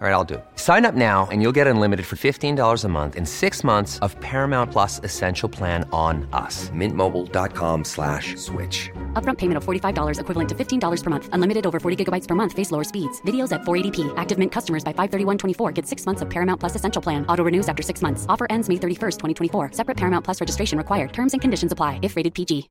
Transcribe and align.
All 0.00 0.06
right, 0.06 0.14
I'll 0.14 0.30
do 0.32 0.34
it. 0.34 0.44
Sign 0.54 0.84
up 0.84 0.94
now 0.94 1.26
and 1.32 1.42
you'll 1.42 1.56
get 1.60 1.66
unlimited 1.66 2.06
for 2.06 2.14
$15 2.14 2.84
a 2.84 2.88
month 2.88 3.16
in 3.16 3.26
six 3.26 3.64
months 3.64 3.98
of 3.98 4.14
Paramount 4.20 4.70
Plus 4.70 5.00
Essential 5.02 5.48
Plan 5.48 5.82
on 5.90 6.28
us. 6.32 6.70
Mintmobile.com 6.70 7.82
slash 7.82 8.36
switch. 8.36 8.90
Upfront 9.14 9.38
payment 9.38 9.56
of 9.56 9.64
$45 9.64 10.20
equivalent 10.20 10.48
to 10.50 10.54
$15 10.54 11.02
per 11.02 11.10
month. 11.10 11.28
Unlimited 11.32 11.66
over 11.66 11.80
40 11.80 12.04
gigabytes 12.04 12.28
per 12.28 12.36
month. 12.36 12.52
Face 12.52 12.70
lower 12.70 12.84
speeds. 12.84 13.20
Videos 13.22 13.50
at 13.50 13.62
480p. 13.62 14.14
Active 14.16 14.38
Mint 14.38 14.52
customers 14.52 14.84
by 14.84 14.92
531.24 14.92 15.74
get 15.74 15.84
six 15.84 16.06
months 16.06 16.22
of 16.22 16.30
Paramount 16.30 16.60
Plus 16.60 16.76
Essential 16.76 17.02
Plan. 17.02 17.26
Auto 17.28 17.42
renews 17.42 17.68
after 17.68 17.82
six 17.82 18.00
months. 18.00 18.24
Offer 18.28 18.46
ends 18.50 18.68
May 18.68 18.76
31st, 18.76 19.18
2024. 19.18 19.72
Separate 19.72 19.96
Paramount 19.96 20.24
Plus 20.24 20.40
registration 20.40 20.78
required. 20.78 21.12
Terms 21.12 21.34
and 21.34 21.42
conditions 21.42 21.72
apply 21.72 21.98
if 22.02 22.14
rated 22.14 22.34
PG. 22.34 22.68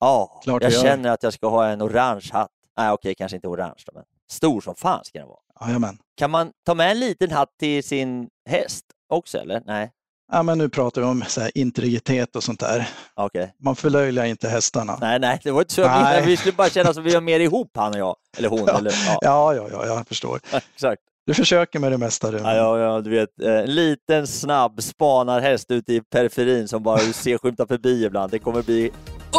Ja, 0.00 0.40
oh, 0.46 0.58
jag 0.60 0.72
känner 0.72 1.10
att 1.10 1.22
jag 1.22 1.32
ska 1.32 1.48
ha 1.48 1.66
en 1.66 1.82
orange 1.82 2.30
hatt. 2.32 2.50
Nej, 2.76 2.90
okej, 2.90 3.10
okay, 3.10 3.14
kanske 3.14 3.36
inte 3.36 3.48
orange 3.48 3.82
då, 3.86 3.92
men 3.94 4.04
Stor 4.30 4.60
som 4.60 4.74
fan 4.74 5.04
ska 5.04 5.18
den 5.18 5.28
vara. 5.28 5.66
Jajamän. 5.66 5.98
Kan 6.16 6.30
man 6.30 6.52
ta 6.66 6.74
med 6.74 6.90
en 6.90 7.00
liten 7.00 7.30
hatt 7.30 7.48
till 7.58 7.84
sin 7.84 8.28
häst 8.48 8.84
också 9.08 9.38
eller? 9.38 9.62
Nej. 9.66 9.90
Ja, 10.32 10.42
men 10.42 10.58
nu 10.58 10.68
pratar 10.68 11.00
vi 11.00 11.06
om 11.06 11.24
så 11.28 11.40
här, 11.40 11.50
integritet 11.54 12.36
och 12.36 12.44
sånt 12.44 12.60
där. 12.60 12.88
Okay. 13.16 13.48
Man 13.64 13.76
förlöjligar 13.76 14.26
inte 14.26 14.48
hästarna. 14.48 14.98
Nej, 15.00 15.18
nej, 15.18 15.40
det 15.44 15.50
var 15.50 15.60
inte 15.60 15.74
så. 15.74 15.86
Nej. 15.86 16.26
Vi 16.26 16.36
skulle 16.36 16.52
bara 16.52 16.70
känna 16.70 16.94
som 16.94 17.04
vi 17.04 17.14
var 17.14 17.20
mer 17.20 17.40
ihop 17.40 17.70
han 17.74 17.92
och 17.92 17.98
jag. 17.98 18.16
Eller 18.38 18.48
hon. 18.48 18.58
Ja, 18.66 18.78
eller, 18.78 18.92
ja. 19.06 19.18
ja, 19.22 19.54
ja, 19.54 19.68
ja, 19.70 19.86
jag 19.86 20.08
förstår. 20.08 20.40
Exakt. 20.74 21.02
Du 21.26 21.34
försöker 21.34 21.78
med 21.78 21.92
det 21.92 21.98
mesta. 21.98 22.30
Du. 22.30 22.38
Ja, 22.38 22.54
ja, 22.56 22.78
ja, 22.78 23.00
du 23.00 23.10
vet, 23.10 23.40
eh, 23.42 23.54
en 23.54 23.74
liten 23.74 24.26
snabb 24.26 24.82
spanarhäst 24.82 25.70
ute 25.70 25.94
i 25.94 26.00
periferin 26.00 26.68
som 26.68 26.82
bara 26.82 26.96
du 26.96 27.12
ser 27.12 27.38
skymta 27.38 27.66
förbi 27.66 28.04
ibland. 28.04 28.30
Det 28.30 28.38
kommer 28.38 28.62
bli 28.62 28.90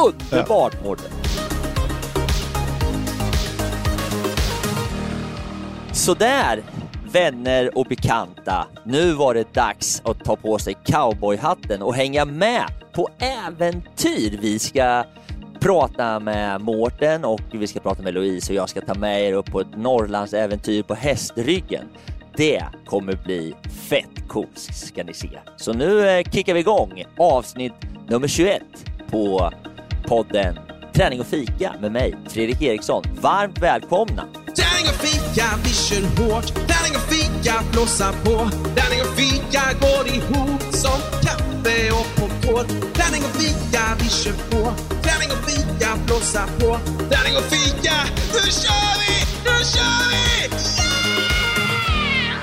underbart, 0.05 0.73
ja. 0.73 0.83
Mårten. 0.83 1.11
Sådär, 5.93 6.63
vänner 7.11 7.77
och 7.77 7.85
bekanta. 7.85 8.67
Nu 8.83 9.13
var 9.13 9.33
det 9.33 9.53
dags 9.53 10.01
att 10.05 10.25
ta 10.25 10.35
på 10.35 10.59
sig 10.59 10.77
cowboyhatten 10.85 11.81
och 11.81 11.95
hänga 11.95 12.25
med 12.25 12.65
på 12.93 13.09
äventyr. 13.19 14.39
Vi 14.41 14.59
ska 14.59 15.03
prata 15.59 16.19
med 16.19 16.61
Mårten 16.61 17.25
och 17.25 17.41
vi 17.51 17.67
ska 17.67 17.79
prata 17.79 18.01
med 18.01 18.13
Louise 18.13 18.53
och 18.53 18.57
jag 18.57 18.69
ska 18.69 18.81
ta 18.81 18.93
med 18.93 19.21
er 19.21 19.33
upp 19.33 19.51
på 19.51 19.61
ett 19.61 19.77
Norrlandsäventyr 19.77 20.83
på 20.83 20.93
hästryggen. 20.93 21.85
Det 22.35 22.63
kommer 22.85 23.15
bli 23.25 23.53
fett 23.89 24.27
coolt 24.27 24.57
ska 24.57 25.03
ni 25.03 25.13
se. 25.13 25.39
Så 25.57 25.73
nu 25.73 26.09
eh, 26.09 26.23
kickar 26.23 26.53
vi 26.53 26.59
igång 26.59 27.03
avsnitt 27.17 27.73
nummer 28.07 28.27
21 28.27 28.61
på 29.09 29.51
podden 30.07 30.59
Träning 30.93 31.19
och 31.19 31.27
fika 31.27 31.73
med 31.81 31.91
mig, 31.91 32.17
Fredrik 32.27 32.61
Eriksson. 32.61 33.03
Varmt 33.21 33.59
välkomna! 33.61 34.23
Träning 34.57 34.85
och 34.93 34.99
fika, 35.05 35.45
vi 35.63 35.69
kör 35.69 36.01
hårt. 36.01 36.45
Träning 36.45 36.95
och 36.95 37.07
fika, 37.13 37.53
blåsa 37.71 38.11
på. 38.23 38.49
Träning 38.75 39.01
och 39.01 39.13
fika 39.19 39.61
går 39.81 40.07
ihop 40.07 40.61
som 40.73 40.99
kaffe 41.25 41.91
och 41.91 42.07
popcorn. 42.19 42.67
Träning 42.93 43.23
och 43.27 43.35
fika, 43.41 43.83
vi 43.99 44.09
kör 44.09 44.33
på. 44.51 44.71
Träning 45.03 45.31
och 45.35 45.43
fika, 45.49 45.89
blåsa 46.05 46.43
på. 46.59 46.77
Träning 47.09 47.35
och 47.37 47.47
fika, 47.55 47.95
nu 48.33 48.51
kör 48.61 48.93
vi! 49.01 49.15
Nu 49.45 49.65
kör 49.73 50.01
vi! 50.11 50.21
Yeah! 52.21 52.39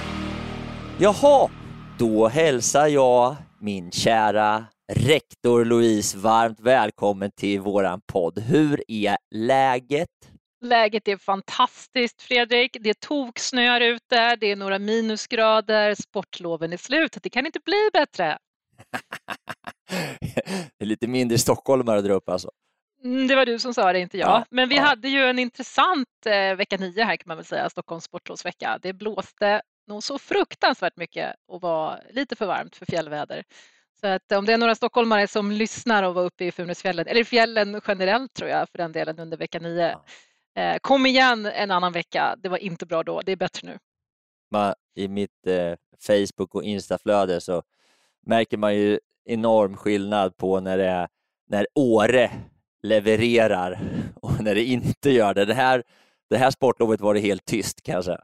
Jaha, 0.99 1.49
då 1.99 2.29
hälsar 2.29 2.87
jag 2.87 3.37
min 3.61 3.91
kära 3.91 4.65
rektor 4.93 5.65
Louise 5.65 6.19
varmt 6.19 6.61
välkommen 6.61 7.31
till 7.31 7.61
våran 7.61 8.01
podd. 8.13 8.39
Hur 8.39 8.83
är 8.89 9.17
läget? 9.35 10.09
Läget 10.61 11.09
är 11.09 11.17
fantastiskt 11.17 12.23
Fredrik. 12.23 12.77
Det 12.81 13.01
toksnöar 13.01 13.81
ute, 13.81 14.37
det 14.37 14.51
är 14.51 14.57
några 14.57 14.79
minusgrader, 14.79 15.95
sportloven 15.95 16.73
är 16.73 16.77
slut. 16.77 17.17
Det 17.23 17.31
kan 17.31 17.47
inte 17.47 17.61
bli 17.65 17.89
bättre. 17.93 18.39
det 20.79 20.85
är 20.85 20.87
lite 20.87 21.07
mindre 21.07 21.39
stockholmare 21.39 22.01
där 22.01 22.11
uppe 22.11 22.33
alltså. 22.33 22.51
Mm, 23.05 23.27
det 23.27 23.37
var 23.37 23.47
du 23.47 23.59
som 23.59 23.75
sa 23.75 23.93
det, 23.93 24.01
inte 24.01 24.19
jag. 24.19 24.29
Ja, 24.29 24.45
Men 24.51 24.69
vi 24.69 24.77
ja. 24.77 24.83
hade 24.83 25.09
ju 25.09 25.25
en 25.25 25.39
intressant 25.39 26.09
eh, 26.27 26.57
vecka 26.57 26.77
nio 26.77 27.05
här 27.05 27.17
kan 27.17 27.25
man 27.29 27.37
väl 27.37 27.47
säga, 27.47 27.71
Stockholms 27.71 28.05
sportlovsvecka. 28.05 28.79
Det 28.83 28.93
blåste 28.93 29.63
nog 29.89 30.03
så 30.03 30.19
fruktansvärt 30.19 30.97
mycket 30.97 31.35
och 31.47 31.61
var 31.61 32.01
lite 32.11 32.37
för 32.37 32.47
varmt 32.47 32.77
för 32.77 32.87
fjällväder. 32.87 33.45
Så 34.01 34.07
att 34.07 34.33
om 34.33 34.45
det 34.45 34.53
är 34.53 34.59
några 34.59 34.75
stockholmare 34.75 35.29
som 35.29 35.53
lyssnar 35.53 36.03
och 36.03 36.15
var 36.15 36.25
uppe 36.25 36.45
i 36.45 36.53
Funäsfjället, 36.53 37.07
eller 37.07 37.25
fjällen 37.25 37.81
generellt 37.87 38.35
tror 38.35 38.51
jag 38.51 38.69
för 38.69 38.79
den 38.79 38.93
delen 38.93 39.19
under 39.19 39.37
vecka 39.37 39.59
nio. 39.59 39.97
Ja. 40.55 40.79
kom 40.83 41.07
igen 41.07 41.47
en 41.47 41.71
annan 41.71 41.93
vecka, 41.93 42.37
det 42.39 42.49
var 42.49 42.59
inte 42.59 42.87
bra 42.87 43.03
då, 43.03 43.21
det 43.21 43.33
är 43.33 43.37
bättre 43.37 43.69
nu. 43.69 43.79
I 44.95 45.09
mitt 45.09 45.47
eh, 45.47 45.75
Facebook 46.07 46.55
och 46.55 46.65
Instaflöde 46.65 47.41
så 47.41 47.63
märker 48.27 48.57
man 48.57 48.75
ju 48.75 48.99
enorm 49.25 49.77
skillnad 49.77 50.37
på 50.37 50.61
när, 50.61 50.79
det 50.79 50.87
är, 50.87 51.09
när 51.47 51.67
Åre 51.75 52.31
levererar 52.83 53.79
och 54.23 54.41
när 54.41 54.55
det 54.55 54.65
inte 54.65 55.11
gör 55.11 55.35
det. 55.35 55.45
Det 55.45 55.55
här, 55.55 55.83
det 56.31 56.37
här 56.37 56.51
sportlovet 56.51 57.01
var 57.01 57.15
det 57.15 57.21
helt 57.21 57.45
tyst 57.45 57.83
kan 57.83 57.95
jag 57.95 58.05
säga. 58.05 58.21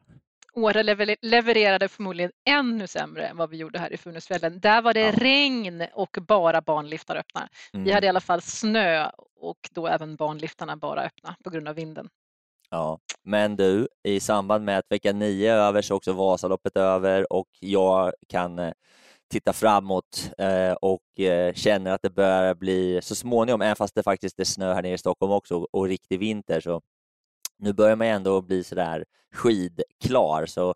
Åre 0.56 0.82
levererade 1.22 1.88
förmodligen 1.88 2.32
ännu 2.48 2.86
sämre 2.86 3.26
än 3.26 3.36
vad 3.36 3.50
vi 3.50 3.56
gjorde 3.56 3.78
här 3.78 3.92
i 3.92 3.96
Funäsfjällen. 3.96 4.60
Där 4.60 4.82
var 4.82 4.94
det 4.94 5.00
ja. 5.00 5.12
regn 5.16 5.86
och 5.92 6.18
bara 6.28 6.60
banliftar 6.60 7.16
öppna. 7.16 7.48
Mm. 7.72 7.84
Vi 7.84 7.92
hade 7.92 8.06
i 8.06 8.08
alla 8.08 8.20
fall 8.20 8.42
snö 8.42 9.10
och 9.40 9.58
då 9.70 9.86
även 9.86 10.16
banliftarna 10.16 10.76
bara 10.76 11.02
öppna 11.02 11.36
på 11.44 11.50
grund 11.50 11.68
av 11.68 11.74
vinden. 11.74 12.08
Ja, 12.70 12.98
men 13.22 13.56
du, 13.56 13.88
i 14.02 14.20
samband 14.20 14.64
med 14.64 14.78
att 14.78 14.90
vecka 14.90 15.12
nio 15.12 15.52
är 15.52 15.56
över 15.56 15.82
så 15.82 15.94
är 15.94 15.96
också 15.96 16.12
Vasaloppet 16.12 16.76
över 16.76 17.32
och 17.32 17.48
jag 17.60 18.12
kan 18.28 18.58
eh, 18.58 18.72
titta 19.30 19.52
framåt 19.52 20.30
eh, 20.38 20.72
och 20.72 21.20
eh, 21.20 21.54
känner 21.54 21.90
att 21.90 22.02
det 22.02 22.10
börjar 22.10 22.54
bli 22.54 23.00
så 23.02 23.14
småningom, 23.14 23.62
även 23.62 23.76
fast 23.76 23.94
det 23.94 24.02
faktiskt 24.02 24.40
är 24.40 24.44
snö 24.44 24.74
här 24.74 24.82
nere 24.82 24.94
i 24.94 24.98
Stockholm 24.98 25.32
också 25.32 25.66
och 25.70 25.88
riktig 25.88 26.18
vinter, 26.18 26.60
så 26.60 26.80
nu 27.58 27.72
börjar 27.72 27.96
man 27.96 28.06
ändå 28.06 28.42
bli 28.42 28.64
sådär 28.64 29.04
skidklar. 29.34 30.46
Så 30.46 30.74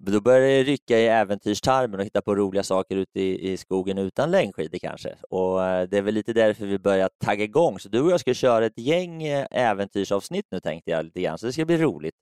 då 0.00 0.20
börjar 0.20 0.40
det 0.40 0.62
rycka 0.62 0.98
i 0.98 1.06
äventyrstarmen 1.06 2.00
och 2.00 2.06
hitta 2.06 2.22
på 2.22 2.34
roliga 2.34 2.62
saker 2.62 2.96
ute 2.96 3.20
i, 3.20 3.52
i 3.52 3.56
skogen 3.56 3.98
utan 3.98 4.30
längdskidor 4.30 4.78
kanske. 4.78 5.16
Och 5.30 5.64
eh, 5.64 5.88
det 5.88 5.98
är 5.98 6.02
väl 6.02 6.14
lite 6.14 6.32
därför 6.32 6.66
vi 6.66 6.78
börjar 6.78 7.10
tagga 7.24 7.44
igång. 7.44 7.78
Så 7.78 7.88
du 7.88 8.00
och 8.00 8.10
jag 8.10 8.20
ska 8.20 8.34
köra 8.34 8.66
ett 8.66 8.78
gäng 8.78 9.22
eh, 9.22 9.46
äventyrsavsnitt 9.50 10.46
nu 10.50 10.60
tänkte 10.60 10.90
jag 10.90 11.04
lite 11.04 11.20
grann, 11.20 11.38
så 11.38 11.46
det 11.46 11.52
ska 11.52 11.64
bli 11.64 11.78
roligt. 11.78 12.14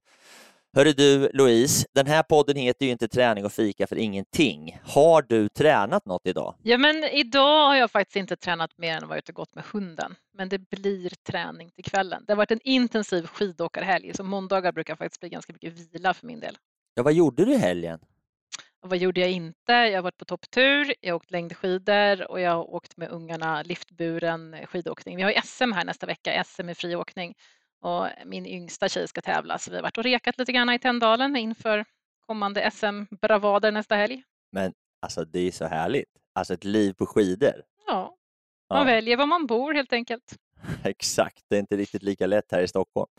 Hörru 0.76 0.92
du 0.92 1.30
Louise, 1.34 1.86
den 1.94 2.06
här 2.06 2.22
podden 2.22 2.56
heter 2.56 2.86
ju 2.86 2.92
inte 2.92 3.08
Träning 3.08 3.44
och 3.44 3.52
fika 3.52 3.86
för 3.86 3.96
ingenting. 3.96 4.78
Har 4.82 5.22
du 5.22 5.48
tränat 5.48 6.06
något 6.06 6.26
idag? 6.26 6.54
Ja, 6.62 6.78
men 6.78 7.04
idag 7.04 7.66
har 7.66 7.76
jag 7.76 7.90
faktiskt 7.90 8.16
inte 8.16 8.36
tränat 8.36 8.78
mer 8.78 8.96
än 8.96 9.02
att 9.02 9.08
vara 9.08 9.18
ute 9.18 9.32
och 9.32 9.36
gått 9.36 9.54
med 9.54 9.64
hunden. 9.72 10.14
Men 10.34 10.48
det 10.48 10.58
blir 10.58 11.12
träning 11.30 11.70
till 11.70 11.84
kvällen. 11.84 12.24
Det 12.26 12.32
har 12.32 12.36
varit 12.36 12.50
en 12.50 12.60
intensiv 12.64 13.26
skidåkarhelg, 13.26 14.14
så 14.14 14.24
måndagar 14.24 14.72
brukar 14.72 14.96
faktiskt 14.96 15.20
bli 15.20 15.28
ganska 15.28 15.52
mycket 15.52 15.72
vila 15.72 16.14
för 16.14 16.26
min 16.26 16.40
del. 16.40 16.58
Ja, 16.94 17.02
vad 17.02 17.12
gjorde 17.12 17.44
du 17.44 17.52
i 17.52 17.58
helgen? 17.58 18.00
Och 18.82 18.90
vad 18.90 18.98
gjorde 18.98 19.20
jag 19.20 19.30
inte? 19.30 19.72
Jag 19.72 19.96
har 19.96 20.02
varit 20.02 20.18
på 20.18 20.24
topptur, 20.24 20.94
jag 21.00 21.12
har 21.12 21.16
åkt 21.16 21.30
längdskidor 21.30 22.30
och 22.30 22.40
jag 22.40 22.50
har 22.50 22.70
åkt 22.74 22.96
med 22.96 23.10
ungarna 23.10 23.62
liftburen 23.62 24.56
skidåkning. 24.66 25.16
Vi 25.16 25.22
har 25.22 25.32
SM 25.44 25.72
här 25.72 25.84
nästa 25.84 26.06
vecka, 26.06 26.44
SM 26.44 26.68
i 26.68 26.74
friåkning 26.74 27.34
och 27.80 28.08
min 28.26 28.46
yngsta 28.46 28.88
tjej 28.88 29.08
ska 29.08 29.20
tävla 29.20 29.58
så 29.58 29.70
vi 29.70 29.76
har 29.76 29.82
varit 29.82 29.98
och 29.98 30.04
rekat 30.04 30.38
lite 30.38 30.52
grann 30.52 30.70
i 30.70 30.78
Tänndalen 30.78 31.36
inför 31.36 31.84
kommande 32.26 32.70
SM-bravader 32.70 33.72
nästa 33.72 33.94
helg. 33.94 34.22
Men 34.52 34.72
alltså 35.02 35.24
det 35.24 35.40
är 35.40 35.50
så 35.50 35.64
härligt, 35.64 36.08
alltså 36.34 36.54
ett 36.54 36.64
liv 36.64 36.92
på 36.92 37.06
skidor. 37.06 37.62
Ja, 37.86 38.16
man 38.70 38.78
ja. 38.78 38.84
väljer 38.84 39.16
var 39.16 39.26
man 39.26 39.46
bor 39.46 39.74
helt 39.74 39.92
enkelt. 39.92 40.36
Exakt, 40.84 41.44
det 41.48 41.56
är 41.56 41.60
inte 41.60 41.76
riktigt 41.76 42.02
lika 42.02 42.26
lätt 42.26 42.52
här 42.52 42.60
i 42.60 42.68
Stockholm. 42.68 43.10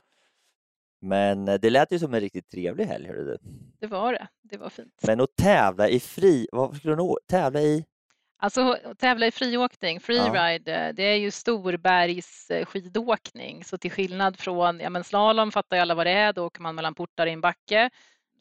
Men 1.01 1.47
eh, 1.47 1.55
det 1.55 1.69
lät 1.69 1.91
ju 1.91 1.99
som 1.99 2.13
en 2.13 2.19
riktigt 2.19 2.49
trevlig 2.49 2.85
helg. 2.85 3.07
Hörde 3.07 3.23
du. 3.23 3.37
Det 3.79 3.87
var 3.87 4.13
det, 4.13 4.27
det 4.41 4.57
var 4.57 4.69
fint. 4.69 4.93
Men 5.07 5.21
att 5.21 5.35
tävla 5.35 5.89
i 5.89 5.99
fri, 5.99 6.47
vad 6.51 6.77
skulle 6.77 6.95
du 6.95 7.15
tävla 7.27 7.61
i? 7.61 7.85
Alltså 8.41 8.77
tävla 8.97 9.27
i 9.27 9.31
friåkning, 9.31 9.99
freeride, 9.99 10.71
ja. 10.71 10.93
det 10.93 11.03
är 11.03 11.15
ju 11.15 11.31
storbergsskidåkning. 11.31 13.63
Så 13.63 13.77
till 13.77 13.91
skillnad 13.91 14.39
från 14.39 14.79
ja, 14.79 14.89
men 14.89 15.03
slalom 15.03 15.51
fattar 15.51 15.77
ju 15.77 15.81
alla 15.81 15.95
vad 15.95 16.05
det 16.05 16.11
är, 16.11 16.33
då 16.33 16.45
åker 16.45 16.61
man 16.61 16.75
mellan 16.75 16.95
portar 16.95 17.27
i 17.27 17.31
en 17.31 17.41
backe. 17.41 17.89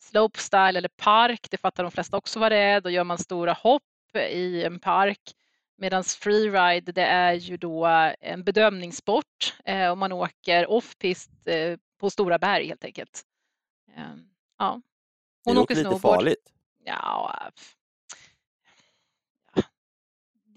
Slopestyle 0.00 0.78
eller 0.78 0.88
park, 0.88 1.46
det 1.50 1.56
fattar 1.56 1.82
de 1.82 1.92
flesta 1.92 2.16
också 2.16 2.40
vad 2.40 2.52
det 2.52 2.56
är. 2.56 2.80
Då 2.80 2.90
gör 2.90 3.04
man 3.04 3.18
stora 3.18 3.52
hopp 3.52 3.82
i 4.30 4.64
en 4.64 4.78
park. 4.78 5.20
Medan 5.76 6.04
freeride, 6.04 6.92
det 6.92 7.04
är 7.04 7.32
ju 7.32 7.56
då 7.56 7.86
en 8.20 8.44
bedömningssport 8.44 9.54
eh, 9.64 9.90
och 9.90 9.98
man 9.98 10.12
åker 10.12 10.70
off-pist 10.70 11.30
eh, 11.44 11.78
på 12.00 12.10
stora 12.10 12.38
berg 12.38 12.66
helt 12.66 12.84
enkelt. 12.84 13.22
Eh, 13.96 14.02
ja. 14.58 14.80
Hon 15.44 15.54
det 15.54 15.60
åker 15.60 15.74
lite 15.74 15.88
snowboard. 15.88 16.14
farligt. 16.14 16.52
Ja, 16.84 17.50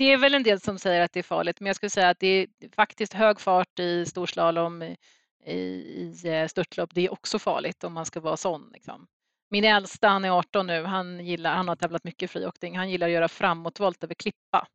det 0.02 0.14
är 0.14 0.18
väl 0.18 0.34
en 0.34 0.44
del 0.44 0.60
som 0.60 0.80
säger 0.80 1.02
att 1.02 1.14
det 1.14 1.20
är 1.20 1.24
farligt, 1.24 1.60
men 1.60 1.68
jag 1.68 1.76
skulle 1.76 1.90
säga 1.90 2.10
att 2.10 2.20
det 2.20 2.28
är 2.28 2.48
faktiskt 2.76 3.14
hög 3.14 3.40
fart 3.40 3.80
i 3.80 4.06
storslalom, 4.06 4.82
i, 4.84 4.98
i 5.46 6.14
eh, 6.24 6.48
störtlopp, 6.48 6.90
det 6.94 7.06
är 7.06 7.14
också 7.14 7.40
farligt 7.40 7.84
om 7.84 7.94
man 7.94 8.06
ska 8.06 8.20
vara 8.20 8.38
sån. 8.38 8.70
Liksom. 8.74 9.08
Min 9.50 9.64
äldsta, 9.64 10.08
han 10.08 10.26
är 10.26 10.30
18 10.30 10.68
nu, 10.68 10.84
han, 10.84 11.26
gillar, 11.26 11.56
han 11.56 11.68
har 11.68 11.76
tävlat 11.76 12.04
mycket 12.04 12.32
friåkning, 12.32 12.78
han 12.78 12.90
gillar 12.90 13.08
att 13.08 13.14
göra 13.14 13.28
framåtvolt 13.28 14.04
över 14.04 14.14
klippa. 14.14 14.68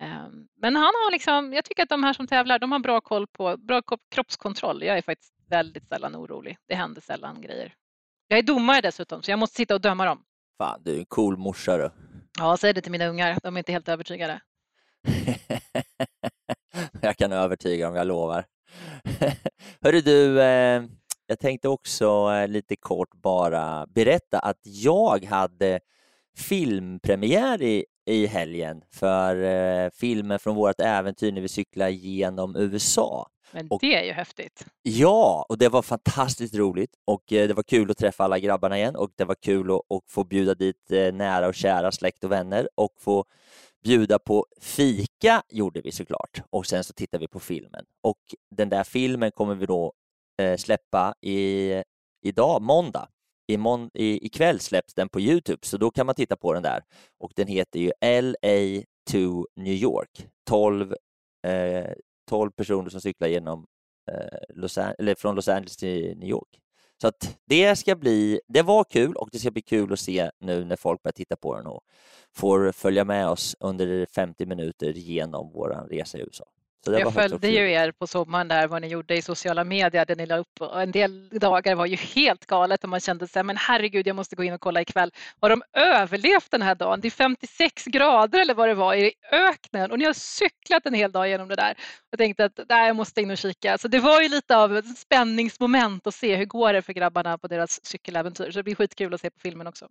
Ehm, 0.00 0.48
men 0.60 0.76
han 0.76 0.84
har 0.84 1.12
liksom, 1.12 1.52
jag 1.52 1.64
tycker 1.64 1.82
att 1.82 1.88
de 1.88 2.04
här 2.04 2.12
som 2.12 2.26
tävlar, 2.26 2.58
de 2.58 2.72
har 2.72 2.78
bra 2.78 3.00
koll 3.00 3.26
på, 3.26 3.56
bra 3.56 3.82
kroppskontroll. 4.10 4.82
Jag 4.82 4.98
är 4.98 5.02
faktiskt 5.02 5.34
väldigt 5.48 5.88
sällan 5.88 6.16
orolig. 6.16 6.58
Det 6.68 6.74
händer 6.74 7.00
sällan 7.00 7.40
grejer. 7.40 7.74
Jag 8.28 8.38
är 8.38 8.42
domare 8.42 8.80
dessutom, 8.80 9.22
så 9.22 9.30
jag 9.30 9.38
måste 9.38 9.56
sitta 9.56 9.74
och 9.74 9.80
döma 9.80 10.04
dem. 10.04 10.22
Fan, 10.58 10.82
du 10.84 10.94
är 10.94 10.98
en 10.98 11.06
cool 11.06 11.36
morsa 11.36 11.76
du. 11.76 12.07
Ja, 12.38 12.56
säg 12.56 12.72
det 12.72 12.80
till 12.80 12.92
mina 12.92 13.06
ungar. 13.06 13.38
De 13.42 13.56
är 13.56 13.58
inte 13.58 13.72
helt 13.72 13.88
övertygade. 13.88 14.40
jag 17.00 17.16
kan 17.16 17.32
övertyga 17.32 17.86
dem, 17.86 17.94
jag 17.94 18.06
lovar. 18.06 18.44
Hörru 19.80 20.00
du, 20.00 20.42
eh, 20.42 20.82
jag 21.26 21.38
tänkte 21.38 21.68
också 21.68 22.30
eh, 22.32 22.48
lite 22.48 22.76
kort 22.76 23.14
bara 23.14 23.86
berätta 23.86 24.38
att 24.38 24.60
jag 24.62 25.24
hade 25.24 25.80
filmpremiär 26.36 27.62
i, 27.62 27.84
i 28.06 28.26
helgen 28.26 28.82
för 28.90 29.42
eh, 29.42 29.90
filmen 29.90 30.38
från 30.38 30.56
vårt 30.56 30.80
äventyr 30.80 31.32
när 31.32 31.40
vi 31.40 31.48
cyklar 31.48 31.88
genom 31.88 32.56
USA. 32.56 33.28
Men 33.52 33.68
och, 33.70 33.78
det 33.80 33.94
är 33.94 34.04
ju 34.04 34.12
häftigt. 34.12 34.66
Ja, 34.82 35.46
och 35.48 35.58
det 35.58 35.68
var 35.68 35.82
fantastiskt 35.82 36.54
roligt 36.54 36.94
och 37.04 37.32
eh, 37.32 37.48
det 37.48 37.54
var 37.54 37.62
kul 37.62 37.90
att 37.90 37.98
träffa 37.98 38.24
alla 38.24 38.38
grabbarna 38.38 38.78
igen 38.78 38.96
och 38.96 39.10
det 39.16 39.24
var 39.24 39.34
kul 39.34 39.70
att, 39.70 39.76
att 39.76 40.02
få 40.08 40.24
bjuda 40.24 40.54
dit 40.54 40.90
eh, 40.90 41.12
nära 41.12 41.48
och 41.48 41.54
kära 41.54 41.92
släkt 41.92 42.24
och 42.24 42.32
vänner 42.32 42.68
och 42.74 42.92
få 42.98 43.24
bjuda 43.84 44.18
på 44.18 44.46
fika 44.60 45.42
gjorde 45.48 45.80
vi 45.80 45.92
såklart 45.92 46.42
och 46.50 46.66
sen 46.66 46.84
så 46.84 46.92
tittade 46.92 47.20
vi 47.20 47.28
på 47.28 47.40
filmen 47.40 47.84
och 48.02 48.18
den 48.56 48.68
där 48.68 48.84
filmen 48.84 49.32
kommer 49.32 49.54
vi 49.54 49.66
då 49.66 49.92
eh, 50.42 50.56
släppa 50.56 51.14
i, 51.20 51.82
idag, 52.22 52.62
måndag. 52.62 53.08
I, 53.50 53.56
mon 53.56 53.90
i, 53.94 54.26
ikväll 54.26 54.60
släpps 54.60 54.94
den 54.94 55.08
på 55.08 55.20
Youtube 55.20 55.66
så 55.66 55.76
då 55.76 55.90
kan 55.90 56.06
man 56.06 56.14
titta 56.14 56.36
på 56.36 56.52
den 56.52 56.62
där 56.62 56.82
och 57.18 57.32
den 57.36 57.46
heter 57.46 57.80
ju 57.80 57.92
LA 58.22 58.82
to 59.10 59.46
New 59.56 59.74
York 59.74 60.26
12 60.48 60.94
eh, 61.46 61.92
12 62.28 62.50
personer 62.50 62.90
som 62.90 63.00
cyklar 63.00 63.28
genom, 63.28 63.66
eh, 64.10 64.38
Los 64.48 64.78
eller 64.78 65.14
från 65.14 65.34
Los 65.34 65.48
Angeles 65.48 65.76
till 65.76 66.18
New 66.18 66.28
York. 66.28 66.60
Så 67.00 67.08
att 67.08 67.38
det 67.44 67.76
ska 67.76 67.96
bli, 67.96 68.40
det 68.48 68.62
var 68.62 68.84
kul 68.84 69.16
och 69.16 69.28
det 69.32 69.38
ska 69.38 69.50
bli 69.50 69.62
kul 69.62 69.92
att 69.92 70.00
se 70.00 70.30
nu 70.40 70.64
när 70.64 70.76
folk 70.76 71.02
börjar 71.02 71.12
titta 71.12 71.36
på 71.36 71.56
den 71.56 71.66
och 71.66 71.80
får 72.36 72.72
följa 72.72 73.04
med 73.04 73.28
oss 73.28 73.56
under 73.60 74.06
50 74.06 74.46
minuter 74.46 74.92
genom 74.92 75.52
vår 75.52 75.88
resa 75.90 76.18
i 76.18 76.20
USA. 76.20 76.44
Jag 76.92 77.14
följde 77.14 77.48
ju 77.48 77.72
er 77.72 77.92
på 77.92 78.06
sommaren 78.06 78.48
där 78.48 78.68
vad 78.68 78.82
ni 78.82 78.88
gjorde 78.88 79.16
i 79.16 79.22
sociala 79.22 79.64
medier, 79.64 80.04
det 80.04 80.14
ni 80.14 80.26
la 80.26 80.36
upp 80.36 80.60
och 80.60 80.82
en 80.82 80.92
del 80.92 81.28
dagar 81.28 81.74
var 81.74 81.86
ju 81.86 81.96
helt 81.96 82.46
galet 82.46 82.84
och 82.84 82.90
man 82.90 83.00
kände 83.00 83.28
sig 83.28 83.42
men 83.42 83.56
herregud 83.56 84.06
jag 84.06 84.16
måste 84.16 84.36
gå 84.36 84.44
in 84.44 84.52
och 84.52 84.60
kolla 84.60 84.80
ikväll. 84.80 85.10
Har 85.40 85.50
de 85.50 85.62
överlevt 85.72 86.50
den 86.50 86.62
här 86.62 86.74
dagen? 86.74 87.00
Det 87.00 87.08
är 87.08 87.10
56 87.10 87.84
grader 87.84 88.40
eller 88.40 88.54
vad 88.54 88.68
det 88.68 88.74
var 88.74 88.94
i 88.94 89.12
öknen 89.32 89.90
och 89.90 89.98
ni 89.98 90.04
har 90.04 90.12
cyklat 90.12 90.86
en 90.86 90.94
hel 90.94 91.12
dag 91.12 91.28
genom 91.28 91.48
det 91.48 91.56
där. 91.56 91.74
Jag 92.10 92.18
tänkte 92.18 92.44
att 92.44 92.56
där 92.68 92.86
jag 92.86 92.96
måste 92.96 93.20
in 93.20 93.30
och 93.30 93.38
kika. 93.38 93.78
Så 93.78 93.88
det 93.88 94.00
var 94.00 94.22
ju 94.22 94.28
lite 94.28 94.56
av 94.56 94.76
ett 94.76 94.98
spänningsmoment 94.98 96.06
att 96.06 96.14
se 96.14 96.36
hur 96.36 96.44
går 96.44 96.72
det 96.72 96.82
för 96.82 96.92
grabbarna 96.92 97.38
på 97.38 97.48
deras 97.48 97.86
cykeläventyr. 97.86 98.50
Så 98.50 98.58
det 98.58 98.62
blir 98.62 98.74
skitkul 98.74 99.14
att 99.14 99.20
se 99.20 99.30
på 99.30 99.40
filmen 99.40 99.66
också. 99.66 99.88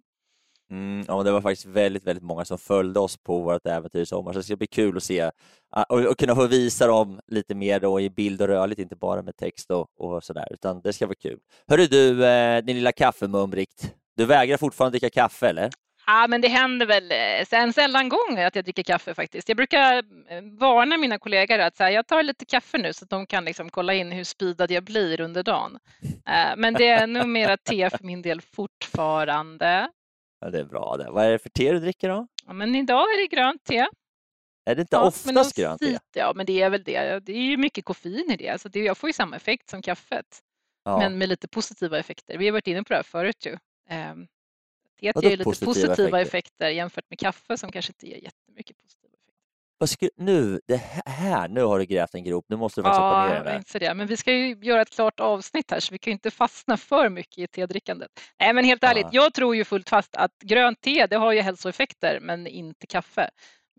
Mm, 0.71 1.05
ja, 1.07 1.23
det 1.23 1.31
var 1.31 1.41
faktiskt 1.41 1.65
väldigt, 1.65 2.03
väldigt 2.03 2.23
många 2.23 2.45
som 2.45 2.57
följde 2.57 2.99
oss 2.99 3.17
på 3.17 3.41
vårt 3.41 3.67
äventyr 3.67 4.01
i 4.01 4.05
sommar, 4.05 4.33
så 4.33 4.39
det 4.39 4.43
ska 4.43 4.55
bli 4.55 4.67
kul 4.67 4.97
att 4.97 5.03
se 5.03 5.31
ah, 5.71 5.83
och, 5.83 6.05
och 6.05 6.17
kunna 6.17 6.35
få 6.35 6.47
visa 6.47 6.87
dem 6.87 7.19
lite 7.27 7.55
mer 7.55 7.79
då 7.79 8.01
i 8.01 8.09
bild 8.09 8.41
och 8.41 8.47
rörligt, 8.47 8.79
inte 8.79 8.95
bara 8.95 9.21
med 9.21 9.37
text 9.37 9.71
och, 9.71 9.87
och 9.97 10.23
sådär, 10.23 10.47
utan 10.51 10.81
det 10.81 10.93
ska 10.93 11.05
vara 11.05 11.15
kul. 11.15 11.39
Hörru 11.67 11.87
du, 11.87 12.25
eh, 12.25 12.63
din 12.63 12.75
lilla 12.75 12.91
kaffemumrikt, 12.91 13.93
du 14.17 14.25
vägrar 14.25 14.57
fortfarande 14.57 14.99
dricka 14.99 15.21
kaffe 15.21 15.47
eller? 15.47 15.69
Ja, 16.09 16.27
men 16.27 16.41
det 16.41 16.47
händer 16.47 16.85
väl 16.85 17.11
eh, 17.11 17.59
en 17.59 17.73
sällan 17.73 18.09
gång 18.09 18.39
att 18.39 18.55
jag 18.55 18.65
dricker 18.65 18.83
kaffe 18.83 19.13
faktiskt. 19.13 19.49
Jag 19.49 19.57
brukar 19.57 19.97
eh, 19.97 20.41
varna 20.59 20.97
mina 20.97 21.19
kollegor 21.19 21.59
att 21.59 21.79
här, 21.79 21.89
jag 21.89 22.07
tar 22.07 22.23
lite 22.23 22.45
kaffe 22.45 22.77
nu 22.77 22.93
så 22.93 23.03
att 23.03 23.09
de 23.09 23.25
kan 23.25 23.45
liksom 23.45 23.69
kolla 23.69 23.93
in 23.93 24.11
hur 24.11 24.23
speedad 24.23 24.71
jag 24.71 24.83
blir 24.83 25.21
under 25.21 25.43
dagen. 25.43 25.79
Eh, 26.03 26.55
men 26.57 26.73
det 26.73 26.87
är 26.87 27.07
nog 27.07 27.27
mera 27.27 27.57
te 27.57 27.89
för 27.89 28.03
min 28.03 28.21
del 28.21 28.41
fortfarande. 28.41 29.89
Ja, 30.39 30.49
det 30.49 30.59
är 30.59 30.65
bra 30.65 30.97
det. 30.97 31.11
Vad 31.11 31.25
är 31.25 31.31
det 31.31 31.39
för 31.39 31.49
te 31.49 31.71
du 31.71 31.79
dricker 31.79 32.09
då? 32.09 32.27
Ja, 32.45 32.53
men 32.53 32.75
idag 32.75 33.01
är 33.01 33.21
det 33.21 33.35
grönt 33.35 33.63
te. 33.63 33.87
Är 34.65 34.75
det 34.75 34.81
inte 34.81 34.95
ja, 34.95 35.07
oftast 35.07 35.55
grönt 35.57 35.81
te? 35.81 35.99
Ja, 36.13 36.33
men 36.35 36.45
det 36.45 36.61
är 36.61 36.69
väl 36.69 36.83
det. 36.83 37.19
Det 37.19 37.31
är 37.31 37.41
ju 37.41 37.57
mycket 37.57 37.85
koffein 37.85 38.31
i 38.31 38.37
det, 38.37 38.61
så 38.61 38.69
det, 38.69 38.79
jag 38.79 38.97
får 38.97 39.09
ju 39.09 39.13
samma 39.13 39.35
effekt 39.35 39.69
som 39.69 39.81
kaffet. 39.81 40.41
Ja. 40.83 40.97
Men 40.97 41.17
med 41.17 41.29
lite 41.29 41.47
positiva 41.47 41.99
effekter. 41.99 42.37
Vi 42.37 42.45
har 42.45 42.51
varit 42.51 42.67
inne 42.67 42.83
på 42.83 42.89
det 42.89 42.95
här 42.95 43.03
förut 43.03 43.45
ju. 43.45 43.57
Ehm, 43.89 44.27
teet 44.99 45.23
ger 45.23 45.29
ju 45.29 45.35
lite 45.37 45.43
positiva, 45.65 45.93
effekter? 45.93 46.21
effekter 46.21 46.69
jämfört 46.69 47.09
med 47.09 47.19
kaffe 47.19 47.57
som 47.57 47.71
kanske 47.71 47.89
inte 47.89 48.07
ger 48.07 48.17
jättemycket 48.17 48.77
positiva. 48.77 49.06
Vad 49.77 49.89
ska, 49.89 50.09
nu, 50.17 50.59
det 50.67 50.81
här, 51.05 51.47
nu 51.47 51.63
har 51.63 51.79
du 51.79 51.85
grävt 51.85 52.15
en 52.15 52.23
grop, 52.23 52.45
nu 52.49 52.55
måste 52.55 52.81
du 52.81 52.83
faktiskt 52.83 52.99
ja, 52.99 53.21
hoppa 53.21 53.33
ner 53.33 53.43
där. 53.43 53.57
inte 53.57 53.79
det. 53.79 53.93
Men 53.93 54.07
vi 54.07 54.17
ska 54.17 54.33
ju 54.33 54.55
göra 54.61 54.81
ett 54.81 54.89
klart 54.89 55.19
avsnitt 55.19 55.71
här 55.71 55.79
så 55.79 55.91
vi 55.91 55.97
kan 55.99 56.11
ju 56.11 56.13
inte 56.13 56.31
fastna 56.31 56.77
för 56.77 57.09
mycket 57.09 57.37
i 57.37 57.47
tedrickandet. 57.47 58.09
Nej 58.39 58.53
men 58.53 58.65
helt 58.65 58.83
ärligt, 58.83 59.07
Ja. 59.11 59.23
jag 59.23 59.33
tror 59.33 59.55
ju 59.55 59.63
fullt 59.65 59.89
fast 59.89 60.15
att 60.15 60.31
grönt 60.43 60.81
te 60.81 61.07
det 61.07 61.15
har 61.15 61.31
ju 61.31 61.41
hälsoeffekter 61.41 62.19
men 62.21 62.47
inte 62.47 62.87
kaffe. 62.87 63.29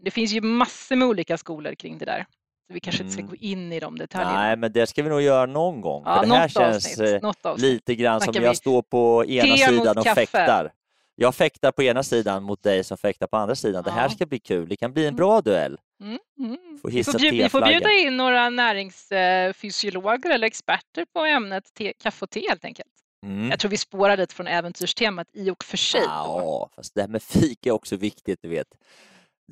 Det 0.05 0.11
finns 0.11 0.33
ju 0.33 0.41
massor 0.41 0.97
med 0.97 1.09
olika 1.09 1.37
skolor 1.39 1.75
kring 1.75 1.99
det 1.99 2.05
där. 2.05 2.27
Så 2.67 2.75
vi 2.75 2.81
kanske 2.81 3.03
inte 3.03 3.13
ska 3.13 3.21
Mm. 3.23 3.31
gå 3.31 3.37
in 3.37 3.73
i 3.73 3.81
de 3.81 3.99
detaljerna. 3.99 4.35
Nej, 4.43 4.57
men 4.57 4.73
det 4.73 4.87
ska 4.87 5.03
vi 5.03 5.09
nog 5.09 5.23
göra 5.23 5.47
någon 5.47 5.81
gång. 5.81 6.03
ja, 6.07 6.23
det 6.23 6.35
här 6.35 6.49
känns 6.49 6.77
avsnitt, 6.87 7.23
eh, 7.23 7.31
avsnitt. 7.43 7.63
lite 7.71 7.95
grann 7.95 8.21
som 8.21 8.35
jag 8.43 8.57
står 8.57 8.83
på 8.83 9.25
ena 9.25 9.57
sidan 9.57 9.99
och 9.99 10.05
kaffe. 10.05 10.15
fäktar. 10.27 10.73
Jag 11.15 11.35
fäktar 11.35 11.73
på 11.73 11.83
ena 11.83 12.03
sidan 12.03 12.43
mot 12.43 12.63
dig 12.63 12.85
som 12.85 12.99
fäktar 12.99 13.27
på 13.27 13.37
andra 13.37 13.55
sidan. 13.55 13.83
Det 13.85 13.91
här 13.91 14.03
Ja. 14.03 14.09
ska 14.11 14.27
bli 14.27 14.39
kul. 14.39 14.69
Det 14.69 14.77
kan 14.77 14.93
bli 14.93 15.03
en 15.03 15.09
Mm. 15.09 15.17
bra 15.17 15.41
duell. 15.41 15.79
Mm, 16.01 16.19
mm. 16.39 16.79
Får 16.83 16.91
Vi, 16.91 17.05
får 17.05 17.19
bjuda, 17.19 17.45
vi 17.45 17.49
får 17.49 17.63
bjuda 17.67 17.93
in 17.93 18.17
några 18.17 18.51
näringsfysiologer 18.51 20.31
eller 20.31 20.47
experter 20.47 21.05
på 21.13 21.21
ämnet 21.21 21.75
te, 21.75 21.93
kaffe 21.93 22.25
och 22.25 22.31
te 22.31 22.49
helt 22.49 22.65
enkelt. 22.65 22.91
Mm. 23.27 23.51
Jag 23.51 23.59
tror 23.59 23.71
vi 23.71 23.77
spårar 23.77 24.17
lite 24.17 24.35
från 24.35 24.47
äventyrstemat 24.47 25.29
i 25.33 25.51
och 25.51 25.65
för 25.65 25.77
sig. 25.77 26.03
Ja, 26.05 26.71
fast 26.77 26.95
det 26.95 27.01
här 27.01 27.09
med 27.09 27.23
fika 27.23 27.69
är 27.69 27.73
också 27.73 27.97
viktigt, 27.97 28.39
du 28.43 28.49
vet. 28.49 28.69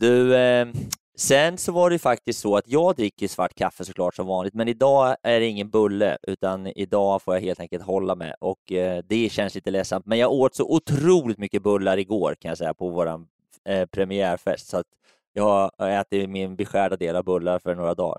Du, 0.01 0.37
eh, 0.37 0.69
sen 1.17 1.59
så 1.59 1.73
var 1.73 1.91
det 1.91 1.95
ju 1.95 1.99
faktiskt 1.99 2.41
så 2.41 2.57
att 2.57 2.69
jag 2.69 2.97
dricker 2.97 3.29
svart 3.29 3.55
kaffe 3.55 3.85
såklart 3.85 4.15
som 4.15 4.27
vanligt, 4.27 4.55
men 4.55 4.69
idag 4.69 5.17
är 5.23 5.41
det 5.41 5.47
ingen 5.47 5.71
bulle, 5.71 6.19
utan 6.23 6.67
idag 6.67 7.23
får 7.23 7.35
jag 7.35 7.41
helt 7.41 7.61
enkelt 7.61 7.85
hålla 7.85 8.15
med 8.15 8.35
och 8.41 8.73
eh, 8.73 9.03
det 9.09 9.29
känns 9.33 9.55
lite 9.55 9.71
ledsamt. 9.71 10.07
Men 10.07 10.19
jag 10.19 10.33
åt 10.33 10.55
så 10.55 10.65
otroligt 10.65 11.39
mycket 11.39 11.63
bullar 11.63 11.99
igår 11.99 12.35
kan 12.41 12.49
jag 12.49 12.59
säga 12.59 12.75
på 12.75 12.89
våran 12.89 13.29
eh, 13.65 13.87
premiärfest, 13.87 14.69
så 14.69 14.77
att 14.77 14.87
jag 15.37 15.71
har 15.79 15.89
ätit 15.89 16.31
min 16.31 16.57
beskärda 16.57 16.97
del 16.97 17.17
av 17.17 17.25
bullar 17.25 17.59
för 17.59 17.75
några 17.75 17.95
dagar. 17.95 18.19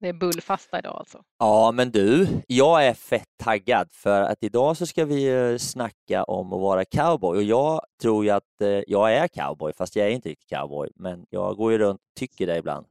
Det 0.00 0.08
är 0.08 0.12
bullfasta 0.12 0.78
idag 0.78 0.96
alltså. 0.98 1.22
Ja, 1.38 1.72
men 1.72 1.90
du, 1.90 2.28
jag 2.46 2.86
är 2.86 2.94
fett 2.94 3.28
taggad 3.42 3.88
för 3.92 4.22
att 4.22 4.42
idag 4.42 4.76
så 4.76 4.86
ska 4.86 5.04
vi 5.04 5.50
eh, 5.52 5.56
snacka 5.58 6.24
om 6.24 6.52
att 6.52 6.60
vara 6.60 6.84
cowboy 6.84 7.36
och 7.36 7.42
jag 7.42 7.80
tror 8.02 8.24
ju 8.24 8.30
att 8.30 8.60
eh, 8.60 8.68
jag 8.86 9.12
är 9.14 9.28
cowboy, 9.28 9.72
fast 9.72 9.96
jag 9.96 10.06
är 10.06 10.10
inte 10.10 10.28
riktigt 10.28 10.48
cowboy, 10.48 10.88
men 10.94 11.26
jag 11.30 11.56
går 11.56 11.72
ju 11.72 11.78
runt 11.78 12.00
och 12.00 12.14
tycker 12.20 12.46
det 12.46 12.56
ibland. 12.56 12.86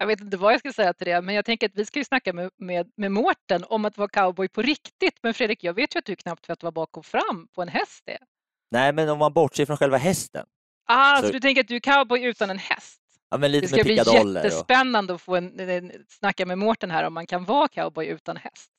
Jag 0.00 0.06
vet 0.06 0.20
inte 0.20 0.36
vad 0.36 0.52
jag 0.52 0.60
ska 0.60 0.72
säga 0.72 0.92
till 0.94 1.06
det, 1.06 1.20
men 1.20 1.34
jag 1.34 1.44
tänker 1.44 1.66
att 1.66 1.74
vi 1.74 1.84
ska 1.84 1.98
ju 1.98 2.04
snacka 2.04 2.32
med, 2.32 2.50
med, 2.58 2.90
med 2.96 3.12
Mårten 3.12 3.64
om 3.68 3.84
att 3.84 3.98
vara 3.98 4.08
cowboy 4.08 4.48
på 4.48 4.62
riktigt. 4.62 5.18
Men 5.22 5.34
Fredrik, 5.34 5.64
jag 5.64 5.74
vet 5.74 5.94
ju 5.94 5.98
att 5.98 6.04
du 6.04 6.16
knappt 6.16 6.48
vet 6.50 6.62
vad 6.62 6.74
bak 6.74 6.96
och 6.96 7.06
fram 7.06 7.48
på 7.54 7.62
en 7.62 7.68
häst 7.68 8.02
är. 8.06 8.18
Nej, 8.70 8.92
men 8.92 9.08
om 9.08 9.18
man 9.18 9.32
bortser 9.32 9.66
från 9.66 9.76
själva 9.76 9.96
hästen, 9.96 10.46
Ah, 10.90 11.16
Så- 11.20 11.26
så 11.26 11.32
du 11.32 11.40
tänker 11.40 11.60
att 11.60 11.68
du 11.68 11.76
är 11.76 11.80
cowboy 11.80 12.24
utan 12.24 12.50
en 12.50 12.58
häst? 12.58 12.97
Ja, 13.30 13.38
men 13.38 13.40
Det 13.40 13.48
lite 13.48 13.68
ska 13.68 13.76
med 13.76 13.84
bli 13.84 13.96
pickadoller. 13.96 14.40
Och, 14.40 14.44
jättespännande 14.44 15.14
att 15.14 15.20
få 15.20 15.36
en, 15.36 15.60
en, 15.60 15.92
snacka 16.08 16.46
med 16.46 16.58
Mårten 16.58 16.90
här 16.90 17.04
om 17.04 17.14
man 17.14 17.26
kan 17.26 17.44
vara 17.44 17.68
cowboy 17.68 18.06
utan 18.06 18.36
häst. 18.36 18.70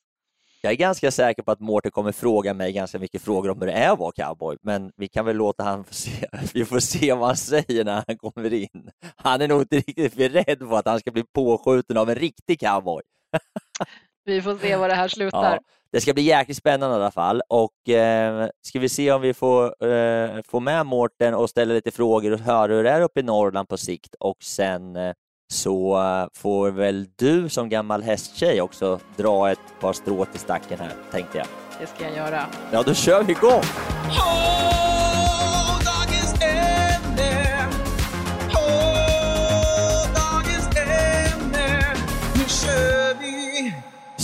jag 0.62 0.72
är 0.72 0.76
ganska 0.76 1.10
säker 1.10 1.42
på 1.42 1.52
att 1.52 1.60
Mårten 1.60 1.90
kommer 1.90 2.12
fråga 2.12 2.54
mig 2.54 2.72
ganska 2.72 2.98
mycket 2.98 3.22
frågor 3.22 3.50
om 3.50 3.60
hur 3.60 3.66
det 3.66 3.72
är 3.72 3.92
att 3.92 3.98
vara 3.98 4.12
cowboy, 4.12 4.56
men 4.62 4.92
vi 4.96 5.08
kan 5.08 5.24
väl 5.24 5.36
låta 5.36 5.64
han 5.64 5.84
få 5.84 5.94
se. 5.94 6.26
Vi 6.54 6.64
får 6.64 6.80
se 6.80 7.12
vad 7.12 7.26
han 7.26 7.36
säger 7.36 7.84
när 7.84 8.04
han 8.06 8.18
kommer 8.18 8.52
in. 8.52 8.90
Han 9.16 9.40
är 9.40 9.48
nog 9.48 9.62
inte 9.62 9.76
riktigt 9.76 10.14
beredd 10.14 10.58
på 10.58 10.76
att 10.76 10.86
han 10.86 11.00
ska 11.00 11.10
bli 11.10 11.24
påskjuten 11.34 11.96
av 11.96 12.10
en 12.10 12.16
riktig 12.16 12.60
cowboy. 12.60 13.02
Vi 14.24 14.42
får 14.42 14.56
se 14.56 14.76
vad 14.76 14.90
det 14.90 14.94
här 14.94 15.08
slutar. 15.08 15.52
Ja, 15.52 15.58
det 15.92 16.00
ska 16.00 16.14
bli 16.14 16.22
jäkligt 16.22 16.56
spännande 16.56 16.96
i 16.96 17.00
alla 17.00 17.10
fall 17.10 17.42
och 17.48 17.88
eh, 17.88 18.48
ska 18.62 18.78
vi 18.78 18.88
se 18.88 19.12
om 19.12 19.20
vi 19.22 19.34
får 19.34 19.86
eh, 19.86 20.40
få 20.48 20.60
med 20.60 20.86
Mårten 20.86 21.34
och 21.34 21.50
ställa 21.50 21.74
lite 21.74 21.90
frågor 21.90 22.32
och 22.32 22.38
höra 22.38 22.72
hur 22.74 22.84
det 22.84 22.90
är 22.90 23.00
uppe 23.00 23.20
i 23.20 23.22
Norrland 23.22 23.68
på 23.68 23.76
sikt 23.76 24.14
och 24.20 24.36
sen 24.42 24.96
eh, 24.96 25.12
så 25.52 25.98
får 26.34 26.70
väl 26.70 27.06
du 27.16 27.48
som 27.48 27.68
gammal 27.68 28.02
hästtjej 28.02 28.60
också 28.60 29.00
dra 29.16 29.50
ett 29.50 29.80
par 29.80 29.92
strå 29.92 30.24
till 30.24 30.40
stacken 30.40 30.78
här, 30.78 30.92
tänkte 31.10 31.38
jag. 31.38 31.46
Det 31.80 31.86
ska 31.86 32.04
jag 32.04 32.16
göra. 32.16 32.46
Ja, 32.72 32.82
då 32.82 32.94
kör 32.94 33.22
vi 33.22 33.32
igång! 33.32 33.62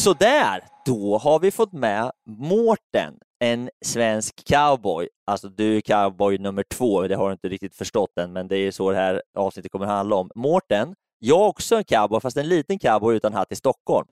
Sådär, 0.07 0.65
då 0.85 1.19
har 1.19 1.39
vi 1.39 1.51
fått 1.51 1.73
med 1.73 2.13
Mårten, 2.27 3.19
en 3.39 3.71
svensk 3.85 4.45
cowboy. 4.45 5.09
Alltså 5.27 5.49
du 5.49 5.77
är 5.77 5.81
cowboy 5.81 6.39
nummer 6.39 6.63
två, 6.63 7.09
det 7.09 7.15
har 7.15 7.27
du 7.27 7.33
inte 7.33 7.49
riktigt 7.49 7.75
förstått 7.75 8.19
än, 8.19 8.33
men 8.33 8.49
det 8.49 8.57
är 8.57 8.71
så 8.71 8.91
det 8.91 8.97
här 8.97 9.23
avsnittet 9.35 9.73
kommer 9.73 9.87
handla 9.87 10.17
om. 10.17 10.31
Mårten, 10.35 10.95
jag 11.19 11.41
är 11.41 11.47
också 11.47 11.77
en 11.77 11.85
cowboy, 11.85 12.21
fast 12.21 12.37
en 12.37 12.49
liten 12.49 12.79
cowboy 12.79 13.17
utan 13.17 13.35
hatt 13.35 13.53
i 13.53 13.57
Stockholm. 13.57 14.07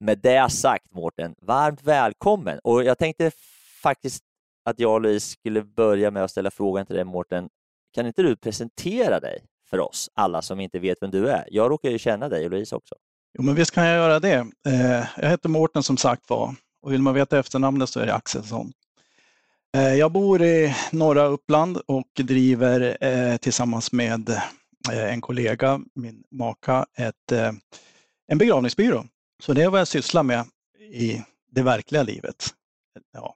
Med 0.00 0.18
det 0.18 0.52
sagt 0.52 0.84
Mårten, 0.90 1.34
varmt 1.42 1.82
välkommen! 1.82 2.58
Och 2.64 2.84
jag 2.84 2.98
tänkte 2.98 3.30
faktiskt 3.82 4.24
att 4.64 4.80
jag 4.80 4.92
och 4.92 5.00
Louise 5.00 5.30
skulle 5.30 5.62
börja 5.62 6.10
med 6.10 6.24
att 6.24 6.30
ställa 6.30 6.50
frågan 6.50 6.86
till 6.86 6.96
dig 6.96 7.04
Mårten. 7.04 7.48
Kan 7.94 8.06
inte 8.06 8.22
du 8.22 8.36
presentera 8.36 9.20
dig 9.20 9.44
för 9.70 9.80
oss, 9.80 10.10
alla 10.14 10.42
som 10.42 10.60
inte 10.60 10.78
vet 10.78 11.02
vem 11.02 11.10
du 11.10 11.28
är? 11.28 11.48
Jag 11.50 11.70
råkar 11.70 11.90
ju 11.90 11.98
känna 11.98 12.28
dig 12.28 12.44
och 12.44 12.50
Louise 12.50 12.76
också. 12.76 12.94
Jo, 13.38 13.42
men 13.42 13.54
visst 13.54 13.70
kan 13.70 13.86
jag 13.86 13.96
göra 13.96 14.20
det. 14.20 14.46
Eh, 14.66 15.06
jag 15.16 15.30
heter 15.30 15.48
Mårten 15.48 15.82
som 15.82 15.96
sagt 15.96 16.30
var 16.30 16.54
och 16.82 16.92
vill 16.92 17.02
man 17.02 17.14
veta 17.14 17.38
efternamnet 17.38 17.88
så 17.88 18.00
är 18.00 18.06
det 18.06 18.14
Axelsson. 18.14 18.72
Eh, 19.76 19.94
jag 19.94 20.12
bor 20.12 20.42
i 20.42 20.74
norra 20.92 21.24
Uppland 21.24 21.76
och 21.76 22.10
driver 22.14 22.96
eh, 23.00 23.36
tillsammans 23.36 23.92
med 23.92 24.40
en 24.90 25.20
kollega, 25.20 25.80
min 25.94 26.22
maka, 26.30 26.86
ett, 26.96 27.32
en 28.28 28.38
begravningsbyrå. 28.38 29.04
Så 29.42 29.52
det 29.52 29.62
är 29.62 29.68
vad 29.68 29.80
jag 29.80 29.88
sysslar 29.88 30.22
med 30.22 30.44
i 30.92 31.22
det 31.50 31.62
verkliga 31.62 32.02
livet. 32.02 32.46
Ja. 33.12 33.34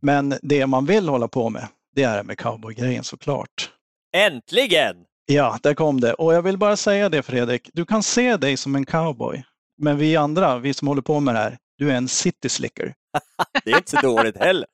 Men 0.00 0.34
det 0.42 0.66
man 0.66 0.86
vill 0.86 1.08
hålla 1.08 1.28
på 1.28 1.50
med, 1.50 1.68
det 1.94 2.02
är 2.02 2.22
med 2.22 2.38
cowboygrejen 2.38 3.04
såklart. 3.04 3.70
Äntligen! 4.16 5.05
Ja, 5.26 5.58
där 5.62 5.74
kom 5.74 6.00
det. 6.00 6.14
Och 6.14 6.34
jag 6.34 6.42
vill 6.42 6.58
bara 6.58 6.76
säga 6.76 7.08
det 7.08 7.22
Fredrik, 7.22 7.70
du 7.72 7.84
kan 7.84 8.02
se 8.02 8.36
dig 8.36 8.56
som 8.56 8.74
en 8.74 8.86
cowboy. 8.86 9.44
Men 9.78 9.98
vi 9.98 10.16
andra, 10.16 10.58
vi 10.58 10.74
som 10.74 10.88
håller 10.88 11.02
på 11.02 11.20
med 11.20 11.34
det 11.34 11.38
här, 11.38 11.58
du 11.78 11.90
är 11.90 11.94
en 11.94 12.08
city 12.08 12.48
slicker. 12.48 12.94
Det 13.64 13.70
är 13.70 13.76
inte 13.76 13.90
så 13.90 14.00
dåligt 14.00 14.36
heller. 14.38 14.66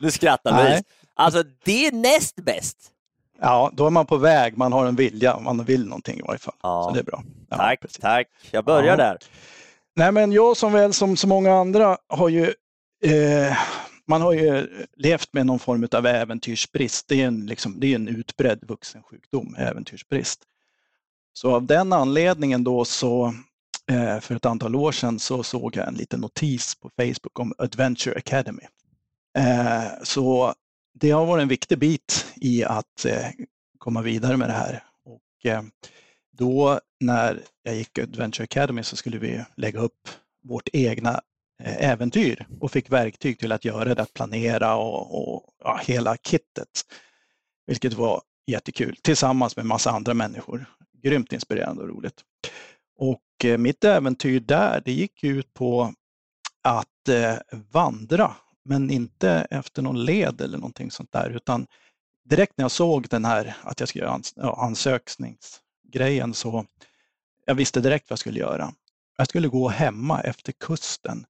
Nu 0.00 0.10
skrattar 0.10 0.52
Nej. 0.52 0.64
Louise. 0.64 0.84
Alltså, 1.14 1.42
det 1.64 1.86
är 1.86 1.92
näst 1.92 2.36
bäst. 2.36 2.76
Ja, 3.40 3.70
då 3.72 3.86
är 3.86 3.90
man 3.90 4.06
på 4.06 4.16
väg, 4.16 4.56
man 4.58 4.72
har 4.72 4.86
en 4.86 4.96
vilja, 4.96 5.38
man 5.38 5.64
vill 5.64 5.86
någonting 5.86 6.18
i 6.18 6.22
varje 6.22 6.38
fall. 6.38 6.54
Ja. 6.62 6.84
Så 6.88 6.94
det 6.94 7.00
är 7.00 7.04
bra. 7.04 7.22
Ja, 7.50 7.56
tack, 7.56 7.80
precis. 7.80 7.98
tack. 7.98 8.26
Jag 8.50 8.64
börjar 8.64 8.86
Ja. 8.90 8.96
där. 8.96 9.18
Nej, 9.96 10.12
men 10.12 10.32
jag 10.32 10.56
som 10.56 10.72
väl 10.72 10.92
som 10.92 11.16
så 11.16 11.28
många 11.28 11.54
andra 11.54 11.98
har 12.08 12.28
ju 12.28 12.54
eh, 13.04 13.56
man 14.08 14.22
har 14.22 14.32
ju 14.32 14.56
eh, 14.56 14.64
levt 14.96 15.32
med 15.32 15.46
någon 15.46 15.58
form 15.58 15.88
av 15.92 16.06
äventyrsbrist. 16.06 17.08
Det 17.08 17.22
är 17.22 17.26
en, 17.26 17.46
liksom, 17.46 17.80
det 17.80 17.86
är 17.86 17.94
en 17.94 18.08
utbredd 18.08 18.64
vuxensjukdom, 18.68 19.54
äventyrsbrist. 19.58 20.42
Så 21.32 21.54
av 21.54 21.66
den 21.66 21.92
anledningen 21.92 22.64
då 22.64 22.84
så 22.84 23.34
eh, 23.90 24.20
för 24.20 24.34
ett 24.34 24.46
antal 24.46 24.74
år 24.74 24.92
sedan 24.92 25.18
så 25.18 25.42
såg 25.42 25.76
jag 25.76 25.88
en 25.88 25.94
liten 25.94 26.20
notis 26.20 26.74
på 26.74 26.90
Facebook 26.96 27.38
om 27.38 27.54
Adventure 27.58 28.16
Academy. 28.16 28.62
Eh, 29.38 29.84
så 30.02 30.54
det 30.94 31.10
har 31.10 31.26
varit 31.26 31.42
en 31.42 31.48
viktig 31.48 31.78
bit 31.78 32.26
i 32.36 32.64
att 32.64 33.06
komma 33.78 34.02
vidare 34.02 34.36
med 34.36 34.48
det 34.48 34.52
här. 34.52 34.84
Och, 35.04 35.20
då 36.32 36.80
när 37.00 37.42
jag 37.62 37.76
gick 37.76 37.98
Adventure 37.98 38.44
Academy 38.44 38.82
så 38.82 38.96
skulle 38.96 39.18
vi 39.18 39.44
lägga 39.56 39.80
upp 39.80 40.08
vårt 40.42 40.68
egna 40.72 41.20
Eh, 41.58 41.90
äventyr 41.90 42.46
och 42.60 42.70
fick 42.70 42.92
verktyg 42.92 43.38
till 43.38 43.52
att 43.52 43.64
göra 43.64 43.94
det, 43.94 44.02
att 44.02 44.14
planera 44.14 44.76
och, 44.76 45.34
och 45.34 45.44
ja, 45.64 45.80
hela 45.82 46.16
kittet. 46.16 46.68
Vilket 47.66 47.94
var 47.94 48.22
jättekul 48.46 48.96
tillsammans 49.02 49.56
med 49.56 49.66
massa 49.66 49.90
andra 49.90 50.14
människor. 50.14 50.66
Grymt 51.02 51.32
inspirerande 51.32 51.82
och 51.82 51.88
roligt. 51.88 52.24
Och 52.98 53.44
eh, 53.44 53.58
mitt 53.58 53.84
äventyr 53.84 54.40
där, 54.40 54.82
det 54.84 54.92
gick 54.92 55.24
ut 55.24 55.54
på 55.54 55.94
att 56.62 57.08
eh, 57.08 57.34
vandra, 57.72 58.36
men 58.64 58.90
inte 58.90 59.46
efter 59.50 59.82
någon 59.82 60.04
led 60.04 60.40
eller 60.40 60.58
någonting 60.58 60.90
sånt 60.90 61.12
där, 61.12 61.30
utan 61.30 61.66
direkt 62.24 62.52
när 62.56 62.64
jag 62.64 62.70
såg 62.70 63.08
den 63.08 63.24
här, 63.24 63.56
att 63.62 63.80
jag 63.80 63.88
skulle 63.88 64.04
göra 64.04 64.14
ans 64.14 64.32
ja, 64.36 64.62
ansökningsgrejen, 64.62 66.34
så 66.34 66.66
jag 67.44 67.54
visste 67.54 67.80
direkt 67.80 68.10
vad 68.10 68.12
jag 68.12 68.18
skulle 68.18 68.40
göra. 68.40 68.72
Jag 69.16 69.28
skulle 69.28 69.48
gå 69.48 69.68
hemma 69.68 70.20
efter 70.20 70.52
kusten 70.52 71.26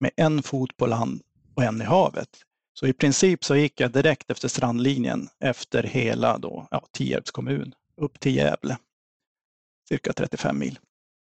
med 0.00 0.10
en 0.16 0.42
fot 0.42 0.76
på 0.76 0.86
land 0.86 1.22
och 1.54 1.62
en 1.62 1.82
i 1.82 1.84
havet. 1.84 2.28
Så 2.74 2.86
i 2.86 2.92
princip 2.92 3.44
så 3.44 3.56
gick 3.56 3.80
jag 3.80 3.92
direkt 3.92 4.30
efter 4.30 4.48
strandlinjen 4.48 5.28
efter 5.44 5.82
hela 5.82 6.38
då, 6.38 6.66
ja, 6.70 6.82
Tierps 6.92 7.30
kommun 7.30 7.74
upp 7.96 8.20
till 8.20 8.36
Gävle. 8.36 8.76
Cirka 9.88 10.12
35 10.12 10.58
mil. 10.58 10.78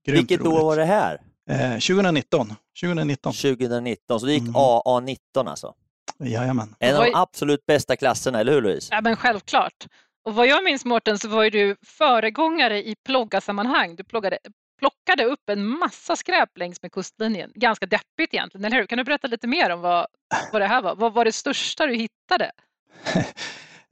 Grymt 0.06 0.20
Vilket 0.20 0.42
år 0.42 0.46
roligt. 0.52 0.64
var 0.64 0.78
det 0.78 0.86
här? 0.86 1.22
Eh, 1.50 1.72
2019. 1.74 2.54
2019. 2.82 3.34
2019, 3.34 4.20
så 4.20 4.26
du 4.26 4.34
gick 4.34 4.44
Mhm. 4.44 4.56
AA19 4.56 5.48
alltså. 5.50 5.74
Jajamän. 6.24 6.76
En 6.80 6.96
av 6.96 7.04
de 7.06 7.12
absolut 7.16 7.66
bästa 7.66 7.96
klasserna, 7.96 8.40
eller 8.40 8.54
hur 8.54 8.62
Louise? 8.62 8.94
Ja, 8.94 9.02
men 9.02 9.16
självklart. 9.16 9.88
Och 10.26 10.36
vad 10.36 10.48
jag 10.48 10.64
minns 10.64 10.86
Mårten 10.86 11.20
så 11.20 11.28
var 11.30 11.44
ju 11.44 11.50
du 11.50 11.76
föregångare 11.86 12.84
i 12.88 12.96
ploggasammanhang. 13.06 13.96
Du 13.96 14.04
ploggade, 14.04 14.38
plockade 14.82 15.26
upp 15.26 15.50
en 15.50 15.68
massa 15.68 16.16
skräp 16.16 16.58
längs 16.58 16.82
med 16.82 16.92
kustlinjen. 16.92 17.52
Ganska 17.56 17.86
deppigt 17.86 18.34
egentligen, 18.34 18.66
eller 18.66 18.78
hur? 18.78 18.86
Kan 18.86 18.98
du 18.98 19.04
berätta 19.04 19.28
lite 19.28 19.48
mer 19.48 19.70
om 19.70 19.82
vad, 19.82 20.08
vad 20.52 20.62
det 20.62 20.68
här 20.68 20.82
var? 20.82 20.96
Vad 20.96 21.14
var 21.14 21.26
det 21.26 21.32
största 21.32 21.86
du 21.86 21.96
hittade? 21.96 22.52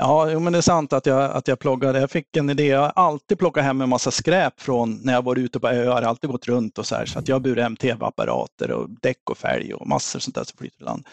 Ja, 0.02 0.40
men 0.40 0.54
det 0.54 0.60
är 0.60 0.62
sant 0.62 0.94
att 0.94 1.06
jag, 1.06 1.32
att 1.32 1.48
jag 1.48 1.60
ploggade. 1.60 2.00
Jag 2.00 2.12
fick 2.12 2.38
en 2.38 2.50
idé. 2.50 2.68
Jag 2.68 2.80
har 2.80 2.92
alltid 2.96 3.40
plockat 3.40 3.64
hem 3.64 3.82
en 3.82 3.90
massa 3.90 4.12
skräp 4.12 4.62
från 4.62 5.00
när 5.04 5.14
jag 5.14 5.22
varit 5.22 5.42
ute 5.42 5.60
på 5.60 5.68
öar. 5.68 5.84
Jag 5.84 5.92
har 5.92 6.02
alltid 6.02 6.30
gått 6.30 6.48
runt 6.48 6.78
och 6.78 6.86
så 6.86 6.96
här. 6.96 7.06
Så 7.06 7.20
att 7.20 7.28
jag 7.28 7.36
har 7.36 7.40
burit 7.40 7.64
hem 7.64 7.76
tv-apparater 7.76 8.72
och 8.72 8.90
däck 8.90 9.30
och 9.30 9.38
fälg 9.38 9.74
och 9.74 9.88
massor 9.88 10.20
sånt 10.20 10.36
där 10.36 10.44
som 10.44 10.58
flyter 10.58 10.82
i 10.82 10.84
land. 10.84 11.08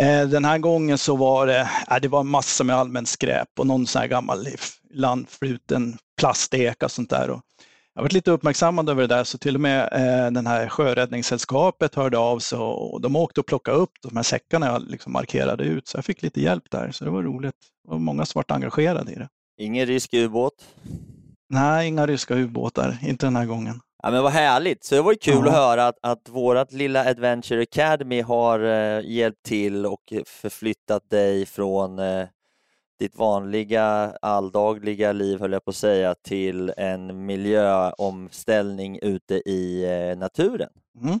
Eh, 0.00 0.28
den 0.28 0.44
här 0.44 0.58
gången 0.58 0.98
så 0.98 1.16
var 1.16 1.46
det, 1.46 1.68
eh, 1.90 1.96
det 2.02 2.08
var 2.08 2.22
massor 2.22 2.64
med 2.64 2.76
allmänt 2.76 3.08
skräp 3.08 3.48
och 3.58 3.66
någon 3.66 3.86
sån 3.86 4.00
här 4.00 4.08
gammal 4.08 4.48
landfluten 4.90 5.98
plasteka. 6.18 6.86
och 6.86 6.92
sånt 6.92 7.10
där. 7.10 7.30
Och 7.30 7.40
jag 7.94 8.02
varit 8.02 8.12
lite 8.12 8.30
uppmärksammad 8.30 8.88
över 8.88 9.02
det 9.02 9.14
där 9.14 9.24
så 9.24 9.38
till 9.38 9.54
och 9.54 9.60
med 9.60 9.88
eh, 9.92 10.30
den 10.32 10.46
här 10.46 10.68
Sjöräddningssällskapet 10.68 11.94
hörde 11.94 12.18
av 12.18 12.38
sig 12.38 12.58
och 12.58 13.00
de 13.00 13.16
åkte 13.16 13.40
och 13.40 13.46
plockade 13.46 13.76
upp 13.76 13.92
de 14.02 14.16
här 14.16 14.22
säckarna 14.22 14.66
jag 14.66 14.82
liksom 14.82 15.12
markerade 15.12 15.64
ut. 15.64 15.88
Så 15.88 15.96
jag 15.96 16.04
fick 16.04 16.22
lite 16.22 16.40
hjälp 16.40 16.70
där, 16.70 16.90
så 16.90 17.04
det 17.04 17.10
var 17.10 17.22
roligt. 17.22 17.54
Det 17.84 17.90
var 17.90 17.98
många 17.98 18.26
som 18.26 18.42
var 18.48 18.56
engagerade 18.56 19.12
i 19.12 19.14
det. 19.14 19.28
Ingen 19.58 19.86
rysk 19.86 20.14
ubåt? 20.14 20.64
Nej, 21.48 21.88
inga 21.88 22.06
ryska 22.06 22.34
ubåtar, 22.34 22.98
inte 23.02 23.26
den 23.26 23.36
här 23.36 23.46
gången. 23.46 23.80
Ja, 24.02 24.10
men 24.10 24.22
vad 24.22 24.32
härligt! 24.32 24.84
Så 24.84 24.94
det 24.94 25.02
var 25.02 25.12
ju 25.12 25.18
kul 25.18 25.42
ja. 25.44 25.48
att 25.48 25.54
höra 25.54 25.86
att, 25.86 25.98
att 26.02 26.28
vårt 26.28 26.72
lilla 26.72 27.04
Adventure 27.10 27.62
Academy 27.62 28.20
har 28.20 28.60
eh, 28.60 29.00
hjälpt 29.04 29.42
till 29.42 29.86
och 29.86 30.12
förflyttat 30.26 31.10
dig 31.10 31.46
från 31.46 31.98
eh, 31.98 32.26
ditt 33.04 33.16
vanliga 33.16 34.16
alldagliga 34.22 35.12
liv, 35.12 35.40
höll 35.40 35.52
jag 35.52 35.64
på 35.64 35.70
att 35.70 35.76
säga, 35.76 36.14
till 36.14 36.72
en 36.76 37.26
miljöomställning 37.26 38.98
ute 39.02 39.34
i 39.34 39.84
eh, 39.84 40.18
naturen. 40.18 40.70
Mm. 41.02 41.20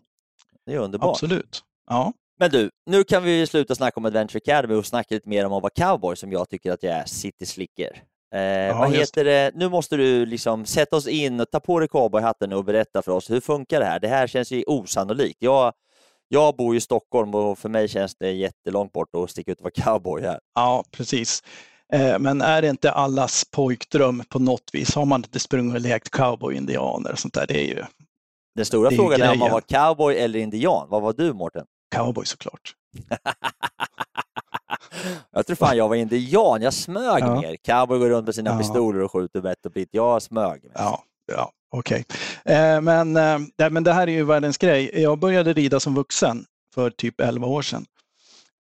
Det 0.66 0.74
är 0.74 0.78
underbart. 0.78 1.10
Absolut. 1.10 1.62
Ja. 1.86 2.12
Men 2.38 2.50
du, 2.50 2.70
nu 2.86 3.04
kan 3.04 3.22
vi 3.22 3.46
sluta 3.46 3.74
snacka 3.74 4.00
om 4.00 4.04
Adventure 4.04 4.38
Academy 4.38 4.74
och 4.74 4.86
snacka 4.86 5.14
lite 5.14 5.28
mer 5.28 5.46
om 5.46 5.52
att 5.52 5.62
vara 5.62 5.72
cowboy 5.90 6.16
som 6.16 6.32
jag 6.32 6.48
tycker 6.48 6.72
att 6.72 6.82
jag 6.82 6.92
är, 6.92 7.04
city 7.04 7.46
slicker. 7.46 8.02
Eh, 8.34 8.40
ja, 8.40 8.78
vad 8.78 8.92
heter 8.92 9.24
det? 9.24 9.50
Nu 9.54 9.68
måste 9.68 9.96
du 9.96 10.26
liksom 10.26 10.66
sätta 10.66 10.96
oss 10.96 11.06
in 11.06 11.40
och 11.40 11.50
ta 11.50 11.60
på 11.60 11.78
dig 11.80 11.88
cowboyhatten 11.88 12.52
och 12.52 12.64
berätta 12.64 13.02
för 13.02 13.12
oss, 13.12 13.30
hur 13.30 13.40
funkar 13.40 13.80
det 13.80 13.86
här? 13.86 14.00
Det 14.00 14.08
här 14.08 14.26
känns 14.26 14.52
ju 14.52 14.64
osannolikt. 14.66 15.36
Jag, 15.40 15.72
jag 16.28 16.56
bor 16.56 16.76
i 16.76 16.80
Stockholm 16.80 17.34
och 17.34 17.58
för 17.58 17.68
mig 17.68 17.88
känns 17.88 18.14
det 18.14 18.30
jättelångt 18.30 18.92
bort 18.92 19.08
att 19.16 19.30
sticka 19.30 19.52
ut 19.52 19.60
och 19.60 19.64
vara 19.64 19.84
cowboy 19.84 20.22
här. 20.22 20.40
Ja, 20.54 20.84
precis. 20.90 21.42
Eh, 21.94 22.18
men 22.18 22.40
är 22.40 22.62
det 22.62 22.68
inte 22.68 22.92
allas 22.92 23.44
pojkdröm 23.44 24.22
på 24.28 24.38
något 24.38 24.70
vis? 24.72 24.94
Har 24.94 25.04
man 25.04 25.20
inte 25.20 25.40
sprungit 25.40 25.74
och 25.74 25.80
lekt 25.80 26.10
cowboy-indianer 26.10 27.12
och 27.12 27.18
sånt 27.18 27.34
där? 27.34 27.46
Det 27.46 27.58
är 27.58 27.66
ju 27.66 27.84
Den 28.54 28.64
stora 28.64 28.90
är 28.90 28.96
frågan 28.96 29.22
är 29.22 29.32
om 29.32 29.38
man 29.38 29.50
var 29.50 29.60
cowboy 29.60 30.16
eller 30.16 30.38
indian. 30.38 30.86
Vad 30.90 31.02
var 31.02 31.12
du, 31.12 31.32
Mårten? 31.32 31.64
Cowboy 31.94 32.26
såklart. 32.26 32.74
jag 35.32 35.46
tror 35.46 35.56
fan 35.56 35.76
jag 35.76 35.88
var 35.88 35.96
indian. 35.96 36.62
Jag 36.62 36.74
smög 36.74 37.22
ja. 37.22 37.40
mer. 37.40 37.56
Cowboy 37.56 37.98
går 37.98 38.08
runt 38.08 38.26
med 38.26 38.34
sina 38.34 38.50
ja. 38.50 38.58
pistoler 38.58 39.00
och 39.00 39.12
skjuter 39.12 39.40
bett 39.40 39.66
och 39.66 39.72
bit. 39.72 39.88
Jag 39.92 40.22
smög 40.22 40.64
mest. 40.64 40.78
Ja, 40.78 41.02
ja 41.32 41.50
okej. 41.70 42.04
Okay. 42.44 42.56
Eh, 42.56 42.80
men, 42.80 43.16
eh, 43.16 43.70
men 43.70 43.84
det 43.84 43.92
här 43.92 44.06
är 44.06 44.12
ju 44.12 44.24
världens 44.24 44.58
grej. 44.58 45.02
Jag 45.02 45.18
började 45.18 45.52
rida 45.52 45.80
som 45.80 45.94
vuxen 45.94 46.44
för 46.74 46.90
typ 46.90 47.20
11 47.20 47.46
år 47.46 47.62
sedan. 47.62 47.86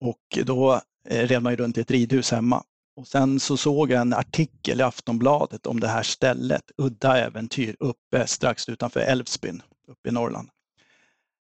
Och 0.01 0.45
då 0.45 0.81
eh, 1.09 1.27
red 1.27 1.43
man 1.43 1.53
ju 1.53 1.57
runt 1.57 1.79
i 1.79 1.81
ett 1.81 1.91
ridhus 1.91 2.31
hemma. 2.31 2.63
Och 2.99 3.09
sen 3.09 3.41
så 3.41 3.57
såg 3.57 3.91
jag 3.91 4.01
en 4.01 4.13
artikel 4.13 4.81
i 4.81 4.83
Aftonbladet 4.83 5.67
om 5.67 5.81
det 5.81 5.89
här 5.89 6.03
stället, 6.03 6.71
Udda 6.77 7.19
äventyr, 7.19 7.77
uppe 7.81 8.27
strax 8.27 8.69
utanför 8.69 9.01
Älvsbyn, 9.01 9.63
uppe 9.89 10.09
i 10.09 10.13
Norrland. 10.13 10.49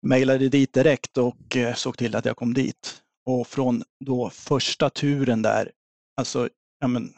Mejlade 0.02 0.48
dit 0.48 0.72
direkt 0.72 1.18
och 1.18 1.56
eh, 1.56 1.74
såg 1.74 1.98
till 1.98 2.16
att 2.16 2.24
jag 2.24 2.36
kom 2.36 2.54
dit. 2.54 3.02
Och 3.26 3.46
från 3.46 3.82
då 4.04 4.30
första 4.30 4.90
turen 4.90 5.42
där, 5.42 5.72
alltså, 6.16 6.48
ja 6.80 6.86
men, 6.86 7.14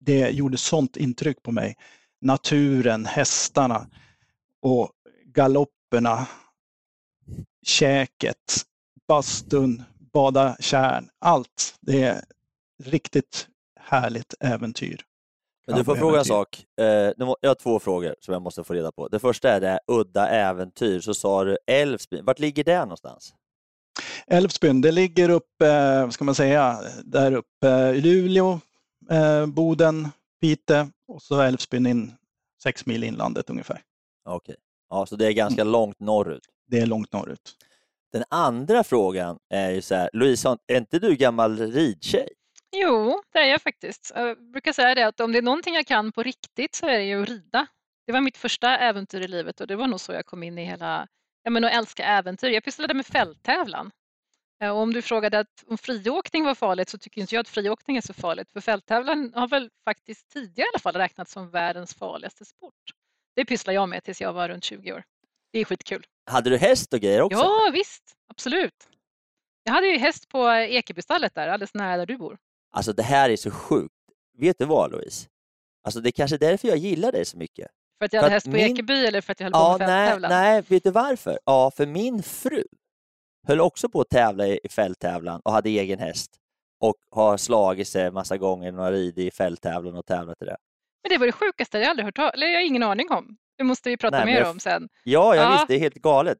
det 0.00 0.30
gjorde 0.30 0.56
sånt 0.56 0.96
intryck 0.96 1.42
på 1.42 1.52
mig. 1.52 1.76
Naturen, 2.20 3.06
hästarna 3.06 3.86
och 4.62 4.90
galopperna, 5.24 6.26
käket, 7.66 8.64
bastun, 9.08 9.82
bada 10.12 10.56
kärn, 10.60 11.08
allt. 11.18 11.78
Det, 11.80 12.24
riktigt 12.82 13.48
härligt 13.80 14.34
äventyr. 14.40 15.00
Men 15.66 15.76
du 15.76 15.84
får 15.84 15.96
fråga 15.96 16.18
en 16.18 16.24
sak. 16.24 16.66
Eh, 16.80 16.86
jag 17.16 17.50
har 17.50 17.54
två 17.54 17.78
frågor 17.78 18.14
som 18.20 18.32
jag 18.32 18.42
måste 18.42 18.64
få 18.64 18.74
reda 18.74 18.92
på. 18.92 19.08
Det 19.08 19.18
första 19.18 19.50
är 19.50 19.60
det 19.60 19.80
udda 19.86 20.28
äventyr. 20.28 21.00
Så 21.00 21.14
sa 21.14 21.44
du 21.44 21.58
Älvsbyn. 21.66 22.24
Vart 22.24 22.38
ligger 22.38 22.64
det 22.64 22.78
någonstans? 22.78 23.34
Älvsbyn, 24.26 24.80
det 24.80 24.92
ligger 24.92 25.28
uppe, 25.28 26.00
vad 26.02 26.12
ska 26.14 26.24
man 26.24 26.34
säga, 26.34 26.80
där 27.04 27.32
uppe 27.32 27.68
i 27.94 28.00
Luleå, 28.00 28.60
eh, 29.10 29.46
Boden, 29.46 30.08
Pite 30.40 30.88
och 31.08 31.22
så 31.22 31.40
Älvsbyn 31.40 31.86
in 31.86 32.12
sex 32.62 32.86
mil 32.86 33.04
inlandet 33.04 33.50
ungefär. 33.50 33.80
Okej, 34.28 34.56
ja, 34.90 35.06
så 35.06 35.16
det 35.16 35.26
är 35.26 35.32
ganska 35.32 35.62
mm. 35.62 35.72
långt 35.72 36.00
norrut? 36.00 36.42
Det 36.66 36.80
är 36.80 36.86
långt 36.86 37.12
norrut. 37.12 37.56
Den 38.12 38.24
andra 38.28 38.84
frågan 38.84 39.38
är 39.50 39.70
ju 39.70 39.82
så 39.82 39.94
här, 39.94 40.10
Louise, 40.12 40.56
är 40.66 40.76
inte 40.76 40.98
du 40.98 41.16
gammal 41.16 41.58
ridtjej? 41.58 42.28
Jo, 42.74 43.22
det 43.32 43.38
är 43.38 43.46
jag 43.46 43.62
faktiskt. 43.62 44.12
Jag 44.14 44.50
brukar 44.50 44.72
säga 44.72 44.94
det 44.94 45.02
att 45.02 45.20
om 45.20 45.32
det 45.32 45.38
är 45.38 45.42
någonting 45.42 45.74
jag 45.74 45.86
kan 45.86 46.12
på 46.12 46.22
riktigt 46.22 46.74
så 46.74 46.86
är 46.86 46.98
det 46.98 47.04
ju 47.04 47.22
att 47.22 47.28
rida. 47.28 47.66
Det 48.06 48.12
var 48.12 48.20
mitt 48.20 48.36
första 48.36 48.78
äventyr 48.78 49.20
i 49.20 49.28
livet 49.28 49.60
och 49.60 49.66
det 49.66 49.76
var 49.76 49.86
nog 49.86 50.00
så 50.00 50.12
jag 50.12 50.26
kom 50.26 50.42
in 50.42 50.58
i 50.58 50.64
hela, 50.64 51.08
ja 51.42 51.50
men 51.50 51.64
att 51.64 51.72
älska 51.72 52.04
äventyr. 52.04 52.48
Jag 52.48 52.64
pysslade 52.64 52.94
med 52.94 53.06
fälttävlan. 53.06 53.90
Och 54.62 54.76
om 54.76 54.92
du 54.92 55.02
frågade 55.02 55.38
att 55.38 55.64
om 55.66 55.78
friåkning 55.78 56.44
var 56.44 56.54
farligt 56.54 56.88
så 56.88 56.98
tycker 56.98 57.20
inte 57.20 57.34
jag 57.34 57.40
att 57.40 57.48
friåkning 57.48 57.96
är 57.96 58.00
så 58.00 58.14
farligt. 58.14 58.52
För 58.52 58.60
fälttävlan 58.60 59.32
har 59.34 59.48
väl 59.48 59.70
faktiskt 59.84 60.28
tidigare 60.28 60.66
i 60.66 60.70
alla 60.74 60.80
fall 60.80 60.94
räknats 60.94 61.32
som 61.32 61.50
världens 61.50 61.94
farligaste 61.94 62.44
sport. 62.44 62.74
Det 63.36 63.44
pysslade 63.44 63.74
jag 63.74 63.88
med 63.88 64.04
tills 64.04 64.20
jag 64.20 64.32
var 64.32 64.48
runt 64.48 64.64
20 64.64 64.92
år. 64.92 65.04
Det 65.52 65.58
är 65.58 65.64
skitkul. 65.64 66.06
Hade 66.30 66.50
du 66.50 66.56
häst 66.56 66.92
och 66.92 67.00
grejer 67.00 67.20
också? 67.20 67.38
Ja 67.38 67.70
visst, 67.72 68.16
absolut. 68.28 68.88
Jag 69.62 69.72
hade 69.72 69.86
ju 69.86 69.98
häst 69.98 70.28
på 70.28 70.50
Ekebystallet 70.50 71.34
där, 71.34 71.48
alldeles 71.48 71.74
nära 71.74 71.96
där 71.96 72.06
du 72.06 72.16
bor. 72.16 72.38
Alltså 72.74 72.92
det 72.92 73.02
här 73.02 73.30
är 73.30 73.36
så 73.36 73.50
sjukt. 73.50 73.94
Vet 74.38 74.58
du 74.58 74.64
vad 74.64 74.92
Louise? 74.92 75.28
Alltså 75.84 76.00
det 76.00 76.08
är 76.08 76.12
kanske 76.12 76.36
är 76.36 76.38
därför 76.38 76.68
jag 76.68 76.76
gillar 76.76 77.12
dig 77.12 77.24
så 77.24 77.36
mycket. 77.36 77.68
För 77.98 78.04
att 78.04 78.12
jag 78.12 78.22
hade 78.22 78.32
häst 78.32 78.46
på 78.46 78.52
min... 78.52 78.72
Ekeby 78.72 79.06
eller 79.06 79.20
för 79.20 79.32
att 79.32 79.40
jag 79.40 79.44
höll 79.44 79.52
ja, 79.52 79.72
på 79.72 79.78
med 79.78 79.88
fälttävlan? 79.88 80.30
Nej, 80.30 80.52
nej, 80.52 80.62
vet 80.68 80.84
du 80.84 80.90
varför? 80.90 81.38
Ja, 81.44 81.70
för 81.70 81.86
min 81.86 82.22
fru 82.22 82.64
höll 83.46 83.60
också 83.60 83.88
på 83.88 84.00
att 84.00 84.08
tävla 84.08 84.46
i 84.46 84.60
fälttävlan 84.70 85.40
och 85.44 85.52
hade 85.52 85.68
egen 85.68 85.98
häst 85.98 86.30
och 86.80 86.96
har 87.10 87.36
slagit 87.36 87.88
sig 87.88 88.10
massa 88.10 88.36
gånger 88.36 88.70
hon 88.70 88.80
har 88.80 88.92
ridit 88.92 89.18
i 89.18 89.30
fälttävlan 89.30 89.96
och 89.96 90.06
tävlat 90.06 90.42
i 90.42 90.44
det. 90.44 90.56
Men 91.02 91.10
det 91.10 91.18
var 91.18 91.26
det 91.26 91.32
sjukaste 91.32 91.78
jag 91.78 91.88
aldrig 91.88 92.04
hört 92.04 92.34
eller 92.34 92.46
jag 92.46 92.60
har 92.60 92.66
ingen 92.66 92.82
aning 92.82 93.10
om. 93.10 93.36
Det 93.58 93.64
måste 93.64 93.88
vi 93.88 93.96
prata 93.96 94.24
nej, 94.24 94.34
mer 94.34 94.50
om 94.50 94.60
sen. 94.60 94.88
Ja, 95.04 95.34
ja, 95.34 95.42
ja. 95.42 95.52
visst, 95.52 95.68
det 95.68 95.74
är 95.74 95.78
helt 95.78 95.94
galet. 95.94 96.38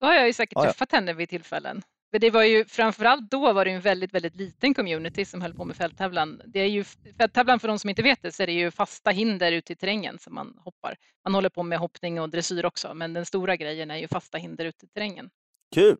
Då 0.00 0.06
har 0.06 0.14
jag 0.14 0.26
ju 0.26 0.32
säkert 0.32 0.52
ja, 0.56 0.64
träffat 0.64 0.92
henne 0.92 1.12
vid 1.12 1.28
tillfällen. 1.28 1.82
För 2.10 2.18
det 2.18 2.30
var 2.30 2.42
ju 2.42 2.64
framförallt 2.64 3.30
då 3.30 3.52
var 3.52 3.64
det 3.64 3.70
en 3.70 3.80
väldigt, 3.80 4.14
väldigt 4.14 4.36
liten 4.36 4.74
community 4.74 5.24
som 5.24 5.40
höll 5.40 5.54
på 5.54 5.64
med 5.64 5.76
fälttävlan. 5.76 6.42
Det 6.46 6.60
är 6.60 6.66
ju, 6.68 6.84
fälttävlan 7.18 7.60
för 7.60 7.68
de 7.68 7.78
som 7.78 7.90
inte 7.90 8.02
vet 8.02 8.22
det 8.22 8.32
så 8.32 8.42
är 8.42 8.46
det 8.46 8.52
ju 8.52 8.70
fasta 8.70 9.10
hinder 9.10 9.52
ute 9.52 9.72
i 9.72 9.76
terrängen 9.76 10.18
som 10.18 10.34
man 10.34 10.58
hoppar. 10.64 10.96
Man 11.24 11.34
håller 11.34 11.48
på 11.48 11.62
med 11.62 11.78
hoppning 11.78 12.20
och 12.20 12.30
dressyr 12.30 12.64
också 12.64 12.94
men 12.94 13.12
den 13.12 13.26
stora 13.26 13.56
grejen 13.56 13.90
är 13.90 13.96
ju 13.96 14.08
fasta 14.08 14.38
hinder 14.38 14.64
ute 14.64 14.86
i 14.86 14.88
terrängen. 14.88 15.30
Kul! 15.74 15.96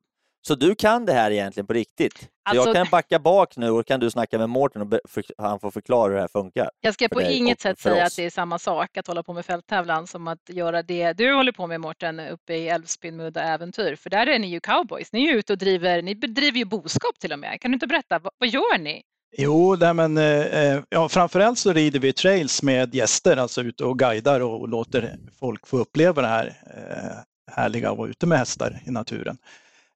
Så 0.46 0.54
du 0.54 0.74
kan 0.74 1.06
det 1.06 1.12
här 1.12 1.30
egentligen 1.30 1.66
på 1.66 1.72
riktigt? 1.72 2.28
Alltså, 2.44 2.68
jag 2.68 2.76
kan 2.76 2.86
backa 2.90 3.18
bak 3.18 3.56
nu 3.56 3.70
och 3.70 3.86
kan 3.86 4.00
du 4.00 4.10
snacka 4.10 4.38
med 4.38 4.48
Mårten 4.48 4.82
och 4.82 4.98
han 5.38 5.60
får 5.60 5.70
förklara 5.70 6.08
hur 6.08 6.14
det 6.14 6.20
här 6.20 6.28
funkar. 6.28 6.70
Jag 6.80 6.94
ska 6.94 7.08
på 7.08 7.22
inget 7.22 7.60
sätt 7.60 7.78
säga 7.78 8.06
oss. 8.06 8.12
att 8.12 8.16
det 8.16 8.24
är 8.24 8.30
samma 8.30 8.58
sak 8.58 8.96
att 8.96 9.06
hålla 9.06 9.22
på 9.22 9.32
med 9.32 9.46
fälttävlan 9.46 10.06
som 10.06 10.28
att 10.28 10.38
göra 10.48 10.82
det 10.82 11.12
du 11.12 11.34
håller 11.34 11.52
på 11.52 11.66
med 11.66 11.80
Mårten 11.80 12.20
uppe 12.20 12.54
i 12.54 12.68
Älvsbyn 12.68 13.16
med 13.16 13.36
äventyr. 13.36 13.96
För 13.96 14.10
där 14.10 14.26
är 14.26 14.38
ni 14.38 14.46
ju 14.46 14.60
cowboys. 14.60 15.12
Ni 15.12 15.28
är 15.28 15.34
ute 15.34 15.52
och 15.52 15.58
driver, 15.58 16.02
ni 16.02 16.14
bedriver 16.14 16.58
ju 16.58 16.64
boskap 16.64 17.18
till 17.18 17.32
och 17.32 17.38
med. 17.38 17.60
Kan 17.60 17.70
du 17.70 17.74
inte 17.74 17.86
berätta, 17.86 18.18
vad, 18.18 18.32
vad 18.38 18.48
gör 18.48 18.78
ni? 18.78 19.02
Jo, 19.36 19.76
nej 19.80 19.94
men, 19.94 20.18
eh, 20.18 20.82
ja, 20.88 21.08
framförallt 21.08 21.58
så 21.58 21.72
rider 21.72 22.00
vi 22.00 22.12
trails 22.12 22.62
med 22.62 22.94
gäster, 22.94 23.36
alltså 23.36 23.62
ute 23.62 23.84
och 23.84 23.98
guidar 23.98 24.40
och, 24.40 24.60
och 24.60 24.68
låter 24.68 25.16
folk 25.40 25.66
få 25.66 25.78
uppleva 25.78 26.22
det 26.22 26.28
här 26.28 26.46
eh, 26.76 27.52
härliga 27.52 27.90
att 27.90 27.98
vara 27.98 28.08
ute 28.08 28.26
med 28.26 28.38
hästar 28.38 28.82
i 28.86 28.90
naturen. 28.90 29.38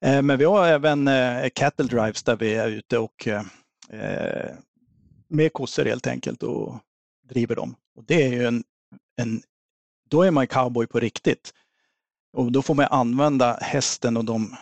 Eh, 0.02 0.22
men 0.22 0.38
vi 0.38 0.44
har 0.44 0.66
även 0.66 1.08
eh, 1.08 1.48
cattle 1.54 1.86
drives 1.86 2.22
där 2.22 2.36
vi 2.36 2.54
är 2.54 2.68
ute 2.68 2.98
och 2.98 3.28
eh, 3.28 3.42
med 5.28 5.52
kossor 5.52 5.84
helt 5.84 6.06
enkelt 6.06 6.42
och 6.42 6.78
driver 7.28 7.56
dem. 7.56 7.74
Och 7.94 8.04
det 8.04 8.22
är 8.22 8.32
ju 8.32 8.46
en, 8.46 8.64
en, 9.16 9.42
då 10.10 10.22
är 10.22 10.30
man 10.30 10.46
cowboy 10.46 10.86
på 10.86 11.00
riktigt. 11.00 11.54
Och 12.32 12.52
då 12.52 12.62
får 12.62 12.74
man 12.74 12.86
använda 12.90 13.58
hästen 13.60 14.16
och 14.16 14.24
de 14.24 14.56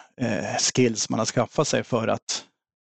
skills 0.58 1.10
man 1.10 1.18
har 1.18 1.26
skaffat 1.26 1.68
sig 1.68 1.84
för 1.84 2.08
att 2.08 2.44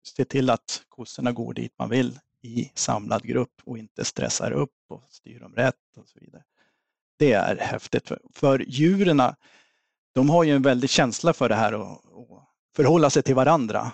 se 0.08 0.26
till 0.26 0.50
att 0.50 0.84
kossorna 0.90 1.32
går 1.32 1.54
dit 1.54 1.74
man 1.80 1.90
vill 1.90 2.20
i 2.42 2.72
samlad 2.76 3.24
grupp 3.24 3.62
och 3.64 3.78
inte 3.78 4.06
stressar 4.06 4.52
upp 4.52 4.74
och 4.90 5.04
styr 5.10 5.40
dem 5.40 5.56
rätt 5.56 5.76
och 5.98 6.08
så 6.08 6.20
vidare. 6.20 6.44
Det 7.20 7.34
är 7.34 7.58
häftigt. 7.58 8.08
För, 8.08 8.20
för 8.34 8.66
djuren, 8.68 9.22
de 10.15 10.30
har 10.30 10.43
ju 10.43 10.56
en 10.56 10.62
väldig 10.62 10.89
känsla 10.89 11.34
för 11.34 11.50
det 11.50 11.56
här 11.56 11.74
och, 11.74 11.91
och 11.91 12.43
förhålla 12.76 13.10
sig 13.10 13.24
till 13.24 13.36
varandra. 13.36 13.91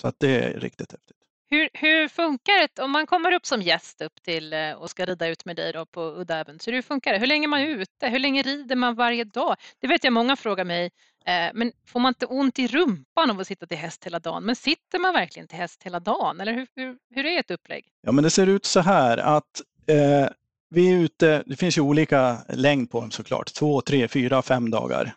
Så 0.00 0.08
att 0.08 0.16
det 0.18 0.44
är 0.44 0.60
riktigt 0.60 0.92
häftigt. 0.92 1.16
Hur, 1.48 1.68
hur 1.72 2.08
funkar 2.08 2.52
det 2.60 2.82
om 2.82 2.90
man 2.90 3.06
kommer 3.06 3.32
upp 3.32 3.46
som 3.46 3.62
gäst 3.62 4.00
upp 4.00 4.22
till 4.22 4.52
eh, 4.52 4.72
och 4.72 4.90
ska 4.90 5.04
rida 5.04 5.28
ut 5.28 5.44
med 5.44 5.56
dig 5.56 5.72
då 5.72 5.86
på 5.86 6.00
udda 6.00 6.38
äventyr? 6.38 6.72
Hur 6.72 6.82
funkar 6.82 7.12
det? 7.12 7.18
Hur 7.18 7.26
länge 7.26 7.46
är 7.46 7.48
man 7.48 7.62
ute? 7.62 8.08
Hur 8.08 8.18
länge 8.18 8.42
rider 8.42 8.76
man 8.76 8.94
varje 8.94 9.24
dag? 9.24 9.56
Det 9.80 9.86
vet 9.86 10.04
jag 10.04 10.12
många 10.12 10.36
frågar 10.36 10.64
mig. 10.64 10.90
Eh, 11.26 11.50
men 11.54 11.72
får 11.86 12.00
man 12.00 12.10
inte 12.10 12.26
ont 12.26 12.58
i 12.58 12.66
rumpan 12.66 13.30
av 13.30 13.40
att 13.40 13.46
sitta 13.46 13.66
till 13.66 13.78
häst 13.78 14.06
hela 14.06 14.18
dagen? 14.18 14.44
Men 14.44 14.56
sitter 14.56 14.98
man 14.98 15.14
verkligen 15.14 15.48
till 15.48 15.58
häst 15.58 15.82
hela 15.82 16.00
dagen? 16.00 16.40
Eller 16.40 16.52
hur, 16.52 16.66
hur, 16.76 16.96
hur 17.14 17.26
är 17.26 17.40
ett 17.40 17.50
upplägg? 17.50 17.84
Ja, 18.02 18.12
men 18.12 18.24
det 18.24 18.30
ser 18.30 18.46
ut 18.46 18.64
så 18.64 18.80
här 18.80 19.18
att 19.18 19.62
eh, 19.86 20.28
vi 20.70 20.92
är 20.92 20.98
ute, 20.98 21.42
det 21.46 21.56
finns 21.56 21.78
ju 21.78 21.82
olika 21.82 22.38
längd 22.48 22.90
på 22.90 23.00
dem 23.00 23.10
såklart. 23.10 23.54
Två, 23.54 23.80
tre, 23.80 24.08
fyra, 24.08 24.42
fem 24.42 24.70
dagar 24.70 25.14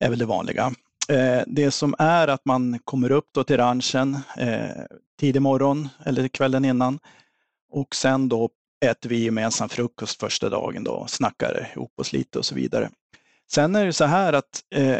är 0.00 0.10
väl 0.10 0.18
det 0.18 0.26
vanliga. 0.26 0.72
Eh, 1.08 1.42
det 1.46 1.70
som 1.70 1.94
är 1.98 2.28
att 2.28 2.44
man 2.44 2.78
kommer 2.84 3.10
upp 3.12 3.28
då 3.32 3.44
till 3.44 3.56
ranchen 3.56 4.18
eh, 4.36 4.84
tidig 5.20 5.42
morgon 5.42 5.88
eller 6.04 6.28
kvällen 6.28 6.64
innan 6.64 6.98
och 7.72 7.94
sen 7.94 8.28
då 8.28 8.50
äter 8.84 9.08
vi 9.08 9.24
gemensam 9.24 9.68
frukost 9.68 10.20
första 10.20 10.48
dagen 10.48 10.84
då, 10.84 11.06
snackar 11.08 11.72
ihop 11.74 11.92
oss 12.00 12.12
lite 12.12 12.38
och 12.38 12.44
så 12.44 12.54
vidare. 12.54 12.90
Sen 13.50 13.76
är 13.76 13.86
det 13.86 13.92
så 13.92 14.04
här 14.04 14.32
att 14.32 14.62
eh, 14.74 14.98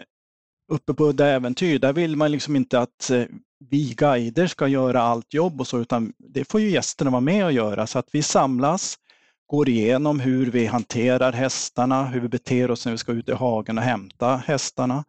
uppe 0.73 0.95
på 0.95 1.05
Udda 1.05 1.27
Äventyr, 1.27 1.79
där 1.79 1.93
vill 1.93 2.17
man 2.17 2.33
liksom 2.33 2.57
inte 2.57 2.81
att 2.81 3.11
vi 3.59 3.95
guider 3.95 4.47
ska 4.47 4.69
göra 4.69 5.03
allt 5.03 5.35
jobb 5.35 5.61
och 5.61 5.67
så, 5.67 5.79
utan 5.79 6.13
det 6.19 6.45
får 6.45 6.61
ju 6.61 6.71
gästerna 6.71 7.11
vara 7.11 7.21
med 7.21 7.45
och 7.45 7.53
göra. 7.53 7.87
Så 7.87 7.99
att 7.99 8.09
vi 8.13 8.23
samlas, 8.23 8.99
går 9.47 9.69
igenom 9.69 10.21
hur 10.21 10.51
vi 10.51 10.67
hanterar 10.67 11.33
hästarna, 11.33 12.05
hur 12.05 12.21
vi 12.21 12.29
beter 12.29 12.71
oss 12.71 12.85
när 12.85 12.93
vi 12.93 12.99
ska 12.99 13.13
ut 13.13 13.29
i 13.29 13.33
hagen 13.33 13.79
och 13.79 13.85
hämta 13.85 14.37
hästarna. 14.37 15.05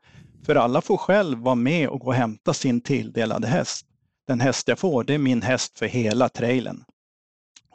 För 0.46 0.56
alla 0.56 0.82
får 0.82 0.98
själv 0.98 1.40
vara 1.40 1.56
med 1.56 1.90
och 1.90 2.00
gå 2.00 2.08
och 2.08 2.14
hämta 2.14 2.54
sin 2.54 2.82
tilldelade 2.82 3.48
häst. 3.48 3.86
Den 4.28 4.40
häst 4.40 4.68
jag 4.68 4.80
får, 4.80 5.04
det 5.04 5.14
är 5.14 5.18
min 5.18 5.42
häst 5.42 5.80
för 5.80 5.86
hela 5.86 6.30
trailern. 6.30 6.84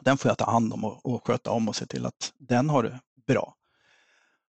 Den 0.01 0.17
får 0.17 0.29
jag 0.29 0.37
ta 0.37 0.51
hand 0.51 0.73
om 0.73 0.85
och, 0.85 1.05
och 1.05 1.27
sköta 1.27 1.51
om 1.51 1.69
och 1.69 1.75
se 1.75 1.85
till 1.85 2.05
att 2.05 2.33
den 2.37 2.69
har 2.69 2.83
det 2.83 2.99
bra. 3.27 3.55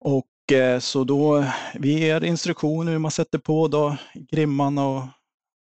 Och 0.00 0.52
eh, 0.52 0.78
så 0.78 1.04
då, 1.04 1.44
vi 1.74 1.98
ger 1.98 2.24
instruktioner 2.24 2.92
hur 2.92 2.98
man 2.98 3.10
sätter 3.10 3.38
på 3.38 3.68
då 3.68 3.96
grimman 4.14 4.78
och, 4.78 5.02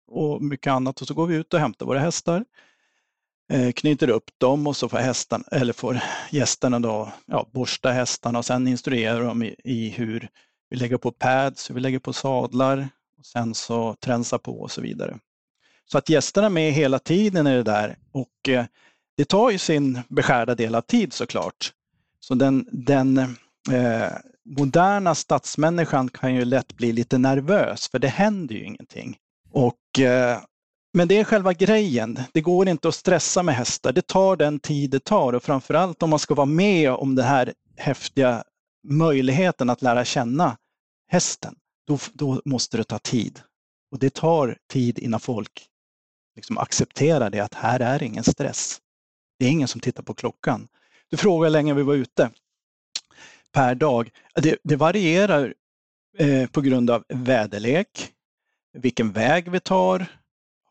och 0.08 0.42
mycket 0.42 0.72
annat 0.72 1.02
och 1.02 1.08
så 1.08 1.14
går 1.14 1.28
vi 1.28 1.36
ut 1.36 1.54
och 1.54 1.60
hämtar 1.60 1.86
våra 1.86 2.00
hästar. 2.00 2.46
Eh, 3.54 3.72
knyter 3.72 4.10
upp 4.10 4.32
dem 4.38 4.68
och 4.68 4.78
så 4.78 4.89
får, 4.89 4.98
hästarna, 4.98 5.44
eller 5.52 5.74
får 5.74 6.00
gästerna 6.32 6.80
då, 6.80 7.13
ja, 7.26 7.50
borsta 7.52 7.92
hästarna 7.92 8.39
och 8.39 8.46
sen 8.46 8.68
instruerar 8.68 9.24
de 9.24 9.44
i, 9.44 9.56
i 9.63 9.89
hur 9.89 10.30
vi 10.70 10.78
lägger 10.78 10.98
på 10.98 11.12
pads, 11.12 11.70
hur 11.70 11.76
vi 11.76 11.82
lägger 11.82 12.00
på 12.00 12.13
sadlar 12.13 12.89
och 13.20 13.26
sen 13.26 13.56
så 13.56 13.96
tränsa 14.00 14.39
på 14.39 14.62
och 14.62 14.72
så 14.72 14.82
vidare. 14.82 15.20
Så 15.86 15.98
att 15.98 16.10
gästerna 16.10 16.46
är 16.46 16.52
med 16.52 16.74
hela 16.74 17.00
tiden 17.00 17.48
i 17.48 17.56
det 17.56 17.63
där 17.63 17.98
och 18.12 18.50
eh, 18.50 18.66
det 19.18 19.26
tar 19.26 19.52
ju 19.52 19.58
sin 19.58 20.02
beskärda 20.10 20.56
del 20.56 20.76
av 20.76 20.82
tid 20.82 21.13
såklart. 21.13 21.74
Så 22.20 22.36
den, 22.36 22.68
den 22.72 23.18
eh, 23.72 24.12
moderna 24.46 25.16
stadsmänniskan 25.16 26.10
kan 26.10 26.36
ju 26.36 26.46
lätt 26.46 26.74
bli 26.74 26.92
lite 26.92 27.18
nervös 27.18 27.89
för 27.89 28.00
det 28.00 28.08
händer 28.08 28.56
ju 28.56 28.63
ingenting. 28.66 29.18
Och, 29.52 30.00
eh, 30.00 30.39
men 30.94 31.08
det 31.08 31.18
är 31.18 31.24
själva 31.24 31.54
grejen. 31.54 32.20
Det 32.34 32.42
går 32.42 32.68
inte 32.68 32.88
att 32.88 32.96
stressa 32.96 33.44
med 33.44 33.56
hästar. 33.56 33.94
Det 33.94 34.08
tar 34.08 34.36
den 34.36 34.60
tid 34.60 34.92
det 34.92 35.04
tar 35.04 35.34
och 35.34 35.44
framförallt 35.44 36.04
om 36.04 36.10
man 36.10 36.20
ska 36.20 36.34
vara 36.34 36.46
med 36.46 36.92
om 36.92 37.16
den 37.16 37.26
här 37.26 37.54
häftiga 37.78 38.44
möjligheten 38.88 39.70
att 39.70 39.82
lära 39.82 40.06
känna 40.06 40.58
hästen, 41.08 41.56
då, 41.88 41.98
då 42.14 42.42
måste 42.46 42.78
det 42.78 42.84
ta 42.84 43.00
tid. 43.00 43.42
Och 43.92 44.00
det 44.00 44.14
tar 44.14 44.58
tid 44.70 45.00
innan 45.00 45.20
folk 45.20 45.68
liksom 46.36 46.58
accepterar 46.58 47.30
det 47.30 47.40
att 47.40 47.54
här 47.54 47.80
är 47.80 48.04
ingen 48.04 48.24
stress. 48.24 48.80
Det 49.40 49.46
är 49.46 49.50
ingen 49.50 49.68
som 49.68 49.82
tittar 49.82 50.04
på 50.04 50.14
klockan. 50.14 50.68
Du 51.10 51.18
frågar 51.18 51.48
hur 51.48 51.52
länge 51.52 51.74
vi 51.74 51.84
var 51.84 51.94
ute 51.94 52.30
per 53.52 53.76
dag. 53.76 54.10
Det, 54.36 54.58
det 54.64 54.76
varierar 54.76 55.54
eh, 56.18 56.50
på 56.50 56.62
grund 56.62 56.90
av 56.90 57.04
väderlek, 57.08 58.12
vilken 58.74 59.12
väg 59.12 59.52
vi 59.52 59.60
tar, 59.60 60.06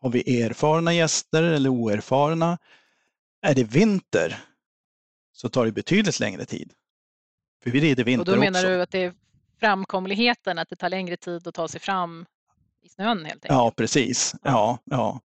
har 0.03 0.09
vi 0.09 0.41
erfarna 0.41 0.93
gäster 0.93 1.43
eller 1.43 1.69
oerfarna? 1.69 2.57
Är 3.41 3.55
det 3.55 3.63
vinter 3.63 4.39
så 5.33 5.49
tar 5.49 5.65
det 5.65 5.71
betydligt 5.71 6.19
längre 6.19 6.45
tid. 6.45 6.73
För 7.63 7.71
vi 7.71 7.79
rider 7.79 8.03
vinter 8.03 8.31
Och 8.31 8.35
då 8.35 8.39
menar 8.39 8.59
också. 8.59 8.67
du 8.67 8.81
att 8.81 8.91
det 8.91 9.03
är 9.03 9.13
framkomligheten, 9.59 10.59
att 10.59 10.69
det 10.69 10.75
tar 10.75 10.89
längre 10.89 11.17
tid 11.17 11.47
att 11.47 11.53
ta 11.53 11.67
sig 11.67 11.79
fram 11.81 12.25
i 12.81 12.89
snön 12.89 13.17
helt 13.17 13.45
enkelt? 13.45 13.49
Ja, 13.49 13.71
precis. 13.77 14.35
Ja, 14.43 14.77
ja. 14.83 15.21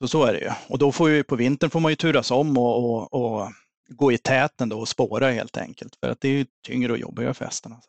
Så, 0.00 0.08
så 0.08 0.24
är 0.24 0.32
det 0.32 0.40
ju. 0.40 0.50
Och 0.68 0.78
då 0.78 0.92
får 0.92 1.10
ju 1.10 1.24
på 1.24 1.36
vintern 1.36 1.70
får 1.70 1.80
man 1.80 1.92
ju 1.92 1.96
turas 1.96 2.30
om 2.30 2.58
och, 2.58 2.84
och, 2.84 3.14
och 3.14 3.52
gå 3.88 4.12
i 4.12 4.18
täten 4.18 4.68
då 4.68 4.78
och 4.80 4.88
spåra 4.88 5.30
helt 5.30 5.56
enkelt. 5.56 5.96
För 6.00 6.10
att 6.10 6.20
det 6.20 6.28
är 6.28 6.46
tyngre 6.66 6.92
och 6.92 6.98
jobbigare 6.98 7.34
för 7.34 7.44
hästarna. 7.44 7.80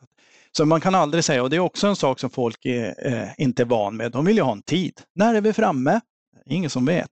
Så 0.57 0.65
man 0.65 0.81
kan 0.81 0.95
aldrig 0.95 1.23
säga, 1.23 1.43
och 1.43 1.49
det 1.49 1.55
är 1.55 1.59
också 1.59 1.87
en 1.87 1.95
sak 1.95 2.19
som 2.19 2.29
folk 2.29 2.65
är, 2.65 3.07
eh, 3.07 3.29
inte 3.37 3.63
är 3.63 3.65
van 3.65 3.97
med. 3.97 4.11
De 4.11 4.25
vill 4.25 4.35
ju 4.35 4.41
ha 4.41 4.51
en 4.51 4.61
tid. 4.61 5.01
När 5.15 5.35
är 5.35 5.41
vi 5.41 5.53
framme? 5.53 6.01
Ingen 6.45 6.69
som 6.69 6.85
vet. 6.85 7.09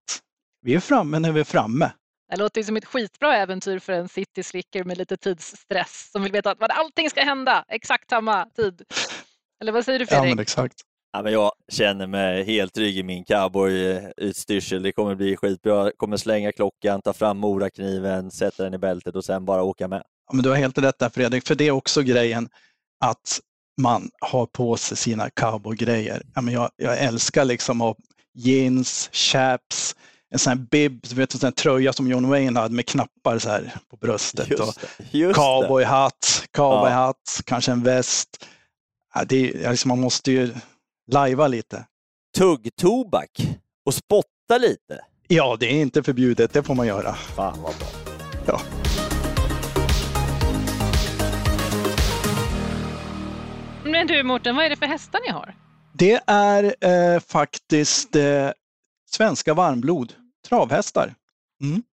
Vi 0.61 0.75
är 0.75 0.79
framme 0.79 1.19
när 1.19 1.31
vi 1.31 1.39
är 1.39 1.43
framme. 1.43 1.91
Det 2.31 2.37
låter 2.37 2.63
som 2.63 2.77
ett 2.77 2.85
skitbra 2.85 3.37
äventyr 3.37 3.79
för 3.79 3.93
en 3.93 4.09
city 4.09 4.43
slicker 4.43 4.83
med 4.83 4.97
lite 4.97 5.17
tidsstress 5.17 6.09
som 6.11 6.23
vill 6.23 6.31
veta 6.31 6.51
att 6.51 6.57
allting 6.69 7.09
ska 7.09 7.21
hända 7.21 7.65
exakt 7.67 8.09
samma 8.09 8.45
tid. 8.45 8.81
Eller 9.61 9.71
vad 9.71 9.85
säger 9.85 9.99
du 9.99 10.05
Fredrik? 10.05 10.31
Ja, 10.31 10.35
men 10.35 10.41
exakt. 10.41 10.75
Ja, 11.11 11.21
men 11.21 11.33
jag 11.33 11.51
känner 11.71 12.07
mig 12.07 12.43
helt 12.43 12.73
trygg 12.73 12.97
i 12.97 13.03
min 13.03 13.23
cowboy-utstyrsel. 13.23 14.83
Det 14.83 14.91
kommer 14.91 15.15
bli 15.15 15.37
skitbra. 15.37 15.83
Jag 15.83 15.97
kommer 15.97 16.17
slänga 16.17 16.51
klockan, 16.51 17.01
ta 17.01 17.13
fram 17.13 17.37
morakniven, 17.37 18.31
sätta 18.31 18.63
den 18.63 18.73
i 18.73 18.77
bältet 18.77 19.15
och 19.15 19.25
sen 19.25 19.45
bara 19.45 19.63
åka 19.63 19.87
med. 19.87 20.03
Ja, 20.27 20.33
men 20.33 20.43
du 20.43 20.49
har 20.49 20.55
helt 20.55 20.77
rätt 20.77 20.99
där 20.99 21.09
Fredrik, 21.09 21.47
för 21.47 21.55
det 21.55 21.67
är 21.67 21.71
också 21.71 22.01
grejen 22.01 22.49
att 23.03 23.39
man 23.81 24.09
har 24.21 24.45
på 24.45 24.77
sig 24.77 24.97
sina 24.97 25.29
cowboygrejer. 25.29 26.23
Ja, 26.35 26.41
jag, 26.51 26.69
jag 26.77 26.97
älskar 26.97 27.45
liksom 27.45 27.81
att 27.81 27.87
ha 27.87 27.95
jeans, 28.33 29.09
chaps, 29.11 29.95
en 30.29 30.39
sån 30.39 30.57
här 30.57 30.67
bib, 30.71 30.99
du 31.09 31.15
vet 31.15 31.33
en 31.33 31.39
sån 31.39 31.47
här 31.47 31.51
tröja 31.51 31.93
som 31.93 32.07
John 32.07 32.29
Wayne 32.29 32.59
hade 32.59 32.75
med 32.75 32.85
knappar 32.85 33.39
så 33.39 33.49
här 33.49 33.75
på 33.89 33.97
bröstet. 33.97 34.49
Just 34.49 34.61
och 34.61 34.73
det, 34.97 35.17
just 35.17 35.35
det. 35.35 35.41
cowboyhatt, 35.41 36.45
cowboyhatt, 36.51 37.41
kanske 37.45 37.71
en 37.71 37.83
väst. 37.83 38.45
Ja, 39.13 39.23
det 39.25 39.65
är, 39.65 39.71
liksom, 39.71 39.89
man 39.89 39.99
måste 39.99 40.31
ju 40.31 40.53
lajva 41.11 41.47
lite. 41.47 41.85
Tuggtobak 42.37 43.29
och 43.85 43.93
spotta 43.93 44.57
lite. 44.59 44.99
Ja, 45.27 45.57
det 45.59 45.65
är 45.65 45.81
inte 45.81 46.03
förbjudet, 46.03 46.53
det 46.53 46.63
får 46.63 46.75
man 46.75 46.87
göra. 46.87 47.13
Fan 47.13 47.61
vad 47.61 47.75
bra. 47.75 47.87
Ja. 48.45 48.61
Men 54.03 54.07
du 54.17 54.23
Mårten, 54.23 54.55
vad 54.55 54.65
är 54.65 54.69
det 54.69 54.75
för 54.75 54.85
hästar 54.85 55.19
ni 55.27 55.31
har? 55.31 55.55
Det 55.93 56.21
är 56.27 56.75
eh, 56.81 57.19
faktiskt 57.19 58.15
eh, 58.15 58.49
svenska 59.11 59.53
varmblod, 59.53 60.13
travhästar. 60.47 61.15
Mm. 61.61 61.83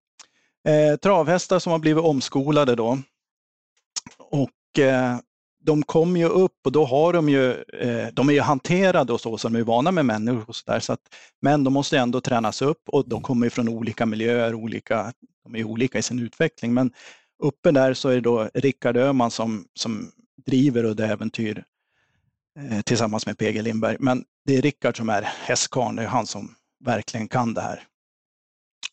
Eh, 0.69 0.97
travhästar 0.97 1.59
som 1.59 1.73
har 1.73 1.79
blivit 1.79 2.05
omskolade 2.05 2.75
då. 2.75 2.99
Och 4.19 4.79
eh, 4.79 5.17
de 5.65 5.83
kommer 5.83 6.21
ju 6.21 6.27
upp 6.27 6.57
och 6.65 6.73
då 6.73 6.85
har 6.85 7.13
de 7.13 7.29
ju, 7.29 7.51
eh, 7.53 8.09
de 8.13 8.29
är 8.29 8.33
ju 8.33 8.41
hanterade 8.41 9.13
och 9.13 9.21
så, 9.21 9.39
så 9.39 9.49
de 9.49 9.59
är 9.59 9.63
vana 9.63 9.91
med 9.91 10.07
människor 10.07 10.45
och 10.49 10.57
så 10.57 10.71
där. 10.71 10.81
Så 10.81 10.93
att, 10.93 11.15
men 11.43 11.65
de 11.65 11.73
måste 11.73 11.99
ändå 11.99 12.21
tränas 12.21 12.63
upp 12.63 12.83
och 12.87 13.09
de 13.09 13.23
kommer 13.23 13.47
ju 13.47 13.51
från 13.51 13.69
olika 13.69 14.07
miljöer, 14.07 14.55
olika, 14.55 15.13
de 15.45 15.57
är 15.57 15.65
olika 15.65 15.99
i 15.99 16.03
sin 16.03 16.19
utveckling. 16.19 16.75
Men 16.75 16.93
uppe 17.43 17.71
där 17.71 17.95
så 17.95 18.09
är 18.09 18.15
det 18.15 18.21
då 18.21 18.51
Rickard 18.55 18.97
Öhman 18.97 19.31
som, 19.31 19.65
som 19.75 20.13
driver 20.47 20.85
Udde 20.85 21.07
Äventyr 21.07 21.65
tillsammans 22.85 23.27
med 23.27 23.39
PG 23.39 23.63
Lindberg. 23.63 23.97
Men 24.01 24.25
det 24.45 24.57
är 24.57 24.63
Rickard 24.63 24.97
som 24.97 25.09
är 25.09 25.23
hästkarln, 25.23 25.97
det 25.97 26.03
är 26.03 26.07
han 26.07 26.27
som 26.27 26.55
verkligen 26.85 27.29
kan 27.29 27.55
det 27.55 27.61
här. 27.61 27.87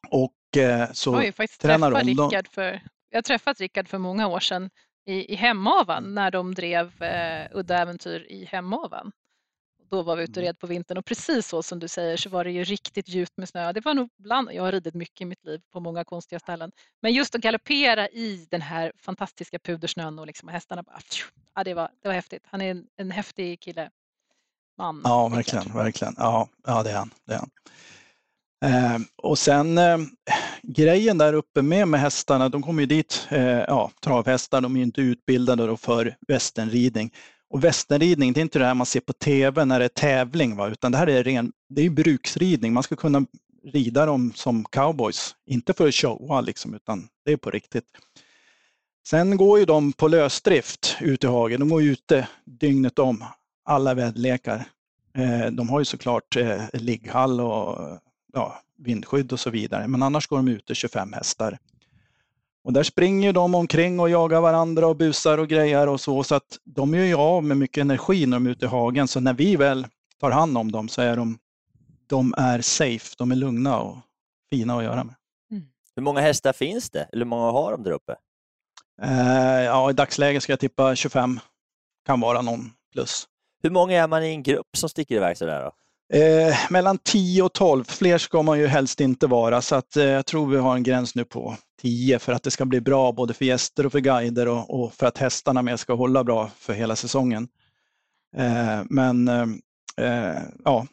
Och 0.09 0.57
eh, 0.57 0.91
så 0.91 1.09
Jag 1.11 1.17
har 1.17 1.23
ju 1.23 1.31
faktiskt 1.31 1.61
tränar 1.61 1.91
träffat 1.91 2.05
de. 2.05 2.23
Rickard 2.23 2.47
för, 2.47 2.81
jag 3.09 3.17
har 3.17 3.21
träffat 3.21 3.59
Rickard 3.59 3.87
för 3.87 3.97
många 3.97 4.27
år 4.27 4.39
sedan 4.39 4.69
i, 5.05 5.33
i 5.33 5.35
Hemavan 5.35 6.13
när 6.13 6.31
de 6.31 6.55
drev 6.55 7.03
eh, 7.03 7.47
Udda 7.53 7.77
Äventyr 7.77 8.25
i 8.29 8.45
Hemavan. 8.45 9.11
Då 9.89 10.01
var 10.03 10.15
vi 10.15 10.23
ute 10.23 10.31
och 10.31 10.37
Mm. 10.37 10.47
red 10.47 10.59
på 10.59 10.67
vintern 10.67 10.97
och 10.97 11.05
precis 11.05 11.47
så 11.47 11.63
som 11.63 11.79
du 11.79 11.87
säger 11.87 12.17
så 12.17 12.29
var 12.29 12.43
det 12.43 12.51
ju 12.51 12.63
riktigt 12.63 13.09
djupt 13.09 13.37
med 13.37 13.49
snö. 13.49 13.73
Det 13.73 13.85
var 13.85 13.93
nog 13.93 14.09
bland, 14.17 14.49
jag 14.53 14.63
har 14.63 14.71
ridit 14.71 14.93
mycket 14.93 15.21
i 15.21 15.25
mitt 15.25 15.45
liv 15.45 15.61
på 15.73 15.79
många 15.79 16.03
konstiga 16.03 16.39
ställen. 16.39 16.71
Men 17.01 17.13
just 17.13 17.35
att 17.35 17.41
galoppera 17.41 18.07
i 18.09 18.47
den 18.51 18.61
här 18.61 18.91
fantastiska 18.97 19.59
pudersnön 19.59 20.19
och 20.19 20.27
liksom 20.27 20.49
hästarna 20.49 20.83
bara, 20.83 20.99
ja, 21.55 21.63
det, 21.63 21.73
var, 21.73 21.89
det 22.01 22.07
var 22.07 22.15
häftigt. 22.15 22.43
Han 22.45 22.61
är 22.61 22.71
en, 22.71 22.85
en 22.97 23.11
häftig 23.11 23.59
kille. 23.59 23.89
Man, 24.77 25.01
Ja, 25.03 25.27
verkligen, 25.27 25.73
verkligen. 25.73 26.15
Ja, 26.17 26.47
ja 26.67 26.83
det 26.83 26.91
är 26.91 26.95
han. 26.97 27.11
Det 27.25 27.33
är 27.33 27.39
han. 27.39 27.49
Eh, 28.65 28.99
och 29.15 29.39
sen 29.39 29.77
eh, 29.77 29.97
grejen 30.63 31.17
där 31.17 31.33
uppe 31.33 31.61
med 31.61 31.87
med 31.87 31.99
hästarna, 31.99 32.49
de 32.49 32.63
kommer 32.63 32.81
ju 32.81 32.85
dit, 32.87 33.27
eh, 33.31 33.41
ja, 33.47 33.91
travhästar, 34.03 34.61
de 34.61 34.77
är 34.77 34.81
inte 34.81 35.01
utbildade 35.01 35.77
för 35.77 36.15
västernridning. 36.27 37.13
Och 37.49 37.63
västernridning, 37.63 38.33
det 38.33 38.39
är 38.39 38.41
inte 38.41 38.59
det 38.59 38.65
här 38.65 38.73
man 38.73 38.85
ser 38.85 38.99
på 38.99 39.13
tv 39.13 39.65
när 39.65 39.79
det 39.79 39.85
är 39.85 39.89
tävling, 39.89 40.55
va? 40.55 40.69
utan 40.69 40.91
det 40.91 40.97
här 40.97 41.07
är 41.07 41.23
ren, 41.23 41.51
det 41.69 41.81
är 41.81 41.89
bruksridning. 41.89 42.73
Man 42.73 42.83
ska 42.83 42.95
kunna 42.95 43.25
rida 43.63 44.05
dem 44.05 44.31
som 44.35 44.65
cowboys, 44.65 45.35
inte 45.45 45.73
för 45.73 45.87
att 45.87 45.95
showa 45.95 46.41
liksom, 46.41 46.73
utan 46.73 47.07
det 47.25 47.31
är 47.31 47.37
på 47.37 47.51
riktigt. 47.51 47.85
Sen 49.07 49.37
går 49.37 49.59
ju 49.59 49.65
de 49.65 49.93
på 49.93 50.07
lösdrift 50.07 50.97
ute 51.01 51.27
i 51.27 51.29
hagen. 51.29 51.59
De 51.59 51.69
går 51.69 51.83
ute 51.83 52.27
dygnet 52.45 52.99
om, 52.99 53.23
alla 53.65 53.93
väderlekar. 53.93 54.65
Eh, 55.17 55.51
de 55.51 55.69
har 55.69 55.79
ju 55.79 55.85
såklart 55.85 56.35
eh, 56.35 56.61
ligghall 56.73 57.41
och 57.41 57.99
ja, 58.33 58.61
vindskydd 58.77 59.33
och 59.33 59.39
så 59.39 59.49
vidare, 59.49 59.87
men 59.87 60.03
annars 60.03 60.27
går 60.27 60.37
de 60.37 60.47
ute 60.47 60.75
25 60.75 61.13
hästar. 61.13 61.57
Och 62.67 62.73
där 62.73 62.83
springer 62.83 63.33
de 63.33 63.55
omkring 63.55 63.99
och 63.99 64.09
jagar 64.09 64.41
varandra 64.41 64.87
och 64.87 64.95
busar 64.95 65.37
och 65.37 65.47
grejer 65.47 65.87
och 65.87 66.01
så, 66.01 66.23
så 66.23 66.35
att 66.35 66.57
de 66.63 66.93
gör 66.93 67.03
ju 67.03 67.15
av 67.15 67.43
med 67.43 67.57
mycket 67.57 67.81
energi 67.81 68.25
när 68.25 68.37
de 68.37 68.45
är 68.45 68.49
ute 68.51 68.65
i 68.65 68.67
hagen. 68.67 69.07
Så 69.07 69.19
när 69.19 69.33
vi 69.33 69.55
väl 69.55 69.87
tar 70.19 70.31
hand 70.31 70.57
om 70.57 70.71
dem 70.71 70.89
så 70.89 71.01
är 71.01 71.15
de, 71.15 71.37
de 72.07 72.33
är 72.37 72.61
safe, 72.61 73.15
de 73.17 73.31
är 73.31 73.35
lugna 73.35 73.79
och 73.79 73.97
fina 74.49 74.77
att 74.77 74.83
göra 74.83 75.03
med. 75.03 75.15
Mm. 75.51 75.63
Hur 75.95 76.03
många 76.03 76.19
hästar 76.19 76.53
finns 76.53 76.89
det? 76.89 77.09
Eller 77.11 77.25
hur 77.25 77.29
många 77.29 77.51
har 77.51 77.71
de 77.71 77.83
där 77.83 77.91
uppe? 77.91 78.15
Eh, 79.01 79.63
ja, 79.63 79.89
i 79.89 79.93
dagsläget 79.93 80.43
ska 80.43 80.51
jag 80.51 80.59
tippa 80.59 80.95
25. 80.95 81.39
Kan 82.05 82.19
vara 82.19 82.41
någon 82.41 82.71
plus. 82.93 83.27
Hur 83.63 83.69
många 83.69 84.03
är 84.03 84.07
man 84.07 84.23
i 84.23 84.27
en 84.27 84.43
grupp 84.43 84.77
som 84.77 84.89
sticker 84.89 85.15
iväg 85.15 85.37
sådär 85.37 85.63
då? 85.63 85.71
Eh, 86.13 86.55
mellan 86.69 86.97
10 86.97 87.41
och 87.41 87.53
12, 87.53 87.83
fler 87.83 88.17
ska 88.17 88.41
man 88.41 88.59
ju 88.59 88.67
helst 88.67 89.01
inte 89.01 89.27
vara, 89.27 89.61
så 89.61 89.75
att, 89.75 89.97
eh, 89.97 90.05
jag 90.05 90.25
tror 90.25 90.47
vi 90.47 90.57
har 90.57 90.75
en 90.75 90.83
gräns 90.83 91.15
nu 91.15 91.25
på 91.25 91.55
10 91.81 92.19
för 92.19 92.33
att 92.33 92.43
det 92.43 92.51
ska 92.51 92.65
bli 92.65 92.81
bra 92.81 93.11
både 93.11 93.33
för 93.33 93.45
gäster 93.45 93.85
och 93.85 93.91
för 93.91 93.99
guider 93.99 94.47
och, 94.47 94.69
och 94.83 94.93
för 94.93 95.05
att 95.05 95.17
hästarna 95.17 95.61
med 95.61 95.79
ska 95.79 95.93
hålla 95.93 96.23
bra 96.23 96.49
för 96.57 96.73
hela 96.73 96.95
säsongen. 96.95 97.47
Eh, 98.37 98.81
men 98.89 99.27
eh, 99.27 99.47
eh, 100.01 100.41
ja. 100.65 100.87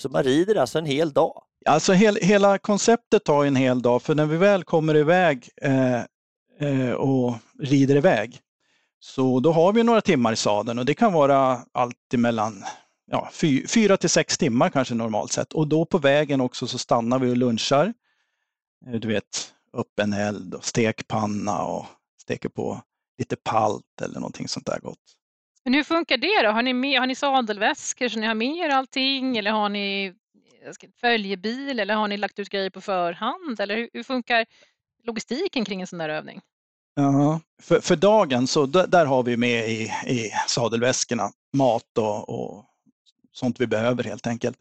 Så 0.00 0.08
man 0.08 0.22
rider 0.22 0.54
alltså 0.54 0.78
en 0.78 0.86
hel 0.86 1.12
dag? 1.12 1.42
Alltså 1.66 1.92
hel, 1.92 2.16
hela 2.16 2.58
konceptet 2.58 3.24
tar 3.24 3.44
en 3.44 3.56
hel 3.56 3.82
dag, 3.82 4.02
för 4.02 4.14
när 4.14 4.26
vi 4.26 4.36
väl 4.36 4.64
kommer 4.64 4.96
iväg 4.96 5.48
eh, 5.62 6.92
och 6.92 7.34
rider 7.58 7.96
iväg, 7.96 8.40
så 9.00 9.40
då 9.40 9.52
har 9.52 9.72
vi 9.72 9.82
några 9.82 10.00
timmar 10.00 10.32
i 10.32 10.36
sadeln 10.36 10.78
och 10.78 10.84
det 10.84 10.94
kan 10.94 11.12
vara 11.12 11.60
allt 11.72 12.14
emellan 12.14 12.64
ja, 13.10 13.28
fy, 13.32 13.66
fyra 13.66 13.96
till 13.96 14.10
sex 14.10 14.38
timmar 14.38 14.70
kanske 14.70 14.94
normalt 14.94 15.32
sett. 15.32 15.52
Och 15.52 15.68
då 15.68 15.84
på 15.84 15.98
vägen 15.98 16.40
också 16.40 16.66
så 16.66 16.78
stannar 16.78 17.18
vi 17.18 17.30
och 17.30 17.36
lunchar. 17.36 17.94
Eh, 18.86 18.92
du 18.92 19.08
vet, 19.08 19.54
öppen 19.72 20.12
eld 20.12 20.54
och 20.54 20.64
stekpanna 20.64 21.64
och 21.64 21.86
steker 22.22 22.48
på 22.48 22.82
lite 23.18 23.36
palt 23.36 24.00
eller 24.02 24.14
någonting 24.14 24.48
sånt 24.48 24.66
där 24.66 24.80
gott. 24.80 25.14
Men 25.64 25.74
hur 25.74 25.84
funkar 25.84 26.16
det 26.16 26.42
då? 26.42 26.50
Har 26.50 26.62
ni, 26.62 26.72
med, 26.72 27.00
har 27.00 27.06
ni 27.06 27.14
sadelväskor 27.14 28.08
så 28.08 28.18
ni 28.18 28.26
har 28.26 28.34
med 28.34 28.56
er 28.56 28.68
allting 28.68 29.36
eller 29.36 29.50
har 29.50 29.68
ni 29.68 30.14
följebil 31.00 31.80
eller 31.80 31.94
har 31.94 32.08
ni 32.08 32.16
lagt 32.16 32.38
ut 32.38 32.48
grejer 32.48 32.70
på 32.70 32.80
förhand? 32.80 33.60
Eller 33.60 33.76
hur, 33.76 33.90
hur 33.92 34.02
funkar 34.02 34.46
logistiken 35.04 35.64
kring 35.64 35.80
en 35.80 35.86
sån 35.86 35.98
där 35.98 36.08
övning? 36.08 36.40
Ja, 36.94 37.40
för, 37.62 37.80
för 37.80 37.96
dagen 37.96 38.46
så 38.46 38.66
där, 38.66 38.86
där, 38.86 39.06
har 39.06 39.22
vi 39.22 39.36
med 39.36 39.68
i, 39.68 39.82
i 40.06 40.30
sadelväskorna 40.46 41.30
mat 41.52 41.98
och, 41.98 42.28
och 42.28 42.64
sånt 43.38 43.60
vi 43.60 43.66
behöver 43.66 44.04
helt 44.04 44.26
enkelt. 44.26 44.56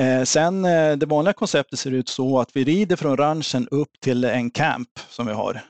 Eh, 0.00 0.22
sen 0.22 0.64
eh, 0.64 0.96
det 0.96 1.06
vanliga 1.06 1.32
konceptet 1.32 1.78
ser 1.78 1.90
ut 1.90 2.08
så 2.08 2.40
att 2.40 2.56
vi 2.56 2.64
rider 2.64 2.96
från 2.96 3.16
ranchen 3.16 3.68
upp 3.70 4.00
till 4.00 4.24
en 4.24 4.50
camp 4.50 4.98
som 5.08 5.26
vi 5.26 5.32
har. 5.32 5.60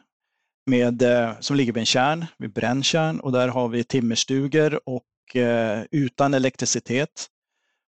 Med, 0.66 1.02
eh, 1.02 1.32
som 1.40 1.56
ligger 1.56 1.72
vid 1.72 1.80
en 1.80 1.86
kärn, 1.86 2.26
vid 2.38 2.52
brännkärn 2.52 3.20
och 3.20 3.32
där 3.32 3.48
har 3.48 3.68
vi 3.68 3.84
timmerstugor 3.84 4.80
och 4.88 5.36
eh, 5.36 5.82
utan 5.90 6.34
elektricitet. 6.34 7.26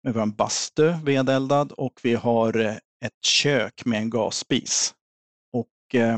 Vi 0.03 0.11
har 0.11 0.21
en 0.21 0.35
bastu 0.35 0.93
vedeldad 1.03 1.71
och 1.71 1.99
vi 2.03 2.15
har 2.15 2.59
eh, 2.59 2.75
ett 3.05 3.23
kök 3.25 3.85
med 3.85 3.99
en 3.99 4.09
gasspis. 4.09 4.93
Och, 5.53 5.95
eh, 5.95 6.17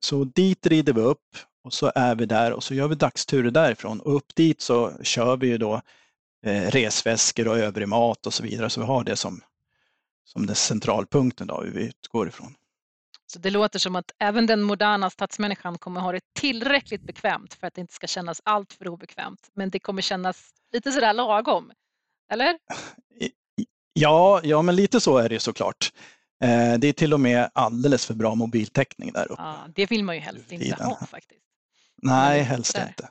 så 0.00 0.24
dit 0.24 0.66
rider 0.66 0.92
vi 0.92 1.00
upp 1.00 1.36
och 1.64 1.72
så 1.72 1.92
är 1.94 2.14
vi 2.14 2.26
där 2.26 2.52
och 2.52 2.64
så 2.64 2.74
gör 2.74 2.88
vi 2.88 2.94
dagsturer 2.94 3.50
därifrån. 3.50 4.00
Och 4.00 4.16
upp 4.16 4.34
dit 4.34 4.60
så 4.60 4.92
kör 5.02 5.36
vi 5.36 5.46
ju 5.46 5.58
då 5.58 5.74
eh, 5.74 5.80
resväskor 6.44 7.48
och 7.48 7.58
övrig 7.58 7.88
mat 7.88 8.26
och 8.26 8.34
så 8.34 8.42
vidare. 8.42 8.70
Så 8.70 8.80
vi 8.80 8.86
har 8.86 9.04
det 9.04 9.16
som, 9.16 9.40
som 10.24 10.46
den 10.46 10.56
centralpunkten 10.56 11.46
då, 11.46 11.64
vi 11.74 11.86
utgår 11.86 12.28
ifrån. 12.28 12.54
Så 13.26 13.38
det 13.38 13.50
låter 13.50 13.78
som 13.78 13.96
att 13.96 14.10
även 14.18 14.46
den 14.46 14.62
moderna 14.62 15.10
stadsmänniskan 15.10 15.78
kommer 15.78 16.00
ha 16.00 16.12
det 16.12 16.20
tillräckligt 16.32 17.02
bekvämt 17.02 17.54
för 17.54 17.66
att 17.66 17.74
det 17.74 17.80
inte 17.80 17.94
ska 17.94 18.06
kännas 18.06 18.40
allt 18.44 18.72
för 18.72 18.88
obekvämt. 18.88 19.50
Men 19.54 19.70
det 19.70 19.78
kommer 19.78 20.02
kännas 20.02 20.50
lite 20.72 20.92
sådär 20.92 21.12
lagom, 21.12 21.72
eller? 22.32 22.58
Ja, 23.92 24.40
ja 24.44 24.62
men 24.62 24.76
lite 24.76 25.00
så 25.00 25.18
är 25.18 25.28
det 25.28 25.40
såklart. 25.40 25.92
Eh, 26.42 26.74
det 26.78 26.88
är 26.88 26.92
till 26.92 27.14
och 27.14 27.20
med 27.20 27.50
alldeles 27.54 28.06
för 28.06 28.14
bra 28.14 28.34
mobiltäckning 28.34 29.12
där 29.12 29.32
uppe. 29.32 29.42
Ja, 29.42 29.56
det 29.74 29.90
vill 29.90 30.04
man 30.04 30.14
ju 30.14 30.20
helst 30.20 30.52
inte 30.52 30.84
ha 30.84 31.06
faktiskt. 31.06 31.40
Nej, 32.02 32.42
helst 32.42 32.78
inte. 32.88 33.08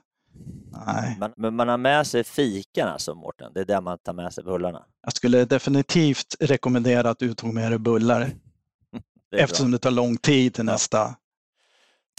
Nej. 0.86 1.18
Man, 1.20 1.34
men 1.38 1.56
man 1.56 1.68
har 1.68 1.78
med 1.78 2.08
sig 2.08 2.24
fikan 2.24 2.88
alltså, 2.88 3.16
Mårten? 3.16 3.52
Det 3.54 3.60
är 3.60 3.66
där 3.66 3.82
man 3.82 3.98
tar 3.98 4.14
med 4.14 4.34
sig 4.34 4.44
bullarna? 4.44 4.86
Jag 5.04 5.14
skulle 5.14 5.46
definitivt 5.46 6.36
rekommendera 6.40 7.10
att 7.10 7.20
du 7.20 7.34
tog 7.34 7.54
med 7.54 7.72
dig 7.72 7.80
bullar. 7.80 8.20
det 9.32 9.38
eftersom 9.38 9.66
bra. 9.66 9.78
det 9.78 9.82
tar 9.82 9.92
lång 9.92 10.18
tid 10.18 10.54
till 10.54 10.66
nästa 10.66 11.16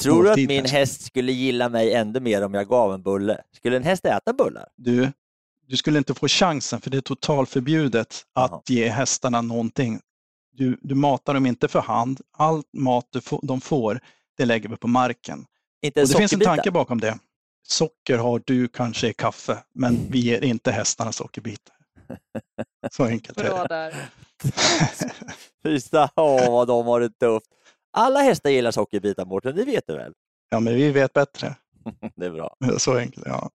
Tror 0.03 0.24
du 0.24 0.31
att 0.31 0.37
min 0.37 0.64
häst 0.64 1.03
skulle 1.03 1.33
gilla 1.33 1.68
mig 1.68 1.94
ännu 1.94 2.20
mer 2.20 2.42
om 2.42 2.55
jag 2.55 2.68
gav 2.68 2.94
en 2.94 3.03
bulle? 3.03 3.40
Skulle 3.57 3.77
en 3.77 3.83
häst 3.83 4.05
äta 4.05 4.33
bullar? 4.33 4.68
Du, 4.77 5.12
du 5.66 5.77
skulle 5.77 5.98
inte 5.98 6.14
få 6.14 6.29
chansen 6.29 6.81
för 6.81 6.90
det 6.90 6.96
är 6.96 7.00
totalförbjudet 7.00 8.22
Aha. 8.35 8.57
att 8.57 8.70
ge 8.70 8.88
hästarna 8.88 9.40
någonting. 9.40 10.00
Du, 10.53 10.79
du 10.83 10.94
matar 10.94 11.35
dem 11.35 11.46
inte 11.46 11.68
för 11.68 11.81
hand. 11.81 12.20
All 12.38 12.62
mat 12.72 13.07
du 13.11 13.20
få, 13.20 13.40
de 13.42 13.61
får, 13.61 14.00
det 14.37 14.44
lägger 14.44 14.68
vi 14.68 14.77
på 14.77 14.88
marken. 14.88 15.46
Inte 15.83 16.03
och 16.03 16.09
det 16.09 16.16
finns 16.16 16.33
en 16.33 16.40
tanke 16.40 16.70
bakom 16.70 17.00
det 17.00 17.18
socker 17.68 18.18
har 18.18 18.42
du 18.46 18.68
kanske 18.68 19.09
i 19.09 19.12
kaffe, 19.12 19.59
men 19.74 20.11
vi 20.11 20.18
ger 20.18 20.44
inte 20.44 20.70
hästarna 20.70 21.12
sockerbitar. 21.12 21.77
Så 22.90 23.05
enkelt 23.05 23.40
är 23.40 23.68
det. 23.68 23.94
Fy 25.62 25.81
åh 26.16 26.50
vad 26.50 26.68
de 26.68 26.87
har 26.87 27.00
det 27.00 27.11
tufft. 27.11 27.46
Alla 27.92 28.20
hästar 28.20 28.50
gillar 28.50 28.70
sockerbitar 28.70 29.24
Mårten, 29.24 29.57
det 29.57 29.64
vet 29.64 29.85
du 29.87 29.96
väl? 29.96 30.12
Ja, 30.50 30.61
men 30.61 30.74
vi 30.74 30.90
vet 30.90 31.12
bättre. 31.12 31.57
det 32.16 32.27
är 32.27 32.31
bra. 32.31 32.57
Så 32.79 32.96
enkelt, 32.96 33.27
ja. 33.27 33.50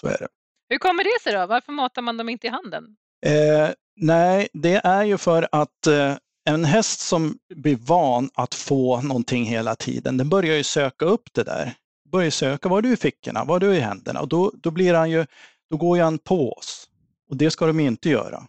Så 0.00 0.06
är 0.06 0.18
det. 0.18 0.28
Hur 0.68 0.78
kommer 0.78 1.04
det 1.04 1.22
sig 1.22 1.32
då? 1.32 1.46
Varför 1.46 1.72
matar 1.72 2.02
man 2.02 2.16
dem 2.16 2.28
inte 2.28 2.46
i 2.46 2.50
handen? 2.50 2.96
Eh, 3.26 3.70
nej, 3.96 4.48
det 4.52 4.74
är 4.74 5.04
ju 5.04 5.18
för 5.18 5.48
att 5.52 5.86
eh, 5.86 6.16
en 6.48 6.64
häst 6.64 7.00
som 7.00 7.38
blir 7.54 7.76
van 7.76 8.30
att 8.34 8.54
få 8.54 9.00
någonting 9.00 9.44
hela 9.44 9.74
tiden, 9.74 10.16
den 10.16 10.28
börjar 10.28 10.56
ju 10.56 10.64
söka 10.64 11.04
upp 11.04 11.28
det 11.32 11.44
där 11.44 11.74
börjar 12.16 12.30
söka, 12.30 12.68
vad 12.68 12.76
har 12.76 12.82
du 12.82 12.92
i 12.92 12.96
fickorna, 12.96 13.44
vad 13.44 13.62
har 13.62 13.68
du 13.68 13.76
i 13.76 13.80
händerna? 13.80 14.20
Och 14.20 14.28
då, 14.28 14.52
då, 14.62 14.70
blir 14.70 14.94
han 14.94 15.10
ju, 15.10 15.26
då 15.70 15.76
går 15.76 15.96
ju 15.96 16.02
han 16.02 16.18
på 16.18 16.52
oss. 16.52 16.88
Och 17.30 17.36
det 17.36 17.50
ska 17.50 17.66
de 17.66 17.80
inte 17.80 18.08
göra. 18.08 18.42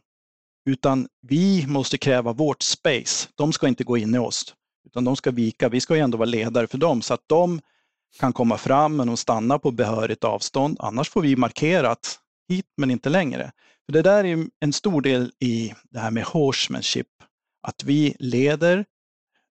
Utan 0.65 1.07
vi 1.21 1.67
måste 1.67 1.97
kräva 1.97 2.33
vårt 2.33 2.61
space. 2.61 3.29
De 3.35 3.53
ska 3.53 3.67
inte 3.67 3.83
gå 3.83 3.97
in 3.97 4.15
i 4.15 4.17
oss, 4.17 4.55
utan 4.85 5.03
de 5.03 5.15
ska 5.15 5.31
vika. 5.31 5.69
Vi 5.69 5.81
ska 5.81 5.95
ju 5.95 6.01
ändå 6.01 6.17
vara 6.17 6.29
ledare 6.29 6.67
för 6.67 6.77
dem 6.77 7.01
så 7.01 7.13
att 7.13 7.23
de 7.27 7.61
kan 8.19 8.33
komma 8.33 8.57
fram 8.57 8.95
men 8.95 9.07
de 9.07 9.17
stannar 9.17 9.57
på 9.57 9.71
behörigt 9.71 10.23
avstånd. 10.23 10.77
Annars 10.79 11.09
får 11.09 11.21
vi 11.21 11.35
markerat 11.35 12.19
hit 12.49 12.65
men 12.77 12.91
inte 12.91 13.09
längre. 13.09 13.51
För 13.85 13.93
Det 13.93 14.01
där 14.01 14.23
är 14.23 14.47
en 14.59 14.73
stor 14.73 15.01
del 15.01 15.31
i 15.39 15.73
det 15.89 15.99
här 15.99 16.11
med 16.11 16.23
horsemanship. 16.23 17.07
Att 17.61 17.83
vi 17.83 18.15
leder, 18.19 18.85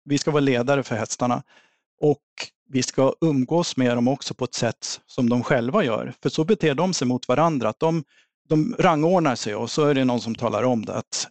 vi 0.05 0.19
ska 0.19 0.31
vara 0.31 0.41
ledare 0.41 0.83
för 0.83 0.97
hästarna 0.97 1.43
och 2.01 2.23
vi 2.73 2.83
ska 2.83 3.15
umgås 3.21 3.77
med 3.77 3.97
dem 3.97 4.09
också 4.09 4.35
på 4.35 4.45
ett 4.45 4.55
sätt 4.55 5.01
som 5.07 5.29
de 5.29 5.43
själva 5.43 5.85
gör. 5.85 6.15
För 6.23 6.29
så 6.29 6.45
beter 6.45 6.75
de 6.75 6.95
sig 6.95 7.07
mot 7.09 7.29
varandra. 7.29 7.69
Att 7.69 7.81
de, 7.81 8.05
de 8.49 8.77
rangordnar 8.79 9.35
sig 9.35 9.55
och 9.55 9.71
så 9.71 9.87
är 9.87 9.95
det 9.95 10.05
någon 10.05 10.21
som 10.21 10.35
talar 10.35 10.63
om 10.63 10.85
det 10.85 10.95
att, 10.95 11.29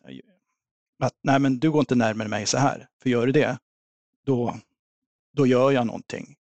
att 1.03 1.13
nej 1.23 1.39
men 1.39 1.59
du 1.59 1.71
går 1.71 1.79
inte 1.79 1.95
närmare 1.95 2.27
mig 2.27 2.45
så 2.45 2.57
här. 2.57 2.87
För 3.01 3.09
gör 3.09 3.25
du 3.25 3.31
det, 3.31 3.57
då, 4.25 4.55
då 5.33 5.45
gör 5.45 5.71
jag 5.71 5.87
någonting. 5.87 6.35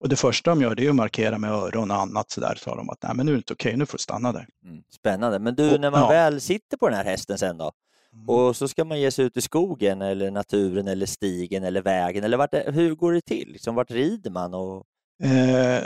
Och 0.00 0.08
det 0.08 0.16
första 0.16 0.50
de 0.50 0.62
gör 0.62 0.74
det 0.74 0.86
är 0.86 0.90
att 0.90 0.94
markera 0.94 1.38
med 1.38 1.50
öron 1.50 1.90
och 1.90 1.96
annat 1.96 2.30
sådär. 2.30 2.54
Så 2.60 2.74
de 2.74 2.90
att 2.90 3.02
nej 3.02 3.12
men 3.14 3.26
nu 3.26 3.32
är 3.32 3.36
det 3.36 3.38
inte 3.38 3.52
okej, 3.52 3.76
nu 3.76 3.86
får 3.86 3.98
du 3.98 4.02
stanna 4.02 4.32
där. 4.32 4.48
Mm, 4.64 4.82
spännande. 4.90 5.38
Men 5.38 5.54
du, 5.54 5.78
när 5.78 5.90
man 5.90 6.00
ja. 6.00 6.08
väl 6.08 6.40
sitter 6.40 6.76
på 6.76 6.88
den 6.88 6.96
här 6.96 7.04
hästen 7.04 7.38
sen 7.38 7.58
då? 7.58 7.72
Mm. 8.14 8.28
Och 8.28 8.56
så 8.56 8.68
ska 8.68 8.84
man 8.84 9.00
ge 9.00 9.10
sig 9.10 9.24
ut 9.24 9.36
i 9.36 9.40
skogen 9.40 10.02
eller 10.02 10.30
naturen 10.30 10.88
eller 10.88 11.06
stigen 11.06 11.64
eller 11.64 11.82
vägen. 11.82 12.24
Eller 12.24 12.36
vart, 12.36 12.54
hur 12.54 12.94
går 12.94 13.12
det 13.12 13.20
till? 13.20 13.48
Liksom, 13.52 13.74
vart 13.74 13.90
rider 13.90 14.30
man? 14.30 14.54
Och... 14.54 14.84
Eh, 15.22 15.82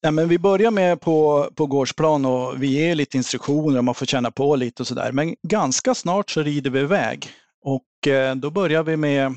ja, 0.00 0.10
men 0.10 0.28
vi 0.28 0.38
börjar 0.38 0.70
med 0.70 1.00
på, 1.00 1.48
på 1.54 1.66
gårdsplan 1.66 2.24
och 2.24 2.62
vi 2.62 2.66
ger 2.66 2.94
lite 2.94 3.16
instruktioner 3.16 3.78
och 3.78 3.84
man 3.84 3.94
får 3.94 4.06
känna 4.06 4.30
på 4.30 4.56
lite 4.56 4.82
och 4.82 4.86
sådär. 4.86 5.12
Men 5.12 5.36
ganska 5.42 5.94
snart 5.94 6.30
så 6.30 6.42
rider 6.42 6.70
vi 6.70 6.80
iväg. 6.80 7.28
Och 7.62 8.08
eh, 8.08 8.34
då 8.34 8.50
börjar 8.50 8.82
vi 8.82 8.96
med 8.96 9.34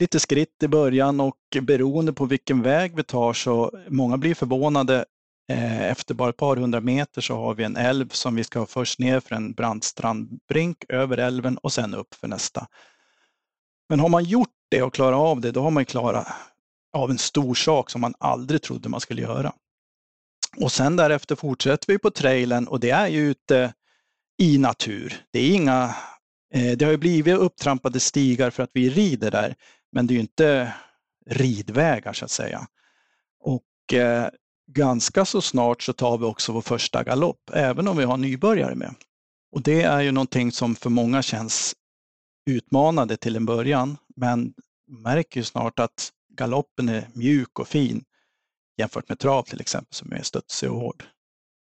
lite 0.00 0.20
skritt 0.20 0.62
i 0.62 0.68
början 0.68 1.20
och 1.20 1.36
beroende 1.62 2.12
på 2.12 2.24
vilken 2.24 2.62
väg 2.62 2.96
vi 2.96 3.02
tar 3.02 3.32
så 3.32 3.72
många 3.88 4.16
blir 4.16 4.34
förvånade. 4.34 5.04
Eh, 5.48 5.82
efter 5.82 6.14
bara 6.14 6.30
ett 6.30 6.36
par 6.36 6.56
hundra 6.56 6.80
meter 6.80 7.20
så 7.20 7.36
har 7.36 7.54
vi 7.54 7.64
en 7.64 7.76
älv 7.76 8.08
som 8.08 8.34
vi 8.34 8.44
ska 8.44 8.66
först 8.66 8.98
ner 8.98 9.20
för 9.20 9.34
en 9.34 9.52
brant 9.52 9.84
strandbrink 9.84 10.84
över 10.88 11.18
älven 11.18 11.58
och 11.58 11.72
sen 11.72 11.94
upp 11.94 12.14
för 12.14 12.28
nästa. 12.28 12.66
Men 13.88 14.00
har 14.00 14.08
man 14.08 14.24
gjort 14.24 14.54
det 14.68 14.82
och 14.82 14.94
klarat 14.94 15.18
av 15.18 15.40
det, 15.40 15.50
då 15.50 15.62
har 15.62 15.70
man 15.70 15.84
klarat 15.84 16.26
av 16.92 17.10
en 17.10 17.18
stor 17.18 17.54
sak 17.54 17.90
som 17.90 18.00
man 18.00 18.14
aldrig 18.18 18.62
trodde 18.62 18.88
man 18.88 19.00
skulle 19.00 19.22
göra. 19.22 19.52
Och 20.56 20.72
sen 20.72 20.96
därefter 20.96 21.36
fortsätter 21.36 21.92
vi 21.92 21.98
på 21.98 22.10
trailern 22.10 22.66
och 22.66 22.80
det 22.80 22.90
är 22.90 23.06
ju 23.06 23.30
ute 23.30 23.74
i 24.38 24.58
natur. 24.58 25.22
Det 25.30 25.38
är 25.38 25.54
inga, 25.54 25.94
eh, 26.54 26.76
det 26.76 26.84
har 26.84 26.92
ju 26.92 26.98
blivit 26.98 27.38
upptrampade 27.38 28.00
stigar 28.00 28.50
för 28.50 28.62
att 28.62 28.70
vi 28.72 28.90
rider 28.90 29.30
där, 29.30 29.54
men 29.92 30.06
det 30.06 30.12
är 30.12 30.14
ju 30.14 30.20
inte 30.20 30.74
ridvägar 31.26 32.12
så 32.12 32.24
att 32.24 32.30
säga. 32.30 32.66
Och 33.40 33.94
eh, 33.94 34.28
ganska 34.66 35.24
så 35.24 35.42
snart 35.42 35.82
så 35.82 35.92
tar 35.92 36.18
vi 36.18 36.24
också 36.24 36.52
vår 36.52 36.60
första 36.60 37.04
galopp, 37.04 37.50
även 37.52 37.88
om 37.88 37.96
vi 37.96 38.04
har 38.04 38.16
nybörjare 38.16 38.74
med. 38.74 38.94
Och 39.52 39.62
det 39.62 39.82
är 39.82 40.00
ju 40.00 40.12
någonting 40.12 40.52
som 40.52 40.76
för 40.76 40.90
många 40.90 41.22
känns 41.22 41.74
utmanande 42.50 43.16
till 43.16 43.36
en 43.36 43.46
början, 43.46 43.96
men 44.16 44.54
märker 44.86 45.40
ju 45.40 45.44
snart 45.44 45.78
att 45.78 46.10
galoppen 46.32 46.88
är 46.88 47.08
mjuk 47.12 47.58
och 47.58 47.68
fin 47.68 48.04
jämfört 48.78 49.08
med 49.08 49.18
trav 49.18 49.42
till 49.42 49.60
exempel 49.60 49.94
som 49.94 50.12
är 50.12 50.22
studsig 50.22 50.70
och 50.70 50.80
hård. 50.80 51.04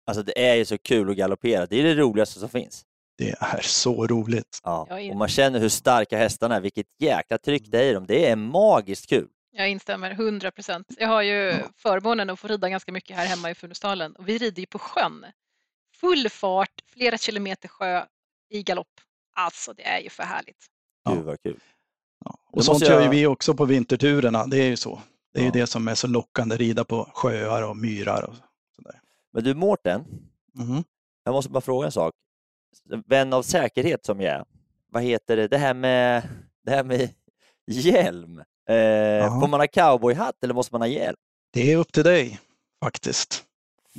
Alltså 0.07 0.23
det 0.23 0.49
är 0.49 0.55
ju 0.55 0.65
så 0.65 0.77
kul 0.77 1.09
att 1.09 1.17
galoppera, 1.17 1.65
det 1.65 1.79
är 1.79 1.83
det 1.83 1.95
roligaste 1.95 2.39
som 2.39 2.49
finns. 2.49 2.85
Det 3.17 3.29
är 3.29 3.61
så 3.61 4.07
roligt. 4.07 4.59
Ja. 4.63 4.87
Och 5.11 5.17
man 5.17 5.27
känner 5.27 5.59
hur 5.59 5.69
starka 5.69 6.17
hästarna 6.17 6.55
är, 6.55 6.61
vilket 6.61 6.87
jäkla 6.99 7.37
tryck 7.37 7.63
det 7.67 7.79
är 7.79 7.89
i 7.89 7.93
dem. 7.93 8.05
Det 8.07 8.29
är 8.29 8.35
magiskt 8.35 9.09
kul. 9.09 9.27
Jag 9.51 9.69
instämmer 9.69 10.11
100 10.11 10.51
procent. 10.51 10.87
Jag 10.97 11.07
har 11.07 11.21
ju 11.21 11.63
förmånen 11.75 12.29
att 12.29 12.39
få 12.39 12.47
rida 12.47 12.69
ganska 12.69 12.91
mycket 12.91 13.17
här 13.17 13.25
hemma 13.25 13.51
i 13.51 13.55
Funäsdalen 13.55 14.15
och 14.15 14.29
vi 14.29 14.37
rider 14.37 14.59
ju 14.59 14.65
på 14.65 14.79
sjön. 14.79 15.25
Full 15.95 16.29
fart, 16.29 16.81
flera 16.87 17.17
kilometer 17.17 17.67
sjö 17.67 18.05
i 18.49 18.63
galopp. 18.63 19.01
Alltså 19.33 19.73
det 19.73 19.87
är 19.87 19.99
ju 19.99 20.09
för 20.09 20.23
härligt. 20.23 20.65
Gud 21.09 21.23
vad 21.23 21.41
kul. 21.41 21.59
Ja. 22.25 22.39
Och 22.45 22.65
sånt 22.65 22.81
jag... 22.81 22.89
gör 22.89 23.01
ju 23.01 23.09
vi 23.09 23.27
också 23.27 23.53
på 23.53 23.65
vinterturerna, 23.65 24.47
det 24.47 24.57
är 24.57 24.67
ju 24.67 24.77
så. 24.77 25.01
Det 25.33 25.39
är 25.39 25.43
ju 25.43 25.51
det 25.51 25.67
som 25.67 25.87
är 25.87 25.95
så 25.95 26.07
lockande, 26.07 26.57
rida 26.57 26.83
på 26.83 27.11
sjöar 27.13 27.63
och 27.63 27.77
myrar 27.77 28.23
och 28.23 28.35
sådär. 28.75 29.01
Men 29.31 29.43
du 29.43 29.53
Mårten, 29.53 30.05
mm. 30.59 30.83
jag 31.23 31.31
måste 31.31 31.51
bara 31.51 31.61
fråga 31.61 31.85
en 31.85 31.91
sak. 31.91 32.13
Vän 33.05 33.33
av 33.33 33.43
säkerhet 33.43 34.05
som 34.05 34.21
jag 34.21 34.33
är, 34.33 34.45
vad 34.87 35.03
heter 35.03 35.37
det, 35.37 35.47
det 35.47 35.57
här 35.57 35.73
med, 35.73 36.29
det 36.65 36.71
här 36.71 36.83
med 36.83 37.09
hjälm. 37.67 38.43
Eh, 38.69 39.39
får 39.39 39.47
man 39.47 39.59
ha 39.59 39.67
cowboyhatt 39.67 40.43
eller 40.43 40.53
måste 40.53 40.73
man 40.73 40.81
ha 40.81 40.87
hjälm? 40.87 41.17
Det 41.53 41.71
är 41.71 41.77
upp 41.77 41.91
till 41.91 42.03
dig 42.03 42.39
faktiskt. 42.83 43.43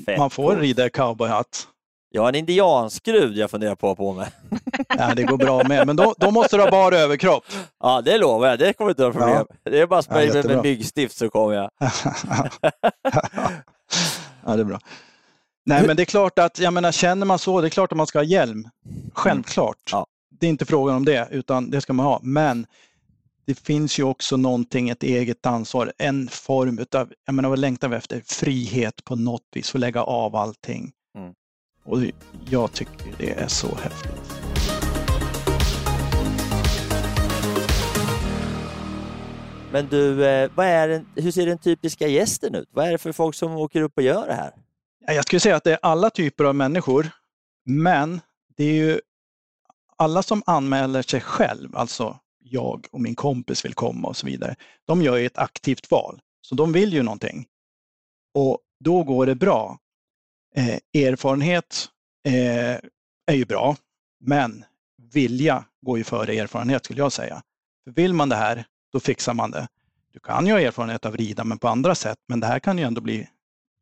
Fett 0.07 0.19
man 0.19 0.31
får 0.31 0.53
cool. 0.53 0.61
rida 0.61 0.91
cowboyhatt. 0.91 1.67
Jag 2.11 2.23
har 2.23 2.29
en 2.29 2.35
indianskrud 2.35 3.37
jag 3.37 3.51
funderar 3.51 3.75
på 3.75 3.97
på 3.97 4.13
mig. 4.13 4.31
Ja, 4.89 5.15
det 5.15 5.23
går 5.23 5.37
bra 5.37 5.65
med, 5.69 5.87
men 5.87 5.97
då, 5.97 6.15
då 6.19 6.31
måste 6.31 6.57
du 6.57 6.63
ha 6.63 6.71
bara 6.71 6.97
överkropp. 6.97 7.45
Ja, 7.81 8.01
det 8.01 8.19
lovar 8.19 8.49
jag. 8.49 8.59
Det 8.59 8.73
kommer 8.73 8.91
inte 8.91 9.03
vara 9.03 9.13
problem. 9.13 9.47
Ja. 9.49 9.71
Det 9.71 9.81
är 9.81 9.87
bara 9.87 9.99
att 9.99 10.05
spraya 10.05 10.37
ja, 10.37 10.43
med 10.43 10.63
myggstift 10.63 11.17
så 11.17 11.31
kommer 11.31 11.55
jag. 11.55 11.71
ja, 14.45 14.57
det 14.57 14.61
är 14.61 14.65
bra. 14.65 14.81
Nej, 15.65 15.87
men 15.87 15.97
det 15.97 16.03
är 16.03 16.05
klart 16.05 16.39
att, 16.39 16.59
jag 16.59 16.73
menar, 16.73 16.93
känner 16.93 17.27
man 17.27 17.39
så, 17.39 17.61
det 17.61 17.67
är 17.67 17.71
klart 17.71 17.93
att 17.93 17.97
man 17.97 18.07
ska 18.07 18.19
ha 18.19 18.25
hjälm. 18.25 18.69
Självklart. 19.13 19.91
Ja. 19.93 20.07
Det 20.41 20.47
är 20.47 20.51
inte 20.51 20.67
frågan 20.67 20.97
om 20.97 21.05
det, 21.05 21.29
utan 21.31 21.71
det 21.71 21.81
ska 21.81 21.93
man 21.93 22.07
ha. 22.07 22.21
Men 22.23 22.67
det 23.51 23.61
finns 23.61 23.99
ju 23.99 24.03
också 24.03 24.37
någonting, 24.37 24.89
ett 24.89 25.03
eget 25.03 25.47
ansvar, 25.47 25.93
en 25.99 26.29
form 26.29 26.79
utav, 26.79 27.13
jag 27.27 27.35
menar 27.35 27.49
vad 27.49 27.59
längtar 27.59 27.89
vi 27.89 27.97
efter? 27.97 28.23
Frihet 28.27 29.05
på 29.05 29.17
något 29.17 29.43
vis, 29.53 29.71
få 29.71 29.79
lägga 29.79 30.03
av 30.03 30.37
allting. 30.37 30.93
Mm. 31.19 31.35
Och 31.85 31.99
jag 32.51 32.73
tycker 32.73 33.15
det 33.19 33.31
är 33.31 33.49
så 33.49 33.75
häftigt. 33.75 34.13
Men 39.73 39.87
du, 39.87 40.27
eh, 40.27 40.51
vad 40.55 40.67
är 40.67 41.05
hur 41.17 41.31
ser 41.31 41.47
den 41.47 41.59
typiska 41.59 42.09
gästen 42.09 42.55
ut? 42.55 42.69
Vad 42.73 42.87
är 42.87 42.93
det 42.93 42.99
för 42.99 43.13
folk 43.13 43.35
som 43.35 43.53
åker 43.53 43.83
upp 43.83 43.93
och 43.97 44.03
gör 44.03 44.27
det 44.27 44.35
här? 44.35 44.53
Jag 45.07 45.25
skulle 45.25 45.41
säga 45.41 45.57
att 45.57 45.65
det 45.65 45.73
är 45.73 45.79
alla 45.83 46.11
typer 46.11 46.45
av 46.45 46.55
människor, 46.55 47.11
men 47.65 48.21
det 48.57 48.65
är 48.65 48.75
ju 48.75 49.01
alla 49.97 50.23
som 50.23 50.43
anmäler 50.47 51.03
sig 51.03 51.21
själv, 51.21 51.77
alltså 51.77 52.19
jag 52.53 52.87
och 52.91 53.01
min 53.01 53.15
kompis 53.15 53.65
vill 53.65 53.75
komma 53.75 54.09
och 54.09 54.17
så 54.17 54.27
vidare, 54.27 54.55
de 54.87 55.03
gör 55.03 55.17
ju 55.17 55.27
ett 55.27 55.39
aktivt 55.39 55.91
val. 55.91 56.21
Så 56.41 56.55
de 56.55 56.73
vill 56.73 56.93
ju 56.93 57.03
någonting. 57.03 57.47
Och 58.35 58.59
då 58.85 59.03
går 59.03 59.27
det 59.27 59.35
bra. 59.35 59.79
Eh, 60.57 61.03
erfarenhet 61.03 61.89
eh, 62.27 62.75
är 63.27 63.35
ju 63.35 63.45
bra, 63.45 63.77
men 64.25 64.65
vilja 65.13 65.65
går 65.83 65.99
ju 65.99 66.05
före 66.05 66.35
erfarenhet 66.35 66.85
skulle 66.85 67.01
jag 67.01 67.13
säga. 67.13 67.43
För 67.85 67.91
vill 67.91 68.15
man 68.15 68.29
det 68.29 68.37
här, 68.37 68.65
då 68.93 69.01
fixar 69.01 69.35
man 69.35 69.51
det. 69.51 69.69
Du 70.13 70.21
kan 70.21 70.47
ju 70.47 70.53
ha 70.53 70.61
erfarenhet 70.61 71.07
av 71.07 71.17
rida, 71.17 71.45
men 71.45 71.59
på 71.59 71.69
andra 71.69 71.95
sätt, 71.95 72.19
men 72.29 72.41
det 72.41 72.47
här 72.47 72.59
kan 72.59 72.79
ju 72.79 72.85
ändå 72.85 73.01
bli 73.01 73.29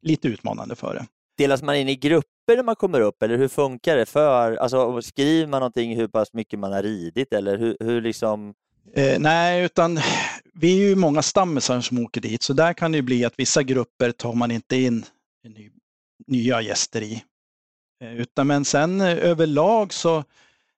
lite 0.02 0.28
utmanande 0.28 0.76
för 0.76 0.94
det. 0.94 1.07
Delas 1.37 1.62
man 1.62 1.76
in 1.76 1.88
i 1.88 1.96
grupp? 1.96 2.24
Papper 2.48 2.56
när 2.56 2.64
man 2.64 2.76
kommer 2.76 3.00
upp 3.00 3.22
eller 3.22 3.38
hur 3.38 3.48
funkar 3.48 3.96
det? 3.96 4.06
För, 4.06 4.56
alltså, 4.56 5.02
skriver 5.02 5.46
man 5.46 5.61
någonting 5.61 5.96
hur 5.96 6.08
pass 6.08 6.32
mycket 6.32 6.58
man 6.58 6.72
har 6.72 6.82
ridit 6.82 7.32
eller 7.32 7.58
hur, 7.58 7.76
hur 7.80 8.00
liksom? 8.00 8.54
Eh, 8.94 9.18
nej, 9.18 9.64
utan 9.64 10.00
vi 10.54 10.82
är 10.82 10.88
ju 10.88 10.96
många 10.96 11.22
stammisar 11.22 11.80
som 11.80 12.04
åker 12.04 12.20
dit, 12.20 12.42
så 12.42 12.52
där 12.52 12.72
kan 12.72 12.92
det 12.92 13.02
bli 13.02 13.24
att 13.24 13.34
vissa 13.37 13.62
grupper 13.62 14.12
tar 14.12 14.34
man 14.34 14.50
inte 14.50 14.76
in 14.76 15.04
ny, 15.44 15.70
nya 16.26 16.61
gäster 16.61 17.02
i. 17.02 17.22
Eh, 18.02 18.14
utan, 18.14 18.46
men 18.46 18.64
sen 18.64 19.00
eh, 19.00 19.18
överlag 19.18 19.92
så, 19.92 20.24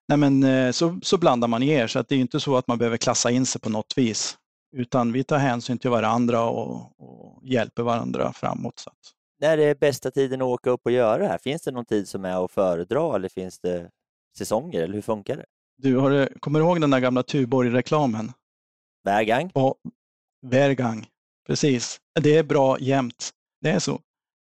nej 0.08 0.18
men, 0.18 0.44
eh, 0.44 0.72
så, 0.72 0.98
så 1.02 1.18
blandar 1.18 1.48
man 1.48 1.62
er, 1.62 1.86
så 1.86 1.98
att 1.98 2.08
det 2.08 2.14
är 2.14 2.18
inte 2.18 2.40
så 2.40 2.56
att 2.56 2.66
man 2.68 2.78
behöver 2.78 2.96
klassa 2.96 3.30
in 3.30 3.46
sig 3.46 3.60
på 3.60 3.70
något 3.70 3.92
vis. 3.96 4.36
Utan 4.76 5.12
vi 5.12 5.24
tar 5.24 5.38
hänsyn 5.38 5.78
till 5.78 5.90
varandra 5.90 6.42
och, 6.42 6.92
och 6.98 7.40
hjälper 7.44 7.82
varandra 7.82 8.32
framåt. 8.32 8.78
Så 8.78 8.90
att. 8.90 9.19
När 9.40 9.58
är 9.58 9.74
bästa 9.74 10.10
tiden 10.10 10.42
att 10.42 10.46
åka 10.46 10.70
upp 10.70 10.80
och 10.84 10.92
göra 10.92 11.18
det 11.18 11.28
här? 11.28 11.38
Finns 11.38 11.62
det 11.62 11.70
någon 11.70 11.84
tid 11.84 12.08
som 12.08 12.24
är 12.24 12.44
att 12.44 12.50
föredra 12.50 13.16
eller 13.16 13.28
finns 13.28 13.60
det 13.60 13.90
säsonger 14.38 14.82
eller 14.82 14.94
hur 14.94 15.02
funkar 15.02 15.36
det? 15.36 15.44
Du, 15.76 15.96
har, 15.96 16.40
kommer 16.40 16.58
du 16.58 16.64
ihåg 16.66 16.80
den 16.80 16.90
där 16.90 17.00
gamla 17.00 17.22
Tuborg-reklamen? 17.22 18.32
Värgang? 19.04 19.52
Värgang, 20.46 21.06
precis. 21.46 22.00
Det 22.20 22.36
är 22.36 22.42
bra 22.42 22.78
jämt. 22.78 23.30
Det 23.60 23.70
är 23.70 23.78
så. 23.78 24.00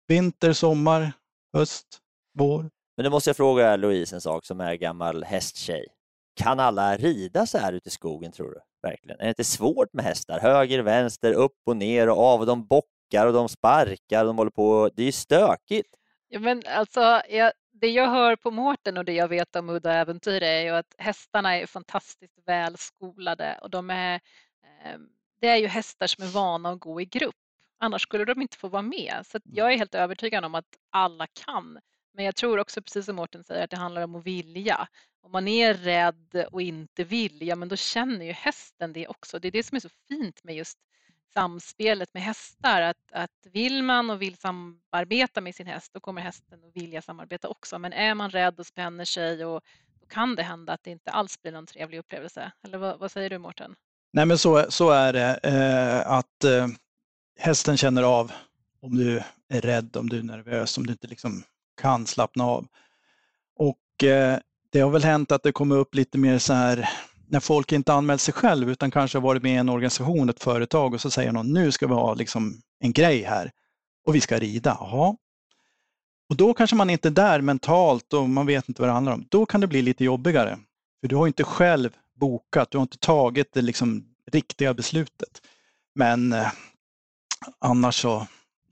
Vinter, 0.07 0.53
sommar, 0.53 1.11
höst, 1.53 1.87
vår. 2.33 2.69
Men 2.97 3.03
då 3.03 3.09
måste 3.09 3.29
jag 3.29 3.37
fråga 3.37 3.75
Louise 3.75 4.15
en 4.15 4.21
sak 4.21 4.45
som 4.45 4.61
är 4.61 4.75
gammal 4.75 5.23
hästtjej. 5.23 5.87
Kan 6.35 6.59
alla 6.59 6.97
rida 6.97 7.45
så 7.45 7.57
här 7.57 7.73
ute 7.73 7.87
i 7.87 7.91
skogen 7.91 8.31
tror 8.31 8.51
du? 8.51 8.59
Verkligen. 8.89 9.19
Är 9.19 9.23
det 9.23 9.29
inte 9.29 9.43
svårt 9.43 9.93
med 9.93 10.05
hästar? 10.05 10.39
Höger, 10.39 10.79
vänster, 10.79 11.33
upp 11.33 11.57
och 11.65 11.77
ner 11.77 12.09
och 12.09 12.17
av 12.17 12.39
och 12.39 12.45
de 12.45 12.67
bockar 12.67 12.98
och 13.13 13.33
de 13.33 13.49
sparkar 13.49 14.19
och 14.19 14.27
de 14.27 14.37
håller 14.37 14.51
på. 14.51 14.89
Det 14.95 15.01
är 15.01 15.05
ju 15.05 15.11
stökigt. 15.11 15.95
Ja, 16.27 16.39
men 16.39 16.61
alltså, 16.67 17.21
jag, 17.29 17.51
det 17.71 17.87
jag 17.87 18.09
hör 18.09 18.35
på 18.35 18.51
Mårten 18.51 18.97
och 18.97 19.05
det 19.05 19.13
jag 19.13 19.27
vet 19.27 19.55
om 19.55 19.69
Udda 19.69 19.93
Äventyr 19.93 20.43
är 20.43 20.61
ju 20.61 20.69
att 20.69 20.95
hästarna 20.97 21.55
är 21.55 21.65
fantastiskt 21.65 22.37
väl 22.45 22.77
skolade 22.77 23.59
och 23.61 23.69
de 23.69 23.89
är, 23.89 24.15
eh, 24.63 24.99
det 25.41 25.47
är 25.47 25.57
ju 25.57 25.67
hästar 25.67 26.07
som 26.07 26.23
är 26.23 26.27
vana 26.27 26.69
att 26.69 26.79
gå 26.79 27.01
i 27.01 27.05
grupp. 27.05 27.35
Annars 27.79 28.01
skulle 28.01 28.25
de 28.25 28.41
inte 28.41 28.57
få 28.57 28.67
vara 28.67 28.81
med. 28.81 29.21
Så 29.25 29.39
jag 29.43 29.73
är 29.73 29.77
helt 29.77 29.95
övertygad 29.95 30.45
om 30.45 30.55
att 30.55 30.65
alla 30.89 31.27
kan. 31.27 31.79
Men 32.13 32.25
jag 32.25 32.35
tror 32.35 32.59
också, 32.59 32.81
precis 32.81 33.05
som 33.05 33.15
Mårten 33.15 33.43
säger, 33.43 33.63
att 33.63 33.69
det 33.69 33.77
handlar 33.77 34.01
om 34.01 34.15
att 34.15 34.25
vilja. 34.25 34.87
Om 35.21 35.31
man 35.31 35.47
är 35.47 35.73
rädd 35.73 36.45
och 36.51 36.61
inte 36.61 37.03
vill, 37.03 37.47
ja 37.47 37.55
men 37.55 37.69
då 37.69 37.75
känner 37.75 38.25
ju 38.25 38.31
hästen 38.31 38.93
det 38.93 39.07
också. 39.07 39.39
Det 39.39 39.47
är 39.47 39.51
det 39.51 39.63
som 39.63 39.75
är 39.75 39.79
så 39.79 39.89
fint 40.07 40.43
med 40.43 40.55
just 40.55 40.79
samspelet 41.33 42.13
med 42.13 42.23
hästar. 42.23 42.81
Att, 42.81 43.11
att 43.11 43.47
vill 43.51 43.83
man 43.83 44.09
och 44.09 44.21
vill 44.21 44.37
samarbeta 44.37 45.41
med 45.41 45.55
sin 45.55 45.67
häst, 45.67 45.93
då 45.93 45.99
kommer 45.99 46.21
hästen 46.21 46.63
att 46.63 46.75
vilja 46.75 47.01
samarbeta 47.01 47.47
också. 47.47 47.79
Men 47.79 47.93
är 47.93 48.15
man 48.15 48.29
rädd 48.29 48.59
och 48.59 48.65
spänner 48.65 49.05
sig, 49.05 49.45
och, 49.45 49.61
då 50.01 50.07
kan 50.07 50.35
det 50.35 50.43
hända 50.43 50.73
att 50.73 50.83
det 50.83 50.91
inte 50.91 51.11
alls 51.11 51.41
blir 51.41 51.51
någon 51.51 51.65
trevlig 51.65 51.97
upplevelse. 51.97 52.51
Eller 52.63 52.77
vad, 52.77 52.99
vad 52.99 53.11
säger 53.11 53.29
du 53.29 53.37
Mårten? 53.37 53.75
Nej 54.13 54.25
men 54.25 54.37
så, 54.37 54.65
så 54.69 54.89
är 54.89 55.13
det. 55.13 55.39
Eh, 55.43 56.11
att 56.11 56.43
eh, 56.43 56.67
hästen 57.39 57.77
känner 57.77 58.03
av 58.03 58.31
om 58.81 58.95
du 58.95 59.23
är 59.49 59.61
rädd, 59.61 59.97
om 59.97 60.09
du 60.09 60.19
är 60.19 60.23
nervös, 60.23 60.77
om 60.77 60.85
du 60.85 60.91
inte 60.91 61.07
liksom 61.07 61.43
kan 61.81 62.05
slappna 62.05 62.43
av. 62.43 62.67
Och 63.55 64.03
eh, 64.03 64.39
det 64.71 64.79
har 64.79 64.89
väl 64.89 65.03
hänt 65.03 65.31
att 65.31 65.43
det 65.43 65.51
kommer 65.51 65.75
upp 65.75 65.95
lite 65.95 66.17
mer 66.17 66.37
så 66.37 66.53
här 66.53 66.89
när 67.29 67.39
folk 67.39 67.71
inte 67.71 67.93
anmält 67.93 68.21
sig 68.21 68.33
själv 68.33 68.69
utan 68.69 68.91
kanske 68.91 69.17
har 69.17 69.23
varit 69.23 69.43
med 69.43 69.53
i 69.53 69.55
en 69.55 69.69
organisation, 69.69 70.29
ett 70.29 70.43
företag 70.43 70.93
och 70.93 71.01
så 71.01 71.11
säger 71.11 71.31
någon 71.31 71.53
nu 71.53 71.71
ska 71.71 71.87
vi 71.87 71.93
ha 71.93 72.13
liksom 72.13 72.61
en 72.79 72.93
grej 72.93 73.23
här 73.23 73.51
och 74.05 74.15
vi 74.15 74.21
ska 74.21 74.39
rida. 74.39 74.71
Aha. 74.71 75.17
Och 76.29 76.35
då 76.35 76.53
kanske 76.53 76.75
man 76.75 76.89
inte 76.89 77.07
är 77.07 77.11
där 77.11 77.41
mentalt 77.41 78.13
och 78.13 78.29
man 78.29 78.45
vet 78.45 78.69
inte 78.69 78.81
vad 78.81 78.89
det 78.89 78.93
handlar 78.93 79.13
om. 79.13 79.27
Då 79.29 79.45
kan 79.45 79.61
det 79.61 79.67
bli 79.67 79.81
lite 79.81 80.03
jobbigare. 80.03 80.59
För 81.01 81.07
du 81.07 81.15
har 81.15 81.27
inte 81.27 81.43
själv 81.43 81.95
bokat, 82.15 82.71
du 82.71 82.77
har 82.77 82.83
inte 82.83 82.97
tagit 82.97 83.53
det 83.53 83.61
liksom 83.61 84.05
riktiga 84.31 84.73
beslutet. 84.73 85.41
Men 85.95 86.33
eh, 86.33 86.51
annars 87.59 88.01
så 88.01 88.27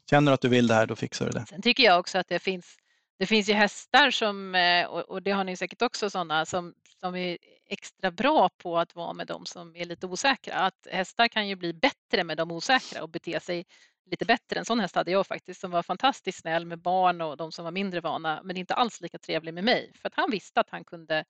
känner 0.09 0.31
du 0.31 0.33
att 0.33 0.41
du 0.41 0.49
vill 0.49 0.67
det 0.67 0.73
här, 0.73 0.87
då 0.87 0.95
fixar 0.95 1.25
du 1.25 1.31
det. 1.31 1.45
Sen 1.49 1.61
tycker 1.61 1.83
jag 1.83 1.99
också 1.99 2.17
att 2.17 2.27
det 2.27 2.39
finns, 2.39 2.77
det 3.19 3.25
finns 3.25 3.49
ju 3.49 3.53
hästar 3.53 4.11
som, 4.11 4.55
eh, 4.55 4.85
och 4.85 5.21
det 5.21 5.31
har 5.31 5.43
ni 5.43 5.57
säkert 5.57 5.81
också 5.81 6.09
sådana, 6.09 6.45
som, 6.45 6.73
som 6.99 7.15
är 7.15 7.37
extra 7.69 8.11
bra 8.11 8.49
på 8.57 8.77
att 8.77 8.95
vara 8.95 9.13
med 9.13 9.27
de 9.27 9.45
som 9.45 9.75
är 9.75 9.85
lite 9.85 10.07
osäkra. 10.07 10.55
Att 10.55 10.87
hästar 10.91 11.27
kan 11.27 11.47
ju 11.47 11.55
bli 11.55 11.73
bättre 11.73 12.23
med 12.23 12.37
de 12.37 12.51
osäkra 12.51 13.03
och 13.03 13.09
bete 13.09 13.39
sig 13.39 13.65
lite 14.11 14.25
bättre. 14.25 14.59
En 14.59 14.65
sån 14.65 14.79
häst 14.79 14.95
hade 14.95 15.11
jag 15.11 15.27
faktiskt 15.27 15.61
som 15.61 15.71
var 15.71 15.83
fantastiskt 15.83 16.41
snäll 16.41 16.65
med 16.65 16.81
barn 16.81 17.21
och 17.21 17.37
de 17.37 17.51
som 17.51 17.65
var 17.65 17.71
mindre 17.71 18.01
vana 18.01 18.41
men 18.43 18.57
inte 18.57 18.73
alls 18.73 19.01
lika 19.01 19.17
trevlig 19.17 19.53
med 19.53 19.63
mig 19.63 19.91
för 20.01 20.07
att 20.07 20.15
han 20.15 20.31
visste 20.31 20.59
att 20.59 20.69
han 20.69 20.83
kunde 20.83 21.23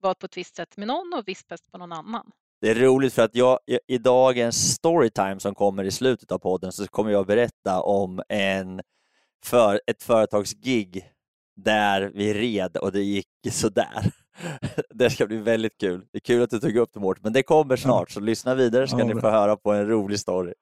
vara 0.00 0.14
på 0.14 0.26
ett 0.26 0.36
visst 0.36 0.56
sätt 0.56 0.76
med 0.76 0.88
någon 0.88 1.12
och 1.14 1.28
visst 1.28 1.48
bäst 1.48 1.72
på 1.72 1.78
någon 1.78 1.92
annan. 1.92 2.30
Det 2.60 2.70
är 2.70 2.74
roligt 2.74 3.14
för 3.14 3.22
att 3.22 3.34
jag, 3.34 3.58
i 3.86 3.98
dagens 3.98 4.74
storytime 4.74 5.40
som 5.40 5.54
kommer 5.54 5.84
i 5.84 5.90
slutet 5.90 6.32
av 6.32 6.38
podden 6.38 6.72
så 6.72 6.86
kommer 6.86 7.10
jag 7.10 7.26
berätta 7.26 7.82
om 7.82 8.22
en 8.28 8.80
för, 9.44 9.80
ett 9.86 10.02
företagsgig 10.02 11.12
där 11.56 12.10
vi 12.14 12.34
red 12.34 12.76
och 12.76 12.92
det 12.92 13.02
gick 13.02 13.26
sådär. 13.50 14.12
Det 14.90 15.10
ska 15.10 15.26
bli 15.26 15.36
väldigt 15.36 15.78
kul. 15.78 16.06
Det 16.12 16.18
är 16.18 16.20
kul 16.20 16.42
att 16.42 16.50
du 16.50 16.60
tog 16.60 16.76
upp 16.76 16.90
det 16.94 17.00
Mårten, 17.00 17.22
men 17.22 17.32
det 17.32 17.42
kommer 17.42 17.76
snart 17.76 18.10
så 18.10 18.20
lyssna 18.20 18.54
vidare 18.54 18.88
så 18.88 18.96
ska 18.96 19.06
ni 19.06 19.20
få 19.20 19.30
höra 19.30 19.56
på 19.56 19.72
en 19.72 19.86
rolig 19.86 20.20
story. 20.20 20.54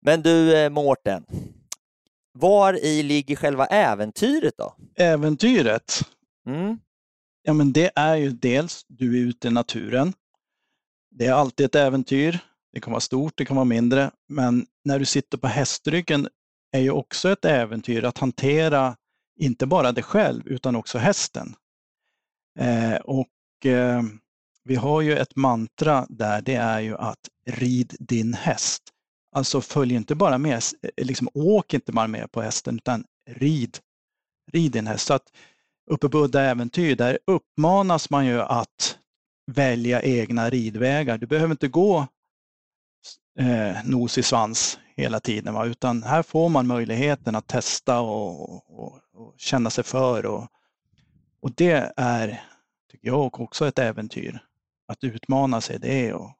Men 0.00 0.22
du 0.22 0.56
eh, 0.56 0.70
Mårten, 0.70 1.24
var 2.32 2.84
i 2.84 3.02
ligger 3.02 3.36
själva 3.36 3.66
äventyret 3.66 4.54
då? 4.56 4.74
Äventyret? 4.96 6.00
Mm. 6.46 6.78
Ja 7.42 7.52
men 7.52 7.72
det 7.72 7.90
är 7.94 8.16
ju 8.16 8.30
dels, 8.30 8.84
du 8.88 9.18
är 9.18 9.28
ute 9.28 9.48
i 9.48 9.50
naturen. 9.50 10.12
Det 11.10 11.26
är 11.26 11.32
alltid 11.32 11.66
ett 11.66 11.74
äventyr. 11.74 12.38
Det 12.72 12.80
kan 12.80 12.92
vara 12.92 13.00
stort, 13.00 13.32
det 13.36 13.44
kan 13.44 13.56
vara 13.56 13.64
mindre. 13.64 14.10
Men 14.28 14.66
när 14.84 14.98
du 14.98 15.04
sitter 15.04 15.38
på 15.38 15.46
hästryggen 15.46 16.28
är 16.72 16.80
ju 16.80 16.90
också 16.90 17.30
ett 17.30 17.44
äventyr 17.44 18.04
att 18.04 18.18
hantera 18.18 18.96
inte 19.40 19.66
bara 19.66 19.92
dig 19.92 20.04
själv 20.04 20.48
utan 20.48 20.76
också 20.76 20.98
hästen. 20.98 21.54
Eh, 22.60 22.96
och 22.96 23.66
eh, 23.66 24.02
vi 24.64 24.74
har 24.76 25.00
ju 25.00 25.16
ett 25.16 25.36
mantra 25.36 26.06
där, 26.08 26.42
det 26.42 26.54
är 26.54 26.80
ju 26.80 26.96
att 26.96 27.28
rid 27.46 27.96
din 27.98 28.34
häst. 28.34 28.82
Alltså 29.32 29.60
följ 29.60 29.94
inte 29.94 30.14
bara 30.14 30.38
med, 30.38 30.54
eh, 30.56 31.04
liksom 31.04 31.28
åk 31.34 31.74
inte 31.74 31.92
bara 31.92 32.06
med 32.06 32.32
på 32.32 32.42
hästen 32.42 32.76
utan 32.76 33.04
rid, 33.30 33.78
rid 34.52 34.72
din 34.72 34.86
häst. 34.86 35.06
Så 35.06 35.14
att 35.14 35.32
uppe 35.90 36.08
på 36.08 36.18
Udda 36.18 36.42
Äventyr, 36.42 36.96
där 36.96 37.18
uppmanas 37.26 38.10
man 38.10 38.26
ju 38.26 38.40
att 38.40 38.98
välja 39.52 40.02
egna 40.02 40.50
ridvägar. 40.50 41.18
Du 41.18 41.26
behöver 41.26 41.50
inte 41.50 41.68
gå 41.68 42.06
eh, 43.38 43.76
nos 43.84 44.18
i 44.18 44.22
svans 44.22 44.78
hela 44.96 45.20
tiden, 45.20 45.54
va? 45.54 45.66
utan 45.66 46.02
här 46.02 46.22
får 46.22 46.48
man 46.48 46.66
möjligheten 46.66 47.34
att 47.34 47.46
testa 47.46 48.00
och, 48.00 48.80
och, 48.80 49.00
och 49.14 49.34
känna 49.36 49.70
sig 49.70 49.84
för. 49.84 50.26
Och, 50.26 50.48
och 51.42 51.52
det 51.54 51.92
är, 51.96 52.49
tycker 52.90 53.08
jag, 53.08 53.40
också 53.40 53.66
ett 53.66 53.78
äventyr. 53.78 54.38
Att 54.88 55.04
utmana 55.04 55.60
sig 55.60 55.78
det. 55.78 56.12
Och... 56.12 56.30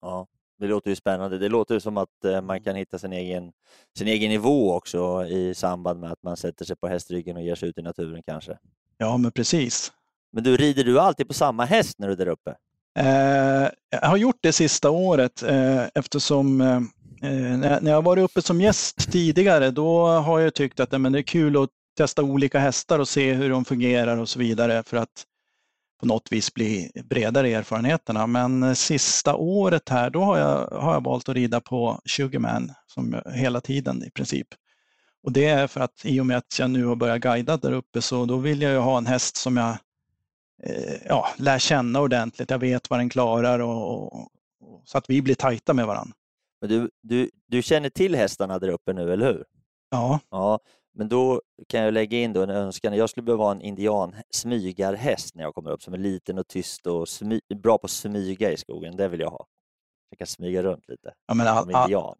Ja, 0.00 0.26
det 0.58 0.66
låter 0.66 0.90
ju 0.90 0.96
spännande. 0.96 1.38
Det 1.38 1.48
låter 1.48 1.78
som 1.78 1.96
att 1.96 2.24
eh, 2.24 2.40
man 2.40 2.62
kan 2.62 2.76
hitta 2.76 2.98
sin 2.98 3.12
egen, 3.12 3.52
sin 3.98 4.08
egen 4.08 4.30
nivå 4.30 4.74
också 4.74 5.26
i 5.26 5.54
samband 5.54 6.00
med 6.00 6.12
att 6.12 6.22
man 6.22 6.36
sätter 6.36 6.64
sig 6.64 6.76
på 6.76 6.88
hästryggen 6.88 7.36
och 7.36 7.42
ger 7.42 7.54
sig 7.54 7.68
ut 7.68 7.78
i 7.78 7.82
naturen 7.82 8.22
kanske. 8.26 8.58
Ja, 8.98 9.16
men 9.16 9.32
precis. 9.32 9.92
Men 10.32 10.44
du, 10.44 10.56
rider 10.56 10.84
du 10.84 11.00
alltid 11.00 11.28
på 11.28 11.34
samma 11.34 11.64
häst 11.64 11.98
när 11.98 12.06
du 12.06 12.12
är 12.12 12.16
där 12.16 12.28
uppe? 12.28 12.54
Eh, 12.98 13.68
jag 13.90 14.08
har 14.08 14.16
gjort 14.16 14.38
det 14.40 14.52
sista 14.52 14.90
året 14.90 15.42
eh, 15.42 15.84
eftersom 15.94 16.60
eh, 16.60 16.80
när 17.20 17.90
jag 17.90 18.02
varit 18.02 18.24
uppe 18.24 18.42
som 18.42 18.60
gäst 18.60 19.12
tidigare 19.12 19.70
då 19.70 20.06
har 20.06 20.40
jag 20.40 20.54
tyckt 20.54 20.80
att 20.80 21.00
men 21.00 21.12
det 21.12 21.18
är 21.18 21.22
kul 21.22 21.62
att 21.62 21.70
testa 21.96 22.22
olika 22.22 22.58
hästar 22.58 22.98
och 22.98 23.08
se 23.08 23.32
hur 23.32 23.50
de 23.50 23.64
fungerar 23.64 24.16
och 24.16 24.28
så 24.28 24.38
vidare 24.38 24.82
för 24.82 24.96
att 24.96 25.24
på 26.00 26.06
något 26.06 26.32
vis 26.32 26.54
bli 26.54 26.90
bredare 27.04 27.48
i 27.48 27.54
erfarenheterna. 27.54 28.26
Men 28.26 28.76
sista 28.76 29.34
året 29.34 29.88
här 29.88 30.10
då 30.10 30.22
har 30.22 30.38
jag, 30.38 30.66
har 30.66 30.92
jag 30.92 31.04
valt 31.04 31.28
att 31.28 31.34
rida 31.34 31.60
på 31.60 32.00
20 32.04 32.38
man 32.38 32.72
som 32.86 33.22
hela 33.34 33.60
tiden 33.60 34.04
i 34.04 34.10
princip. 34.10 34.48
Och 35.22 35.32
det 35.32 35.46
är 35.46 35.66
för 35.66 35.80
att 35.80 36.04
i 36.04 36.20
och 36.20 36.26
med 36.26 36.36
att 36.36 36.58
jag 36.58 36.70
nu 36.70 36.84
har 36.84 36.96
börjat 36.96 37.20
guida 37.20 37.56
där 37.56 37.72
uppe 37.72 38.02
så 38.02 38.24
då 38.24 38.36
vill 38.36 38.62
jag 38.62 38.72
ju 38.72 38.78
ha 38.78 38.98
en 38.98 39.06
häst 39.06 39.36
som 39.36 39.56
jag 39.56 39.70
eh, 40.62 40.94
ja, 41.08 41.28
lär 41.36 41.58
känna 41.58 42.00
ordentligt. 42.00 42.50
Jag 42.50 42.58
vet 42.58 42.90
vad 42.90 43.00
den 43.00 43.10
klarar 43.10 43.58
och, 43.58 44.04
och, 44.04 44.14
och 44.60 44.82
så 44.84 44.98
att 44.98 45.10
vi 45.10 45.22
blir 45.22 45.34
tajta 45.34 45.74
med 45.74 45.86
varandra. 45.86 46.14
Men 46.60 46.70
du, 46.70 46.90
du, 47.02 47.30
du 47.46 47.62
känner 47.62 47.90
till 47.90 48.14
hästarna 48.14 48.58
där 48.58 48.68
uppe 48.68 48.92
nu, 48.92 49.12
eller 49.12 49.26
hur? 49.26 49.44
Ja. 49.90 50.20
ja. 50.30 50.58
Men 50.94 51.08
då 51.08 51.40
kan 51.68 51.80
jag 51.80 51.94
lägga 51.94 52.18
in 52.18 52.32
då 52.32 52.42
en 52.42 52.50
önskan. 52.50 52.96
Jag 52.96 53.10
skulle 53.10 53.24
behöva 53.24 53.44
ha 53.44 53.52
en 53.52 53.60
indian 53.60 54.14
smygarhäst 54.30 55.34
när 55.34 55.42
jag 55.42 55.54
kommer 55.54 55.70
upp 55.70 55.82
som 55.82 55.94
är 55.94 55.98
liten 55.98 56.38
och 56.38 56.48
tyst 56.48 56.86
och 56.86 57.08
smy, 57.08 57.40
bra 57.54 57.78
på 57.78 57.84
att 57.84 57.90
smyga 57.90 58.52
i 58.52 58.56
skogen. 58.56 58.96
Det 58.96 59.08
vill 59.08 59.20
jag 59.20 59.30
ha. 59.30 59.46
Jag 60.10 60.18
kan 60.18 60.26
smyga 60.26 60.62
runt 60.62 60.88
lite. 60.88 61.12
Ja, 61.26 61.34
men 61.34 61.46
all, 61.46 61.70
indian 61.70 62.14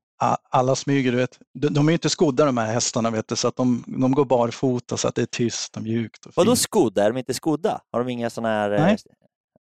alla 0.50 0.76
smyger, 0.76 1.12
du 1.12 1.18
vet. 1.18 1.38
De, 1.54 1.68
de 1.68 1.88
är 1.88 1.92
inte 1.92 2.10
skodda 2.10 2.44
de 2.44 2.56
här 2.56 2.72
hästarna, 2.72 3.10
vet 3.10 3.28
du, 3.28 3.36
så 3.36 3.48
att 3.48 3.56
de, 3.56 3.84
de 3.86 4.12
går 4.12 4.24
barfota 4.24 4.96
så 4.96 5.08
att 5.08 5.14
det 5.14 5.22
är 5.22 5.26
tyst 5.26 5.76
och 5.76 5.82
mjukt. 5.82 6.26
Och 6.26 6.32
Vadå 6.36 6.56
skodda? 6.56 7.04
Är 7.04 7.10
de 7.10 7.18
inte 7.18 7.34
skodda? 7.34 7.80
Har 7.92 8.04
de 8.04 8.08
inga 8.08 8.30
sådana 8.30 8.48
här... 8.48 8.70
Nej. 8.70 8.96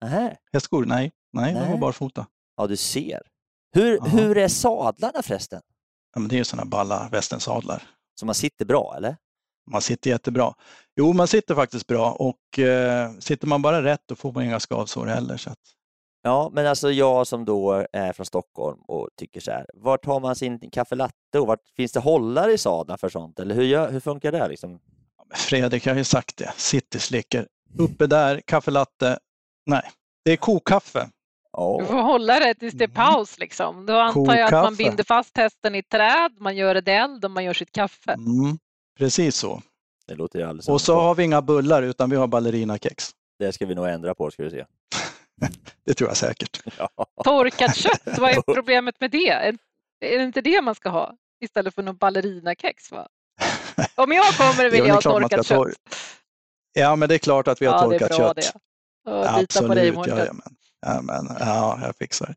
Äh... 0.02 0.30
Hästskor? 0.54 0.86
Nej. 0.86 1.12
Nej, 1.34 1.54
Nej, 1.54 1.64
de 1.64 1.72
går 1.72 1.78
barfota. 1.78 2.26
Ja, 2.58 2.68
du 2.68 2.78
ser. 2.78 3.22
Hur, 3.72 4.02
hur 4.02 4.38
är 4.38 4.48
sadlarna 4.48 5.22
förresten? 5.22 5.62
Ja, 6.14 6.20
men 6.20 6.30
det 6.30 6.40
är 6.40 6.44
sådana 6.44 6.66
balla 6.66 7.10
västensadlar. 7.12 7.84
Så 8.20 8.26
man 8.26 8.36
sitter 8.36 8.66
bra, 8.66 8.94
eller? 8.98 9.18
Man 9.72 9.82
sitter 9.82 10.10
jättebra. 10.10 10.54
Jo, 10.96 11.14
man 11.14 11.28
sitter 11.28 11.56
faktiskt 11.56 11.88
bra 11.88 12.12
och 12.12 12.60
eh, 12.60 13.12
sitter 13.20 13.48
man 13.48 13.62
bara 13.62 13.84
rätt 13.84 14.02
då 14.06 14.16
får 14.16 14.32
man 14.32 14.44
inga 14.44 14.60
skavsår 14.60 15.06
heller. 15.06 15.38
Så 15.38 15.50
att... 15.50 15.60
Ja, 16.22 16.50
men 16.54 16.68
alltså 16.68 16.92
jag 16.92 17.28
som 17.28 17.46
då 17.46 17.86
är 17.94 18.14
från 18.14 18.26
Stockholm 18.26 18.82
och 18.88 19.10
tycker 19.16 19.40
så 19.40 19.52
här, 19.52 19.66
vart 19.74 20.06
har 20.06 20.20
man 20.20 20.36
sin 20.36 20.72
kaffelatte 20.72 21.40
och 21.40 21.48
vart 21.48 21.70
finns 21.76 21.92
det 21.92 22.00
hållare 22.00 22.54
i 22.54 22.58
sadeln 22.58 22.98
för 22.98 23.10
sånt? 23.10 23.40
Eller 23.40 23.56
hur, 23.56 23.64
gör, 23.64 23.92
hur 23.92 24.00
funkar 24.00 24.32
det? 24.32 24.48
Liksom? 24.48 24.80
Fredrik 25.36 25.88
har 25.88 25.96
ju 25.96 26.04
sagt 26.04 26.38
det, 26.38 26.54
city 26.58 27.00
slicker. 27.00 27.48
Uppe 27.78 28.08
där, 28.08 28.42
kaffelatte, 28.46 29.20
nej, 29.66 29.92
det 30.26 30.32
är 30.32 30.38
kokkaffe. 30.38 31.10
Oh. 31.58 31.80
Du 31.80 31.86
får 31.86 32.02
hålla 32.02 32.40
det 32.40 32.54
tills 32.54 32.74
det 32.74 32.84
är 32.84 32.88
paus 32.88 33.40
liksom. 33.40 33.86
Då 33.86 34.00
antar 34.00 34.36
jag 34.36 34.54
att 34.54 34.64
man 34.64 34.76
binder 34.76 35.04
fast 35.04 35.38
hästen 35.38 35.76
i 35.76 35.84
träd, 35.84 36.32
man 36.40 36.56
gör 36.56 36.76
ett 36.76 36.88
eld 36.88 37.26
och 37.26 37.32
man 37.32 37.44
gör 37.44 37.54
sitt 37.54 37.72
kaffe. 37.72 38.12
Mm, 38.12 38.58
precis 38.98 39.36
så. 39.36 39.62
Det 40.08 40.16
låter 40.16 40.40
ju 40.40 40.74
Och 40.74 40.82
så 40.82 41.00
har 41.00 41.16
vi 41.16 41.24
inga 41.24 41.42
bullar 41.42 41.84
utan 41.84 42.10
vi 42.10 42.16
har 42.16 42.28
ballerinakex. 42.28 43.12
Det 43.40 43.54
ska 43.54 43.66
vi 43.66 43.76
nog 43.76 43.88
ändra 43.88 44.16
på 44.16 44.32
ska 44.32 44.44
vi 44.44 44.50
se. 44.50 44.66
det 45.86 45.94
tror 45.94 46.10
jag 46.10 46.18
säkert. 46.18 46.62
Ja. 46.78 46.90
Torkat 47.24 47.76
kött, 47.76 48.18
vad 48.18 48.32
är 48.32 48.42
problemet 48.54 48.96
med 49.00 49.12
det? 49.12 49.30
Är 50.00 50.18
det 50.18 50.24
inte 50.24 50.42
det 50.42 50.62
man 50.62 50.76
ska 50.76 50.90
ha 50.90 51.16
istället 51.42 51.76
för 51.76 51.84
någon 51.84 51.98
ballerinakex? 51.98 52.92
Va? 52.92 53.08
Om 53.96 54.12
jag 54.12 54.34
kommer 54.34 54.70
vill 54.70 54.88
jag 54.88 54.94
ha 54.94 55.02
torkat 55.02 55.46
kött. 55.46 55.76
Ja, 56.74 56.96
men 56.96 57.10
det 57.10 57.16
är 57.16 57.20
klart 57.20 57.48
att 57.48 57.62
vi 57.62 57.66
har 57.66 57.74
ja, 57.74 57.82
torkat 57.82 58.18
kött. 58.18 58.36
Det. 58.36 58.52
Ja, 59.06 59.40
Absolut, 59.40 59.68
på 59.70 59.76
dig, 59.76 59.88
ja, 59.88 60.16
men, 60.16 60.42
ja, 60.82 61.02
men, 61.02 61.28
ja, 61.40 61.80
jag 61.82 61.96
fixar 61.96 62.36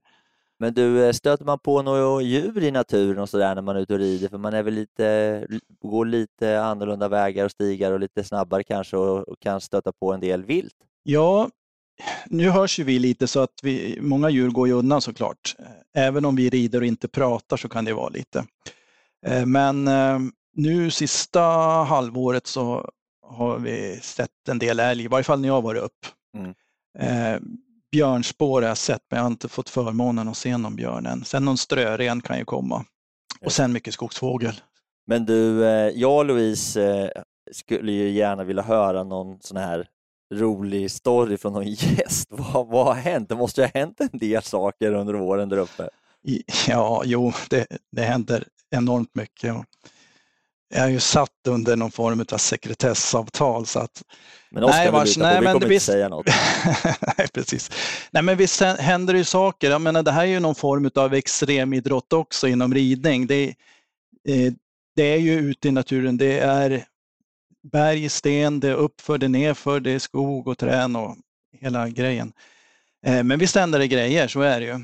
Men 0.59 0.75
du, 0.75 1.05
eh, 1.05 1.13
stöter 1.13 1.45
man 1.45 1.59
på 1.59 1.83
några 1.83 2.23
djur 2.23 2.63
i 2.63 2.71
naturen 2.71 3.19
och 3.19 3.29
sådär 3.29 3.55
när 3.55 3.63
man 3.63 3.77
är 3.77 3.81
ute 3.81 3.93
och 3.93 3.99
rider? 3.99 4.29
För 4.29 4.39
man 4.39 4.55
är 4.55 4.63
väl 4.63 4.75
lite, 4.75 5.47
går 5.81 6.07
lite 6.07 6.63
annorlunda 6.63 7.09
vägar 7.09 7.45
och 7.45 7.51
stigar 7.51 7.93
och 7.93 8.01
lite 8.01 8.25
snabbare 8.25 8.65
kanske 8.65 8.97
och, 8.97 9.29
och 9.29 9.41
kan 9.41 9.61
stöta 9.61 9.93
på 9.93 10.13
en 10.13 10.21
del 10.21 10.45
vilt? 10.45 10.77
Ja, 11.03 11.51
nu 12.27 12.51
hörs 12.51 12.79
ju 12.79 12.85
vi 12.85 12.99
lite 12.99 13.27
så 13.27 13.41
att 13.41 13.61
vi, 13.63 13.99
många 14.01 14.31
djur 14.31 14.51
går 14.51 14.69
ju 14.69 14.75
undan 14.75 15.01
såklart. 15.01 15.57
Även 15.95 16.25
om 16.25 16.37
vi 16.37 16.51
rider 16.51 16.81
och 16.81 16.87
inte 16.87 17.09
pratar 17.09 17.57
så 17.57 17.69
kan 17.69 17.85
det 17.85 17.93
vara 17.93 18.09
lite. 18.09 18.45
Eh, 19.27 19.47
men 19.47 19.89
eh, 19.89 20.19
nu 20.55 20.91
sista 20.91 21.41
halvåret 21.89 22.47
så 22.47 22.91
har 23.27 23.59
vi 23.59 24.01
sett 24.03 24.49
en 24.49 24.59
del 24.59 24.81
älg, 24.81 25.05
i 25.05 25.09
varje 25.09 25.25
fall 25.25 25.41
när 25.41 25.49
jag 25.49 25.63
varit 25.63 25.83
upp. 25.83 26.07
Mm. 26.37 26.55
Eh, 27.93 27.99
björnspår 27.99 28.63
har 28.63 28.69
jag 28.69 28.79
sett, 28.79 29.03
men 29.11 29.17
jag 29.17 29.25
har 29.25 29.31
inte 29.31 29.49
fått 29.49 29.69
förmånen 29.69 30.29
att 30.29 30.37
se 30.37 30.57
någon 30.57 30.77
björn 30.77 31.07
än. 31.07 31.25
Sen 31.25 31.45
någon 31.45 31.59
strören 31.59 32.21
kan 32.21 32.39
ju 32.39 32.45
komma. 32.45 32.85
Och 33.41 33.53
sen 33.53 33.73
mycket 33.73 33.95
skogsfågel. 33.95 34.61
Men 35.07 35.27
du, 35.27 35.63
jag 35.95 36.19
och 36.19 36.25
Louise 36.25 37.13
skulle 37.53 37.93
ju 37.93 38.11
gärna 38.11 38.45
vilja 38.45 38.63
höra 38.63 39.05
någon 39.05 39.41
sån 39.41 39.57
här 39.57 39.87
rolig 40.35 40.91
story 40.91 41.37
från 41.37 41.53
någon 41.53 41.67
gäst. 41.69 42.27
Vad, 42.31 42.69
vad 42.69 42.87
har 42.87 42.95
hänt? 42.95 43.29
Det 43.29 43.35
måste 43.35 43.61
ju 43.61 43.67
ha 43.67 43.81
hänt 43.81 44.01
en 44.01 44.19
del 44.19 44.43
saker 44.43 44.93
under 44.93 45.15
åren 45.17 45.49
där 45.49 45.57
uppe. 45.57 45.89
Ja, 46.69 47.03
jo, 47.05 47.33
det, 47.51 47.67
det 47.93 48.03
händer 48.03 48.45
enormt 48.71 49.15
mycket. 49.15 49.57
Är 50.73 50.89
ju 50.89 51.01
satt 51.01 51.47
under 51.49 51.77
någon 51.77 51.91
form 51.91 52.25
av 52.33 52.39
sekretessavtal. 52.39 53.67
Så 53.67 53.79
att, 53.79 54.03
men 54.51 54.63
vill 54.63 54.91
vars, 54.93 55.17
nej, 55.17 55.41
vi 55.41 55.47
kommer 55.47 55.69
visst, 55.69 55.89
inte 55.89 55.93
säga 55.93 56.09
något. 56.09 56.27
nej, 57.19 57.29
precis. 57.35 57.71
Nej, 58.11 58.23
men 58.23 58.37
visst 58.37 58.61
händer 58.61 59.13
det 59.13 59.19
ju 59.19 59.25
saker. 59.25 59.71
Jag 59.71 59.81
menar, 59.81 60.03
det 60.03 60.13
här 60.13 60.23
är 60.23 60.27
ju 60.27 60.41
någon 60.41 60.55
form 60.55 60.91
av 60.95 61.15
extremidrott 61.15 62.13
också 62.13 62.49
inom 62.49 62.75
ridning. 62.75 63.27
Det, 63.27 63.49
eh, 64.29 64.53
det 64.97 65.03
är 65.03 65.19
ju 65.19 65.33
ute 65.33 65.69
i 65.69 65.71
naturen. 65.71 66.17
Det 66.17 66.39
är 66.39 66.85
berg, 67.73 68.09
sten, 68.09 68.61
det 68.61 68.69
är 68.69 68.75
uppför, 68.75 69.19
det 69.19 69.27
är 69.27 69.29
nerför, 69.29 69.81
det 69.81 69.91
är 69.91 69.99
skog 69.99 70.49
och 70.49 70.59
trän 70.59 70.97
och 70.97 71.17
hela 71.61 71.89
grejen. 71.89 72.33
Eh, 73.07 73.23
men 73.23 73.39
visst 73.39 73.57
händer 73.57 73.79
det 73.79 73.89
grejer, 73.89 74.29
så 74.29 74.41
är 74.41 74.61
det 74.61 74.67
ju. 74.67 74.81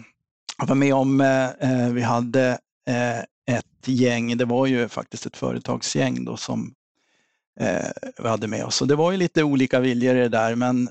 Jag 0.59 0.67
var 0.67 0.75
med 0.75 0.95
om, 0.95 1.21
eh, 1.21 1.89
vi 1.93 2.03
hade 2.03 2.59
ett 3.49 3.89
gäng, 3.89 4.37
det 4.37 4.45
var 4.45 4.67
ju 4.67 4.89
faktiskt 4.89 5.27
ett 5.27 5.37
företagsgäng 5.37 6.25
då 6.25 6.37
som 6.37 6.75
eh, 7.61 7.91
vi 8.19 8.29
hade 8.29 8.47
med 8.47 8.65
oss. 8.65 8.77
Så 8.77 8.85
det 8.85 8.97
var 8.97 9.13
ju 9.13 9.17
lite 9.17 9.43
olika 9.43 9.81
viljor 9.81 10.17
i 10.17 10.21
det 10.21 10.29
där, 10.29 10.55
men 10.55 10.89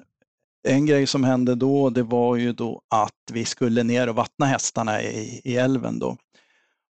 en 0.67 0.85
grej 0.85 1.07
som 1.07 1.23
hände 1.23 1.55
då, 1.55 1.89
det 1.89 2.03
var 2.03 2.35
ju 2.35 2.53
då 2.53 2.81
att 2.89 3.31
vi 3.31 3.45
skulle 3.45 3.83
ner 3.83 4.09
och 4.09 4.15
vattna 4.15 4.45
hästarna 4.45 5.01
i, 5.01 5.41
i 5.43 5.57
älven 5.57 5.99
då. 5.99 6.17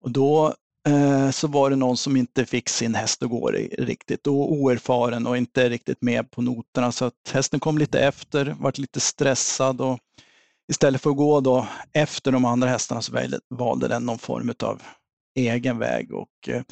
Och 0.01 0.11
då 0.11 0.55
Eh, 0.89 1.31
så 1.31 1.49
var 1.49 1.71
det 1.71 1.77
någon 1.77 1.97
som 1.97 2.17
inte 2.17 2.47
fick 2.47 2.69
sin 2.69 2.95
häst 2.95 3.23
att 3.23 3.31
gå 3.31 3.51
riktigt 3.79 4.27
och 4.27 4.53
oerfaren 4.53 5.27
och 5.27 5.37
inte 5.37 5.69
riktigt 5.69 6.03
med 6.03 6.31
på 6.31 6.43
noterna 6.43 6.93
så 6.93 7.05
att 7.05 7.31
hästen 7.33 7.61
kom 7.61 7.79
lite 7.79 8.01
efter, 8.01 8.57
vart 8.61 8.79
lite 8.79 9.01
stressad 9.01 9.81
och 9.81 9.99
istället 10.69 11.01
för 11.01 11.11
att 11.11 11.17
gå 11.17 11.41
då 11.41 11.67
efter 11.93 12.33
de 12.33 12.45
andra 12.45 12.69
hästarna 12.69 13.03
så 13.03 13.13
valde 13.51 13.89
den 13.89 14.07
någon 14.07 14.19
form 14.19 14.55
av 14.63 14.83
egen 15.35 15.79
väg 15.79 16.13
och 16.13 16.49
eh, 16.49 16.63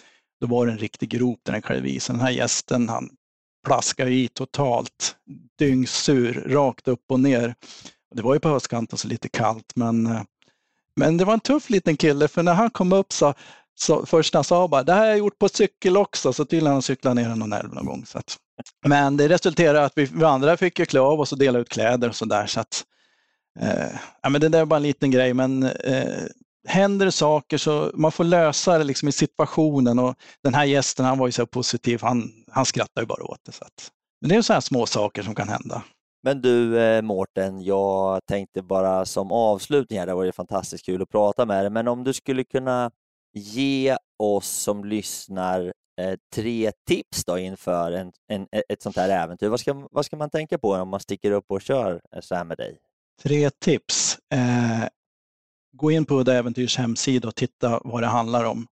då 0.41 0.47
var 0.47 0.67
det 0.67 0.73
en 0.73 0.79
riktig 0.79 1.09
grop 1.09 1.41
där 1.43 1.53
den 1.53 1.63
klev 1.63 1.87
i. 1.87 2.01
Den 2.07 2.21
här 2.21 2.31
gästen 2.31 2.89
han 2.89 3.11
plaskade 3.67 4.11
i 4.11 4.29
totalt, 4.29 5.17
dyngsur, 5.59 6.45
rakt 6.47 6.89
upp 6.89 7.05
och 7.09 7.21
ner. 7.21 7.55
Det 8.15 8.23
var 8.23 8.35
ju 8.35 8.41
på 8.41 8.49
höstkanten 8.49 8.99
så 8.99 9.09
lite 9.09 9.29
kallt 9.29 9.73
men, 9.75 10.07
eh, 10.07 10.23
men 10.97 11.17
det 11.17 11.25
var 11.25 11.33
en 11.35 11.41
tuff 11.41 11.71
liten 11.71 11.97
kille 11.97 12.29
för 12.29 12.43
när 12.43 12.55
han 12.55 12.71
kom 12.71 12.93
upp 12.93 13.13
så 13.13 13.35
så 13.75 14.07
först 14.07 14.35
han 14.35 14.45
sa 14.45 14.69
bara, 14.69 14.83
det 14.83 14.93
här 14.93 15.01
har 15.01 15.07
jag 15.07 15.19
gjort 15.19 15.39
på 15.39 15.49
cykel 15.49 15.97
också, 15.97 16.33
så 16.33 16.45
tydligen 16.45 16.67
har 16.67 16.73
han 16.73 16.83
cyklat 16.83 17.17
ner 17.17 17.29
någon 17.29 17.53
älv 17.53 17.75
någon 17.75 17.87
gång. 17.87 18.07
Så 18.07 18.19
att, 18.19 18.37
men 18.87 19.17
det 19.17 19.29
resulterade 19.29 19.79
i 19.79 19.83
att 19.83 19.93
vi, 19.97 20.05
vi 20.05 20.25
andra 20.25 20.57
fick 20.57 20.79
ju 20.79 20.87
klä 20.87 21.01
av 21.01 21.21
oss 21.21 21.33
och 21.33 21.39
dela 21.39 21.59
ut 21.59 21.69
kläder 21.69 22.09
och 22.09 22.17
sådär. 22.17 22.47
Så 22.47 22.61
att, 22.61 22.85
eh, 23.61 23.99
ja, 24.23 24.29
men 24.29 24.41
det 24.41 24.49
där 24.49 24.61
är 24.61 24.65
bara 24.65 24.77
en 24.77 24.83
liten 24.83 25.11
grej, 25.11 25.35
men 25.35 25.63
eh, 25.63 26.23
händer 26.69 27.07
det 27.07 27.13
saker 27.13 27.59
så 27.59 27.91
man 27.95 28.13
får 28.13 28.25
lösa 28.25 28.79
det 28.79 28.85
liksom 28.85 29.09
i 29.09 29.13
situationen 29.13 29.99
och 29.99 30.15
den 30.43 30.55
här 30.55 30.65
gästen 30.65 31.05
han 31.05 31.19
var 31.19 31.27
ju 31.27 31.33
så 31.33 31.47
positiv, 31.47 32.03
han, 32.03 32.31
han 32.51 32.65
skrattar 32.65 33.03
ju 33.03 33.07
bara 33.07 33.25
åt 33.25 33.41
det. 33.47 33.53
Så 33.53 33.65
att, 33.65 33.91
men 34.21 34.29
det 34.29 34.37
är 34.37 34.43
så 34.43 34.53
här 34.53 34.61
små 34.61 34.87
saker 34.87 35.23
som 35.23 35.35
kan 35.35 35.49
hända. 35.49 35.83
Men 36.23 36.43
du 36.43 36.81
eh, 36.81 37.03
Mårten, 37.03 37.63
jag 37.63 38.21
tänkte 38.27 38.63
bara 38.63 39.05
som 39.05 39.33
avslutning 39.33 39.99
här, 39.99 40.07
det 40.07 40.15
var 40.15 40.25
ju 40.25 40.33
fantastiskt 40.33 40.87
kul 40.87 41.03
att 41.03 41.09
prata 41.09 41.47
med 41.47 41.65
dig, 41.65 41.71
men 41.71 41.89
om 41.89 42.05
du 42.05 42.13
skulle 42.13 42.45
kunna 42.45 42.91
ge 43.35 43.97
oss 44.19 44.49
som 44.49 44.85
lyssnar 44.85 45.73
eh, 46.01 46.15
tre 46.35 46.73
tips 46.89 47.25
då 47.25 47.39
inför 47.39 47.93
en, 47.93 48.13
en, 48.29 48.47
ett 48.69 48.83
sånt 48.83 48.97
här 48.97 49.09
äventyr. 49.09 49.49
Vad 49.49 49.61
ska, 49.61 49.89
vad 49.91 50.05
ska 50.05 50.17
man 50.17 50.31
tänka 50.31 50.59
på 50.59 50.73
om 50.73 50.89
man 50.89 51.01
sticker 51.01 51.31
upp 51.31 51.45
och 51.49 51.63
kör 51.63 52.01
så 52.21 52.35
här 52.35 52.45
med 52.45 52.57
dig? 52.57 52.79
Tre 53.23 53.51
tips. 53.51 54.19
Eh, 54.35 54.89
gå 55.73 55.91
in 55.91 56.05
på 56.05 56.21
Udda 56.21 56.35
Äventyrs 56.35 56.77
hemsida 56.77 57.29
och 57.29 57.35
titta 57.35 57.81
vad 57.85 58.03
det 58.03 58.07
handlar 58.07 58.45
om 58.45 58.67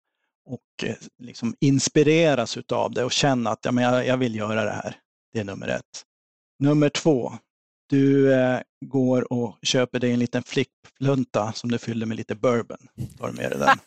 och 0.46 0.84
eh, 0.88 0.96
liksom 1.18 1.54
inspireras 1.60 2.58
av 2.72 2.92
det 2.92 3.04
och 3.04 3.12
känna 3.12 3.50
att 3.50 3.64
ja, 3.64 3.72
men 3.72 3.84
jag, 3.84 4.06
jag 4.06 4.16
vill 4.16 4.34
göra 4.34 4.64
det 4.64 4.70
här. 4.70 4.96
Det 5.32 5.40
är 5.40 5.44
nummer 5.44 5.68
ett. 5.68 6.04
Nummer 6.58 6.88
två, 6.88 7.32
du 7.88 8.34
eh, 8.34 8.60
går 8.86 9.32
och 9.32 9.58
köper 9.62 10.00
dig 10.00 10.12
en 10.12 10.18
liten 10.18 10.42
flickplunta 10.42 11.52
som 11.52 11.70
du 11.70 11.78
fyller 11.78 12.06
med 12.06 12.16
lite 12.16 12.34
bourbon. 12.34 12.88
Tar 13.18 13.32
med 13.32 13.50
dig 13.50 13.58
den. 13.58 13.78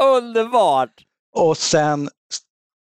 Underbart! 0.14 1.04
Och 1.36 1.56
sen, 1.58 2.10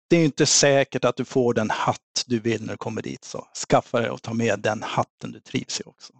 det 0.09 0.15
är 0.15 0.25
inte 0.25 0.45
säkert 0.45 1.05
att 1.05 1.15
du 1.15 1.25
får 1.25 1.53
den 1.53 1.69
hatt 1.69 1.99
du 2.25 2.39
vill 2.39 2.61
när 2.61 2.73
du 2.73 2.77
kommer 2.77 3.01
dit, 3.01 3.23
så 3.23 3.47
skaffa 3.69 3.99
dig 3.99 4.09
och 4.09 4.21
ta 4.21 4.33
med 4.33 4.59
den 4.59 4.83
hatten 4.83 5.31
du 5.31 5.39
trivs 5.39 5.81
i 5.81 5.83
också. 5.85 6.13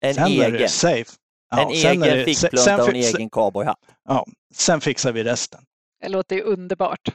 En 0.00 0.14
sen 0.14 0.26
egen? 0.26 0.54
Är 0.54 0.58
det 0.58 0.68
safe. 0.68 1.10
Ja, 1.50 1.62
en 1.62 2.02
egen 2.02 2.24
fickplunta 2.24 2.82
och 2.82 2.88
en 2.88 2.94
egen 2.94 3.30
cowboyhatt? 3.30 3.78
Ja, 4.08 4.26
sen 4.54 4.80
fixar 4.80 5.12
vi 5.12 5.24
resten. 5.24 5.60
Det 6.00 6.08
låter 6.08 6.36
ju 6.36 6.42
underbart. 6.42 7.08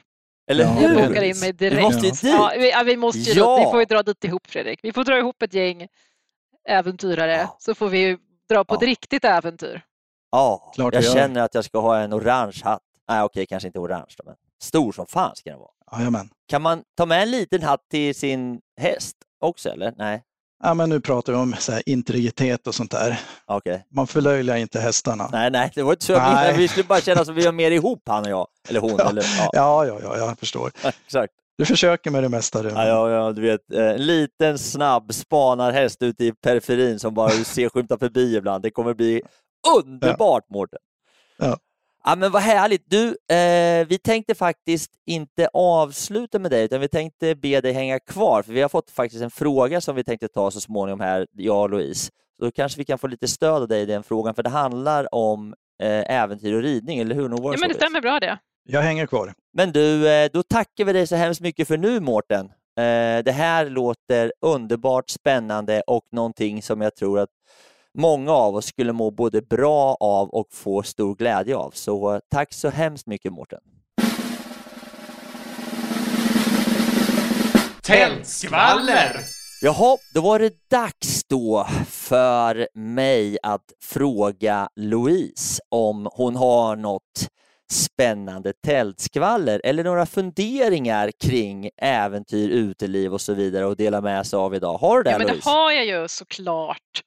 Eller 0.51 0.63
ja, 0.63 0.69
hur? 0.71 0.99
Jag 0.99 1.07
bokar 1.07 1.21
in 1.21 1.39
mig 1.39 1.53
direkt. 1.53 1.77
Vi 1.77 1.81
måste 1.81 2.01
dit. 2.01 2.23
Ja, 2.23 2.53
vi, 2.57 2.71
ja, 2.71 2.83
vi, 2.83 2.97
måste 2.97 3.19
ju 3.19 3.33
ja. 3.39 3.57
vi 3.57 3.63
får 3.71 3.79
ju 3.79 3.85
dra 3.85 4.03
dit 4.03 4.23
ihop 4.23 4.47
Fredrik. 4.47 4.79
Vi 4.83 4.93
får 4.93 5.03
dra 5.03 5.17
ihop 5.17 5.41
ett 5.41 5.53
gäng 5.53 5.87
äventyrare 6.69 7.37
ja. 7.37 7.55
så 7.59 7.75
får 7.75 7.89
vi 7.89 8.17
dra 8.49 8.63
på 8.63 8.73
ja. 8.73 8.77
ett 8.77 8.83
riktigt 8.83 9.25
äventyr. 9.25 9.81
Ja, 10.31 10.71
Klart 10.75 10.93
jag 10.93 11.03
känner 11.03 11.41
att 11.41 11.55
jag 11.55 11.65
ska 11.65 11.79
ha 11.79 11.97
en 11.97 12.13
orange 12.13 12.61
hatt. 12.63 12.81
Nej, 13.09 13.23
okej, 13.23 13.45
kanske 13.45 13.67
inte 13.67 13.79
orange 13.79 14.13
då, 14.17 14.23
men 14.25 14.35
stor 14.61 14.91
som 14.91 15.07
fan 15.07 15.35
ska 15.35 15.49
den 15.49 15.59
vara. 15.59 15.71
Jajamän. 15.91 16.29
Kan 16.47 16.61
man 16.61 16.83
ta 16.97 17.05
med 17.05 17.21
en 17.23 17.31
liten 17.31 17.63
hatt 17.63 17.89
till 17.89 18.15
sin 18.15 18.61
häst 18.77 19.17
också, 19.39 19.69
eller? 19.69 19.93
Nej. 19.97 20.23
Ja, 20.65 20.73
men 20.73 20.89
nu 20.89 20.99
pratar 20.99 21.33
vi 21.33 21.39
om 21.39 21.55
så 21.59 21.71
här, 21.71 21.83
integritet 21.85 22.67
och 22.67 22.75
sånt 22.75 22.91
där. 22.91 23.19
Okay. 23.47 23.79
Man 23.91 24.07
förlöjligar 24.07 24.57
inte 24.57 24.79
hästarna. 24.79 25.29
Nej, 25.31 25.51
nej, 25.51 25.71
det 25.75 25.83
var 25.83 25.91
inte 25.91 26.05
så. 26.05 26.19
Nej. 26.19 26.57
Vi 26.57 26.67
skulle 26.67 26.83
bara 26.83 27.01
känna 27.01 27.25
som 27.25 27.35
vi 27.35 27.45
har 27.45 27.51
mer 27.51 27.71
ihop, 27.71 28.03
han 28.05 28.23
och 28.23 28.29
jag. 28.29 28.47
Eller 28.69 28.79
hon. 28.79 28.95
Ja, 28.97 29.09
eller, 29.09 29.23
ja. 29.37 29.49
ja, 29.53 29.85
ja, 29.85 29.99
ja, 30.03 30.17
jag 30.17 30.39
förstår. 30.39 30.71
Exakt. 31.05 31.33
Du 31.57 31.65
försöker 31.65 32.11
med 32.11 32.23
det 32.23 32.29
mesta. 32.29 32.61
Du. 32.61 32.69
Ja, 32.69 32.87
ja, 32.87 33.09
ja, 33.09 33.31
du 33.31 33.41
vet, 33.41 33.71
eh, 33.73 33.89
en 33.89 34.05
liten 34.05 34.59
snabb 34.59 35.13
spanarhäst 35.13 36.01
ute 36.01 36.25
i 36.25 36.31
periferin 36.31 36.99
som 36.99 37.13
bara 37.13 37.29
ser 37.29 37.69
skymta 37.69 37.97
förbi 37.97 38.35
ibland. 38.35 38.63
Det 38.63 38.71
kommer 38.71 38.93
bli 38.93 39.21
underbart, 39.77 40.43
ja. 40.47 40.53
Mårten. 40.53 40.79
Ja. 41.37 41.57
Ja, 42.07 42.15
men 42.15 42.31
vad 42.31 42.41
härligt. 42.41 42.83
Du, 42.85 43.07
eh, 43.35 43.87
vi 43.87 43.97
tänkte 44.03 44.35
faktiskt 44.35 44.91
inte 45.05 45.49
avsluta 45.53 46.39
med 46.39 46.51
dig, 46.51 46.65
utan 46.65 46.81
vi 46.81 46.87
tänkte 46.87 47.35
be 47.35 47.61
dig 47.61 47.71
hänga 47.71 47.99
kvar, 47.99 48.41
för 48.41 48.53
vi 48.53 48.61
har 48.61 48.69
fått 48.69 48.91
faktiskt 48.91 49.23
en 49.23 49.31
fråga 49.31 49.81
som 49.81 49.95
vi 49.95 50.03
tänkte 50.03 50.27
ta 50.27 50.51
så 50.51 50.61
småningom 50.61 50.99
här, 50.99 51.27
jag 51.31 51.61
och 51.61 51.69
Louise. 51.69 52.11
Så 52.39 52.45
då 52.45 52.51
kanske 52.51 52.77
vi 52.77 52.85
kan 52.85 52.97
få 52.97 53.07
lite 53.07 53.27
stöd 53.27 53.61
av 53.61 53.67
dig 53.67 53.81
i 53.81 53.85
den 53.85 54.03
frågan, 54.03 54.35
för 54.35 54.43
det 54.43 54.49
handlar 54.49 55.15
om 55.15 55.53
eh, 55.83 56.11
äventyr 56.11 56.53
och 56.53 56.61
ridning, 56.61 56.99
eller 56.99 57.15
hur? 57.15 57.29
ja, 57.29 57.57
men 57.59 57.69
det 57.69 57.75
stämmer 57.75 58.01
bra 58.01 58.19
det. 58.19 58.37
Jag 58.67 58.81
hänger 58.81 59.05
kvar. 59.05 59.33
Men 59.53 59.71
du, 59.71 60.09
eh, 60.09 60.29
då 60.33 60.43
tackar 60.43 60.85
vi 60.85 60.93
dig 60.93 61.07
så 61.07 61.15
hemskt 61.15 61.41
mycket 61.41 61.67
för 61.67 61.77
nu, 61.77 61.99
Mårten. 61.99 62.45
Eh, 62.79 63.23
det 63.23 63.33
här 63.35 63.69
låter 63.69 64.33
underbart 64.41 65.09
spännande 65.09 65.81
och 65.87 66.05
någonting 66.11 66.61
som 66.61 66.81
jag 66.81 66.95
tror 66.95 67.19
att 67.19 67.29
många 67.95 68.31
av 68.31 68.55
oss 68.55 68.65
skulle 68.65 68.93
må 68.93 69.11
både 69.11 69.41
bra 69.41 69.97
av 69.99 70.29
och 70.29 70.47
få 70.51 70.83
stor 70.83 71.15
glädje 71.15 71.55
av. 71.55 71.71
Så 71.71 72.13
eh, 72.13 72.19
tack 72.31 72.53
så 72.53 72.69
hemskt 72.69 73.07
mycket 73.07 73.33
Mårten. 73.33 73.59
Tältskvaller! 77.83 79.19
Jaha, 79.61 79.97
då 80.13 80.21
var 80.21 80.39
det 80.39 80.53
dags 80.69 81.23
då 81.27 81.67
för 81.87 82.67
mig 82.73 83.37
att 83.43 83.73
fråga 83.83 84.69
Louise 84.75 85.61
om 85.69 86.09
hon 86.13 86.35
har 86.35 86.75
något 86.75 87.27
spännande 87.71 88.53
tältskvaller 88.65 89.61
eller 89.63 89.83
några 89.83 90.05
funderingar 90.05 91.11
kring 91.23 91.69
äventyr, 91.81 92.49
uteliv 92.49 93.13
och 93.13 93.21
så 93.21 93.33
vidare 93.33 93.65
och 93.65 93.75
dela 93.77 94.01
med 94.01 94.27
sig 94.27 94.37
av 94.37 94.55
idag. 94.55 94.77
Har 94.77 94.97
du 94.97 95.03
det 95.03 95.11
ja, 95.11 95.17
men 95.17 95.27
Louise? 95.27 95.49
Det 95.49 95.49
har 95.49 95.71
jag 95.71 95.85
ju 95.85 96.07
såklart. 96.07 97.01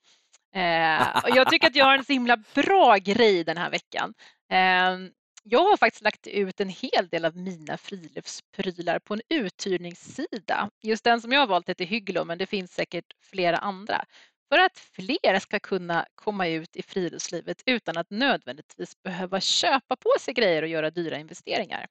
Eh, 0.54 1.24
och 1.24 1.36
jag 1.36 1.50
tycker 1.50 1.66
att 1.66 1.76
jag 1.76 1.84
har 1.84 1.98
en 1.98 2.04
så 2.04 2.12
himla 2.12 2.36
bra 2.54 2.96
grej 2.96 3.44
den 3.44 3.56
här 3.56 3.70
veckan. 3.70 4.14
Eh, 4.52 5.10
jag 5.42 5.68
har 5.68 5.76
faktiskt 5.76 6.04
lagt 6.04 6.26
ut 6.26 6.60
en 6.60 6.68
hel 6.68 7.08
del 7.10 7.24
av 7.24 7.36
mina 7.36 7.76
friluftsprylar 7.76 8.98
på 8.98 9.14
en 9.14 9.20
uthyrningssida. 9.28 10.70
Just 10.82 11.04
den 11.04 11.20
som 11.20 11.32
jag 11.32 11.40
har 11.40 11.46
valt 11.46 11.68
heter 11.68 11.84
Hygglo, 11.84 12.24
men 12.24 12.38
det 12.38 12.46
finns 12.46 12.72
säkert 12.72 13.04
flera 13.30 13.56
andra. 13.56 14.04
För 14.48 14.58
att 14.58 14.78
fler 14.78 15.38
ska 15.38 15.60
kunna 15.60 16.06
komma 16.14 16.46
ut 16.48 16.76
i 16.76 16.82
friluftslivet 16.82 17.62
utan 17.66 17.96
att 17.96 18.10
nödvändigtvis 18.10 19.02
behöva 19.02 19.40
köpa 19.40 19.96
på 19.96 20.10
sig 20.20 20.34
grejer 20.34 20.62
och 20.62 20.68
göra 20.68 20.90
dyra 20.90 21.18
investeringar. 21.18 21.86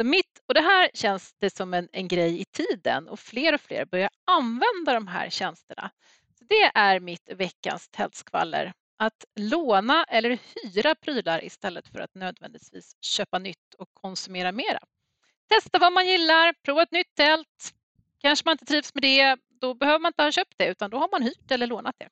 Så 0.00 0.04
mitt, 0.04 0.40
och 0.48 0.54
det 0.54 0.60
här 0.60 0.90
känns 0.94 1.34
det 1.40 1.50
som 1.56 1.74
en, 1.74 1.88
en 1.92 2.08
grej 2.08 2.40
i 2.40 2.44
tiden 2.44 3.08
och 3.08 3.20
fler 3.20 3.54
och 3.54 3.60
fler 3.60 3.84
börjar 3.84 4.10
använda 4.24 4.94
de 4.94 5.06
här 5.06 5.30
tjänsterna. 5.30 5.90
Det 6.48 6.70
är 6.74 7.00
mitt 7.00 7.28
veckans 7.32 7.88
tältskvaller. 7.88 8.72
Att 8.96 9.24
låna 9.36 10.04
eller 10.04 10.38
hyra 10.54 10.94
prylar 10.94 11.44
istället 11.44 11.88
för 11.88 12.00
att 12.00 12.14
nödvändigtvis 12.14 12.96
köpa 13.00 13.38
nytt 13.38 13.74
och 13.78 13.88
konsumera 13.92 14.52
mera. 14.52 14.78
Testa 15.48 15.78
vad 15.78 15.92
man 15.92 16.06
gillar, 16.06 16.54
prova 16.62 16.82
ett 16.82 16.92
nytt 16.92 17.14
tält. 17.14 17.74
Kanske 18.18 18.48
man 18.48 18.52
inte 18.52 18.64
trivs 18.64 18.94
med 18.94 19.02
det, 19.02 19.36
då 19.60 19.74
behöver 19.74 19.98
man 19.98 20.08
inte 20.08 20.22
ha 20.22 20.32
köpt 20.32 20.54
det 20.56 20.66
utan 20.66 20.90
då 20.90 20.98
har 20.98 21.08
man 21.12 21.22
hyrt 21.22 21.50
eller 21.50 21.66
lånat 21.66 21.94
det. 21.98 22.08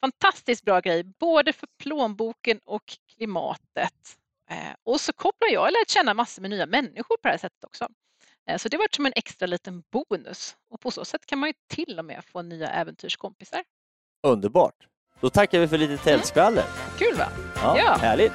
Fantastiskt 0.00 0.64
bra 0.64 0.80
grej, 0.80 1.04
både 1.04 1.52
för 1.52 1.68
plånboken 1.78 2.60
och 2.64 2.98
klimatet. 3.14 4.18
Eh, 4.50 4.74
och 4.82 5.00
så 5.00 5.12
kopplar 5.12 5.48
jag 5.48 5.72
lärt 5.72 5.88
känna 5.88 6.14
massor 6.14 6.42
med 6.42 6.50
nya 6.50 6.66
människor 6.66 7.16
på 7.16 7.22
det 7.22 7.28
här 7.28 7.38
sättet 7.38 7.64
också. 7.64 7.88
Eh, 8.48 8.56
så 8.58 8.68
det 8.68 8.76
var 8.76 8.86
som 8.96 9.06
en 9.06 9.12
extra 9.16 9.46
liten 9.46 9.82
bonus 9.92 10.56
och 10.70 10.80
på 10.80 10.90
så 10.90 11.04
sätt 11.04 11.26
kan 11.26 11.38
man 11.38 11.48
ju 11.48 11.52
till 11.68 11.98
och 11.98 12.04
med 12.04 12.24
få 12.24 12.42
nya 12.42 12.68
äventyrskompisar. 12.68 13.62
Underbart! 14.26 14.74
Då 15.20 15.30
tackar 15.30 15.60
vi 15.60 15.68
för 15.68 15.78
lite 15.78 15.96
tältskvaller. 15.96 16.62
Mm. 16.62 16.98
Kul 16.98 17.14
va? 17.18 17.28
Ja, 17.54 17.78
Ja. 17.78 17.96
Härligt! 17.96 18.32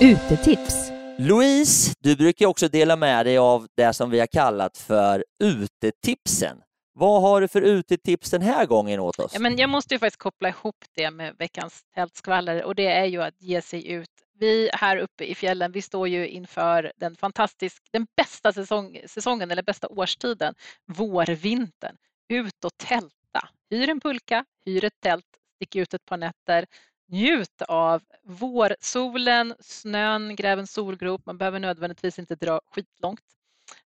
Utetips. 0.00 0.90
Louise, 1.18 1.94
du 2.00 2.16
brukar 2.16 2.46
också 2.46 2.68
dela 2.68 2.96
med 2.96 3.26
dig 3.26 3.38
av 3.38 3.66
det 3.76 3.92
som 3.92 4.10
vi 4.10 4.18
har 4.20 4.26
kallat 4.26 4.78
för 4.78 5.24
utetipsen. 5.44 6.56
Vad 6.94 7.22
har 7.22 7.40
du 7.40 7.48
för 7.48 7.62
utetips 7.62 8.30
den 8.30 8.42
här 8.42 8.66
gången 8.66 9.00
åt 9.00 9.18
oss? 9.18 9.30
Ja, 9.34 9.40
men 9.40 9.56
jag 9.56 9.70
måste 9.70 9.94
ju 9.94 9.98
faktiskt 9.98 10.18
koppla 10.20 10.48
ihop 10.48 10.76
det 10.94 11.10
med 11.10 11.34
veckans 11.38 11.80
tältskvaller 11.94 12.64
och 12.64 12.74
det 12.74 12.86
är 12.86 13.04
ju 13.04 13.22
att 13.22 13.42
ge 13.42 13.62
sig 13.62 13.88
ut. 13.88 14.10
Vi 14.38 14.70
här 14.72 14.96
uppe 14.96 15.24
i 15.24 15.34
fjällen, 15.34 15.72
vi 15.72 15.82
står 15.82 16.08
ju 16.08 16.28
inför 16.28 16.92
den 16.96 17.16
fantastisk, 17.16 17.82
den 17.92 18.06
bästa 18.16 18.52
säsong, 18.52 19.00
säsongen 19.06 19.50
eller 19.50 19.62
bästa 19.62 19.88
årstiden, 19.88 20.54
vårvintern. 20.86 21.96
Ut 22.28 22.64
och 22.64 22.76
tälta. 22.76 23.48
Hyr 23.70 23.88
en 23.88 24.00
pulka, 24.00 24.44
hyr 24.64 24.84
ett 24.84 25.00
tält, 25.00 25.26
stick 25.56 25.76
ut 25.76 25.94
ett 25.94 26.04
par 26.04 26.16
nätter. 26.16 26.66
Njut 27.08 27.62
av 27.62 28.02
vårsolen, 28.22 29.54
snön, 29.60 30.36
gräv 30.36 30.58
en 30.58 30.66
solgrop. 30.66 31.26
Man 31.26 31.38
behöver 31.38 31.58
nödvändigtvis 31.58 32.18
inte 32.18 32.34
dra 32.34 32.60
skitlångt 32.66 33.24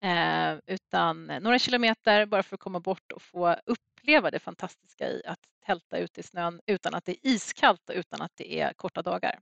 eh, 0.02 0.58
utan 0.66 1.26
några 1.26 1.58
kilometer 1.58 2.26
bara 2.26 2.42
för 2.42 2.54
att 2.56 2.60
komma 2.60 2.80
bort 2.80 3.12
och 3.12 3.22
få 3.22 3.56
uppleva 3.66 4.30
det 4.30 4.38
fantastiska 4.38 5.08
i 5.08 5.22
att 5.26 5.40
tälta 5.66 5.98
ute 5.98 6.20
i 6.20 6.22
snön 6.22 6.60
utan 6.66 6.94
att 6.94 7.04
det 7.04 7.12
är 7.12 7.30
iskallt 7.30 7.90
och 7.90 7.96
utan 7.96 8.22
att 8.22 8.32
det 8.36 8.60
är 8.60 8.72
korta 8.72 9.02
dagar. 9.02 9.40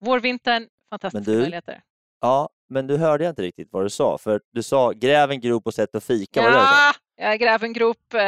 Vårvintern, 0.00 0.66
fantastiska 0.90 1.30
du- 1.30 1.38
möjligheter. 1.38 1.80
Ja, 2.20 2.48
men 2.68 2.86
du 2.86 2.96
hörde 2.96 3.24
jag 3.24 3.30
inte 3.32 3.42
riktigt 3.42 3.68
vad 3.70 3.84
du 3.84 3.90
sa, 3.90 4.18
för 4.18 4.40
du 4.52 4.62
sa 4.62 4.90
gräv 4.92 5.30
en 5.30 5.40
grop 5.40 5.66
och 5.66 5.74
sätt 5.74 5.94
och 5.94 6.02
fika. 6.02 6.42
Var? 6.42 6.50
Ja, 6.50 6.92
jag 7.16 7.40
gräver 7.40 7.66
en 7.66 7.72
grop. 7.72 8.14
Eh, 8.14 8.20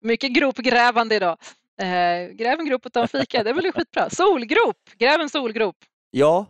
mycket 0.00 0.32
gropgrävande 0.32 1.14
idag. 1.14 1.36
Eh, 1.80 2.28
gräv 2.34 2.58
en 2.60 2.66
grop 2.66 2.86
och 2.86 2.92
ta 2.92 3.02
en 3.02 3.08
fika, 3.08 3.42
det 3.42 3.50
är 3.50 3.54
väl 3.54 3.72
skitbra. 3.74 4.10
Solgrop, 4.10 4.76
gräv 4.98 5.20
en 5.20 5.28
solgrop. 5.30 5.76
Ja, 6.10 6.46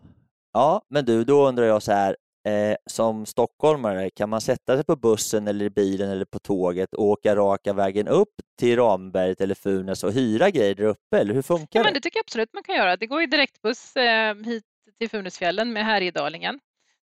ja, 0.53 0.83
men 0.89 1.05
du, 1.05 1.25
då 1.25 1.49
undrar 1.49 1.65
jag 1.65 1.83
så 1.83 1.93
här, 1.93 2.17
eh, 2.45 2.77
som 2.87 3.27
stockholmare, 3.27 4.11
kan 4.11 4.29
man 4.29 4.41
sätta 4.41 4.77
sig 4.77 4.85
på 4.85 4.97
bussen 4.97 5.49
eller 5.49 5.69
bilen 5.69 6.11
eller 6.11 6.25
på 6.25 6.39
tåget 6.39 6.95
och 6.95 7.05
åka 7.05 7.37
raka 7.37 7.73
vägen 7.73 8.09
upp 8.09 8.35
till 8.59 8.77
Ramberget 8.77 9.41
eller 9.41 9.55
Funäs 9.55 10.05
och 10.05 10.13
hyra 10.13 10.51
grejer 10.51 10.75
där 10.75 10.85
uppe, 10.85 11.19
eller 11.19 11.35
hur 11.35 11.43
funkar 11.43 11.79
Ja, 11.79 11.83
det? 11.83 11.85
men 11.87 11.95
det 11.95 12.01
tycker 12.01 12.19
jag 12.19 12.25
absolut 12.25 12.53
man 12.53 12.63
kan 12.63 12.75
göra. 12.77 12.97
Det 12.97 13.07
går 13.07 13.21
ju 13.21 13.27
direktbuss 13.27 13.97
eh, 13.97 14.35
hit 14.35 14.65
till 14.99 15.11
Funäsfjällen 15.11 15.73
med 15.73 15.85
Härjedalingen. 15.85 16.61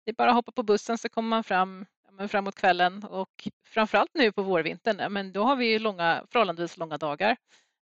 Det 0.06 0.12
är 0.12 0.16
bara 0.16 0.30
att 0.30 0.36
hoppa 0.36 0.52
på 0.52 0.64
bussen 0.64 0.98
så 0.98 1.10
kommer 1.10 1.30
man 1.30 1.44
fram 1.44 1.86
men 2.12 2.30
framåt 2.30 2.56
kvällen 2.56 3.04
och 3.04 3.48
framförallt 3.68 4.12
nu 4.14 4.32
på 4.32 4.42
vårvintern, 4.42 5.14
men 5.14 5.32
då 5.32 5.44
har 5.44 5.56
vi 5.56 5.66
ju 5.66 5.80
långa, 5.80 6.24
förhållandevis 6.32 6.78
långa 6.78 6.98
dagar. 6.98 7.38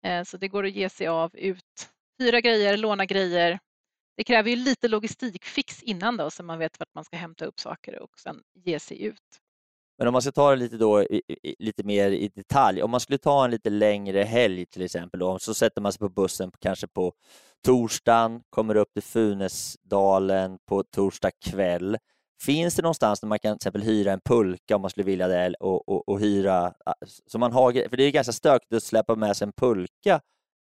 Eh, 0.05 0.23
så 0.23 0.37
det 0.37 0.47
går 0.47 0.65
att 0.65 0.71
ge 0.71 0.89
sig 0.89 1.07
av 1.07 1.35
ut, 1.35 1.89
hyra 2.19 2.41
grejer, 2.41 2.77
låna 2.77 3.05
grejer. 3.05 3.59
Det 4.17 4.23
kräver 4.23 4.49
ju 4.49 4.55
lite 4.55 4.87
logistikfix 4.87 5.83
innan 5.83 6.17
då 6.17 6.29
så 6.29 6.43
man 6.43 6.59
vet 6.59 6.79
vart 6.79 6.95
man 6.95 7.05
ska 7.05 7.17
hämta 7.17 7.45
upp 7.45 7.59
saker 7.59 7.99
och 7.99 8.19
sen 8.19 8.41
ge 8.65 8.79
sig 8.79 9.03
ut. 9.03 9.41
Men 9.97 10.07
om 10.07 10.11
man 10.11 10.21
ska 10.21 10.31
ta 10.31 10.49
det 10.49 10.55
lite, 10.55 10.77
då, 10.77 11.03
i, 11.03 11.21
i, 11.43 11.55
lite 11.59 11.83
mer 11.83 12.11
i 12.11 12.27
detalj, 12.27 12.83
om 12.83 12.91
man 12.91 12.99
skulle 12.99 13.17
ta 13.17 13.45
en 13.45 13.51
lite 13.51 13.69
längre 13.69 14.23
helg 14.23 14.65
till 14.65 14.81
exempel, 14.81 15.19
då, 15.19 15.39
så 15.39 15.53
sätter 15.53 15.81
man 15.81 15.91
sig 15.91 15.99
på 15.99 16.09
bussen 16.09 16.51
kanske 16.59 16.87
på 16.87 17.13
torsdagen, 17.65 18.41
kommer 18.49 18.75
upp 18.75 18.93
till 18.93 19.03
Funäsdalen 19.03 20.57
på 20.69 20.83
torsdag 20.83 21.31
kväll. 21.45 21.97
Finns 22.43 22.75
det 22.75 22.81
någonstans 22.81 23.19
där 23.19 23.27
man 23.27 23.39
kan 23.39 23.57
till 23.57 23.67
exempel 23.67 23.81
hyra 23.81 24.11
en 24.11 24.19
pulka 24.25 24.75
om 24.75 24.81
man 24.81 24.89
skulle 24.89 25.05
vilja 25.05 25.27
det 25.27 25.53
och, 25.59 25.89
och, 25.89 26.09
och 26.09 26.19
hyra, 26.19 26.73
ah, 26.85 26.93
så 27.25 27.39
man 27.39 27.51
har, 27.51 27.89
för 27.89 27.97
det 27.97 28.03
är 28.03 28.11
ganska 28.11 28.33
stökigt 28.33 28.73
att 28.73 28.83
släppa 28.83 29.15
med 29.15 29.37
sig 29.37 29.45
en 29.45 29.53
pulka 29.53 30.21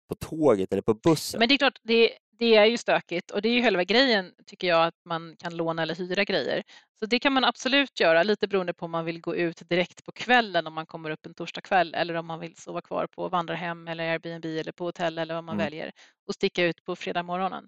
på 0.10 0.16
tåget 0.16 0.72
eller 0.72 0.82
på 0.82 0.94
bussen. 0.94 1.39
Men 1.39 1.50
det 1.50 1.56
är 1.56 1.58
klart, 1.58 1.80
det, 1.84 2.12
det 2.40 2.56
är 2.56 2.66
ju 2.66 2.78
stökigt 2.78 3.32
och 3.32 3.42
det 3.42 3.50
är 3.50 3.54
ju 3.54 3.62
själva 3.64 3.84
grejen 3.84 4.32
tycker 4.46 4.68
jag 4.68 4.86
att 4.88 4.96
man 5.06 5.36
kan 5.40 5.56
låna 5.58 5.82
eller 5.82 5.96
hyra 5.96 6.24
grejer. 6.24 6.64
Så 7.00 7.06
det 7.06 7.20
kan 7.20 7.34
man 7.34 7.44
absolut 7.46 8.00
göra, 8.00 8.24
lite 8.24 8.48
beroende 8.48 8.74
på 8.74 8.86
om 8.86 8.92
man 8.92 9.06
vill 9.06 9.22
gå 9.22 9.36
ut 9.36 9.70
direkt 9.70 10.04
på 10.06 10.12
kvällen 10.12 10.68
om 10.68 10.74
man 10.74 10.86
kommer 10.86 11.10
upp 11.10 11.26
en 11.26 11.34
torsdag 11.34 11.62
kväll 11.62 11.94
eller 11.94 12.14
om 12.14 12.26
man 12.28 12.40
vill 12.40 12.56
sova 12.56 12.82
kvar 12.82 13.08
på 13.08 13.30
vandrarhem 13.30 13.88
eller 13.88 14.10
Airbnb 14.12 14.46
eller 14.46 14.72
på 14.72 14.86
hotell 14.86 15.18
eller 15.18 15.34
vad 15.36 15.44
man 15.44 15.56
Mm. 15.56 15.66
väljer 15.66 15.92
och 16.28 16.34
sticka 16.34 16.64
ut 16.66 16.84
på 16.84 16.96
fredag 16.96 17.24
morgonen. 17.24 17.68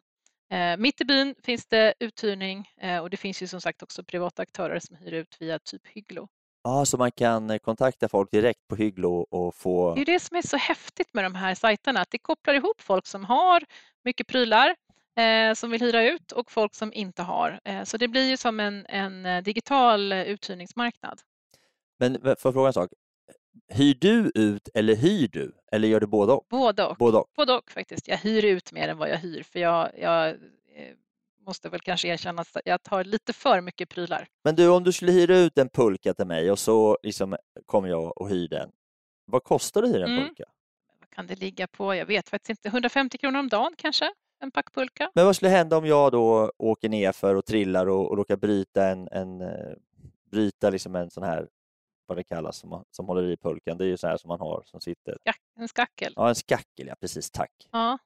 Eh, 0.52 0.78
mitt 0.78 1.02
i 1.02 1.06
byn 1.06 1.36
finns 1.44 1.68
det 1.68 1.94
uthyrning 2.00 2.70
eh, 2.82 3.00
och 3.00 3.10
det 3.10 3.18
finns 3.18 3.42
ju 3.44 3.48
som 3.48 3.62
sagt 3.62 3.84
också 3.84 4.04
privata 4.04 4.42
aktörer 4.42 4.80
som 4.80 4.96
hyr 4.98 5.14
ut 5.14 5.38
via 5.40 5.60
typ 5.60 5.88
Hygglo. 5.88 6.28
Ja, 6.68 6.86
så 6.86 6.98
man 6.98 7.12
kan 7.12 7.50
eh, 7.50 7.58
kontakta 7.58 8.10
folk 8.10 8.32
direkt 8.32 8.68
på 8.68 8.76
Hygglo 8.76 9.10
och 9.12 9.56
få... 9.56 9.96
Det 9.96 10.02
är 10.02 10.06
det 10.06 10.20
som 10.20 10.38
är 10.38 10.42
så 10.42 10.58
häftigt 10.58 11.14
med 11.14 11.24
de 11.24 11.36
här 11.36 11.56
sajterna, 11.56 12.00
att 12.02 12.12
det 12.12 12.18
kopplar 12.18 12.54
ihop 12.54 12.82
folk 12.82 13.08
som 13.08 13.26
har 13.26 13.64
mycket 14.04 14.28
prylar 14.28 14.76
eh, 15.20 15.54
som 15.54 15.72
vill 15.72 15.82
hyra 15.82 16.04
ut 16.04 16.32
och 16.32 16.52
folk 16.52 16.76
som 16.76 16.94
inte 16.94 17.22
har. 17.22 17.60
Eh, 17.66 17.84
så 17.84 17.98
det 17.98 18.08
blir 18.08 18.30
ju 18.30 18.38
som 18.38 18.60
en, 18.60 18.86
en 18.86 19.26
eh, 19.26 19.44
digital 19.44 20.14
uthyrningsmarknad. 20.14 21.22
Men 22.00 22.22
får 22.22 22.30
jag 22.30 22.54
fråga 22.54 22.68
en 22.68 22.74
sak? 22.74 22.90
Hyr 23.74 23.94
du 24.02 24.32
ut 24.36 24.70
eller 24.74 24.96
hyr 24.96 25.28
du? 25.28 25.52
Eller 25.72 25.88
gör 25.88 26.00
du 26.00 26.08
både 26.08 26.34
och? 26.34 26.46
Både 26.50 26.86
och. 26.86 26.98
Både 26.98 27.18
och. 27.18 27.28
Både 27.36 27.54
och 27.54 27.72
faktiskt. 27.72 28.08
Jag 28.08 28.18
hyr 28.18 28.46
ut 28.46 28.72
mer 28.72 28.88
än 28.88 28.98
vad 28.98 29.10
jag 29.10 29.18
hyr 29.18 29.44
för 29.44 29.60
jag, 29.60 29.92
jag 29.98 30.30
eh, 30.30 30.36
måste 31.46 31.70
väl 31.70 31.80
kanske 31.80 32.08
erkänna 32.08 32.42
att 32.42 32.58
jag 32.66 32.84
tar 32.84 33.04
lite 33.04 33.34
för 33.34 33.62
mycket 33.62 33.90
prylar. 33.90 34.28
Men 34.44 34.56
du, 34.56 34.70
om 34.70 34.84
du 34.84 34.92
skulle 34.92 35.12
hyra 35.12 35.38
ut 35.38 35.58
en 35.58 35.70
pulka 35.70 36.14
till 36.14 36.26
mig 36.28 36.52
och 36.52 36.60
så 36.60 36.98
liksom 37.04 37.38
kommer 37.66 37.90
jag 37.90 38.22
och 38.22 38.30
hyr 38.30 38.48
den. 38.48 38.72
Vad 39.26 39.44
kostar 39.44 39.82
det 39.82 39.88
att 39.88 39.96
hyra 39.96 40.04
en 40.06 40.12
Mm. 40.12 40.26
pulka? 40.28 40.44
Vad 41.00 41.10
kan 41.10 41.28
det 41.28 41.36
ligga 41.36 41.68
på? 41.68 41.96
Jag 41.96 42.06
vet 42.06 42.30
faktiskt 42.30 42.50
inte. 42.50 42.68
150 42.70 43.18
kronor 43.18 43.40
om 43.40 43.50
dagen 43.50 43.74
kanske? 43.78 44.14
En 44.40 44.52
packpulka? 44.52 45.12
Men 45.16 45.26
vad 45.26 45.36
skulle 45.36 45.52
hända 45.52 45.78
om 45.78 45.86
jag 45.86 46.12
då 46.12 46.52
åker 46.58 46.90
ner 46.90 47.12
för 47.12 47.36
och 47.36 47.46
trillar 47.46 47.88
och, 47.90 48.10
och 48.10 48.18
råkar 48.18 48.38
bryta 48.38 48.88
en, 48.88 49.08
en 49.12 49.42
eh, 49.42 49.74
bryta 50.32 50.70
liksom 50.70 50.96
en 50.96 51.10
sån 51.10 51.24
här, 51.24 51.48
vad 52.06 52.18
det 52.18 52.24
kallas, 52.24 52.58
som, 52.58 52.84
som 52.92 53.06
håller 53.08 53.30
i 53.30 53.38
pulkan. 53.38 53.78
Det 53.78 53.84
är 53.84 53.88
ju 53.88 53.98
så 53.98 54.08
här 54.08 54.18
som 54.18 54.28
man 54.28 54.40
har 54.40 54.64
som 54.66 54.82
sitter. 54.82 55.18
En 55.60 55.68
skackel? 55.68 56.14
Ja, 56.16 56.30
en 56.30 56.36
skackel, 56.36 56.88
ja 56.88 56.96
precis, 57.02 57.32
tack. 57.32 57.52
Ja. 57.72 57.98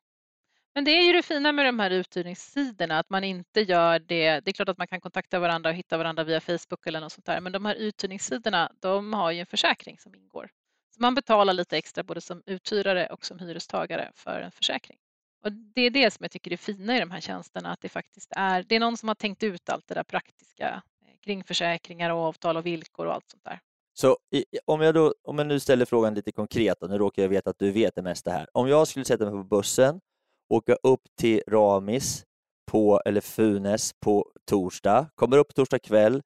Men 0.79 0.83
det 0.83 0.91
är 0.91 1.07
ju 1.07 1.13
det 1.13 1.23
fina 1.23 1.51
med 1.51 1.65
de 1.65 1.79
här 1.79 1.91
uthyrningssidorna, 1.91 2.99
att 2.99 3.09
man 3.09 3.23
inte 3.23 3.61
gör 3.61 3.99
det. 3.99 4.39
Det 4.39 4.51
är 4.51 4.53
klart 4.53 4.69
att 4.69 4.77
man 4.77 4.87
kan 4.87 5.01
kontakta 5.01 5.39
varandra 5.39 5.69
och 5.69 5.75
hitta 5.75 5.97
varandra 5.97 6.23
via 6.23 6.41
Facebook 6.41 6.87
eller 6.87 6.99
något 6.99 7.11
sånt 7.11 7.25
där, 7.25 7.41
men 7.41 7.51
de 7.51 7.65
här 7.65 7.75
uthyrningssidorna, 7.75 8.71
de 8.79 9.13
har 9.13 9.31
ju 9.31 9.39
en 9.39 9.45
försäkring 9.45 9.97
som 9.97 10.15
ingår. 10.15 10.49
Så 10.95 11.01
man 11.01 11.15
betalar 11.15 11.53
lite 11.53 11.77
extra 11.77 12.03
både 12.03 12.21
som 12.21 12.43
uthyrare 12.45 13.07
och 13.07 13.25
som 13.25 13.39
hyrestagare 13.39 14.11
för 14.15 14.41
en 14.41 14.51
försäkring. 14.51 14.97
Och 15.43 15.51
det 15.51 15.81
är 15.81 15.89
det 15.89 16.13
som 16.13 16.23
jag 16.23 16.31
tycker 16.31 16.53
är 16.53 16.57
fina 16.57 16.97
i 16.97 16.99
de 16.99 17.11
här 17.11 17.21
tjänsterna, 17.21 17.71
att 17.71 17.81
det 17.81 17.89
faktiskt 17.89 18.31
är, 18.35 18.63
det 18.63 18.75
är 18.75 18.79
någon 18.79 18.97
som 18.97 19.07
har 19.07 19.15
tänkt 19.15 19.43
ut 19.43 19.69
allt 19.69 19.87
det 19.87 19.93
där 19.93 20.03
praktiska 20.03 20.83
eh, 21.05 21.19
kring 21.23 21.43
försäkringar 21.43 22.09
och 22.09 22.19
avtal 22.19 22.57
och 22.57 22.65
villkor 22.65 23.05
och 23.05 23.13
allt 23.13 23.29
sånt 23.29 23.43
där. 23.43 23.59
Så 23.93 24.17
i, 24.31 24.45
om, 24.65 24.81
jag 24.81 24.93
då, 24.93 25.13
om 25.23 25.37
jag 25.37 25.47
nu 25.47 25.59
ställer 25.59 25.85
frågan 25.85 26.13
lite 26.13 26.31
konkret, 26.31 26.83
och 26.83 26.89
nu 26.89 26.97
råkar 26.97 27.21
jag 27.21 27.29
veta 27.29 27.49
att 27.49 27.59
du 27.59 27.71
vet 27.71 27.95
det 27.95 28.01
mesta 28.01 28.31
här. 28.31 28.47
Om 28.53 28.67
jag 28.67 28.87
skulle 28.87 29.05
sätta 29.05 29.25
mig 29.25 29.33
på 29.33 29.43
bussen, 29.43 30.01
åka 30.49 30.75
upp 30.83 31.01
till 31.19 31.41
Ramis 31.47 32.23
på, 32.71 33.01
eller 33.05 33.21
Funäs 33.21 33.91
på 33.99 34.31
torsdag, 34.45 35.09
kommer 35.15 35.37
upp 35.37 35.55
torsdag 35.55 35.79
kväll, 35.79 36.21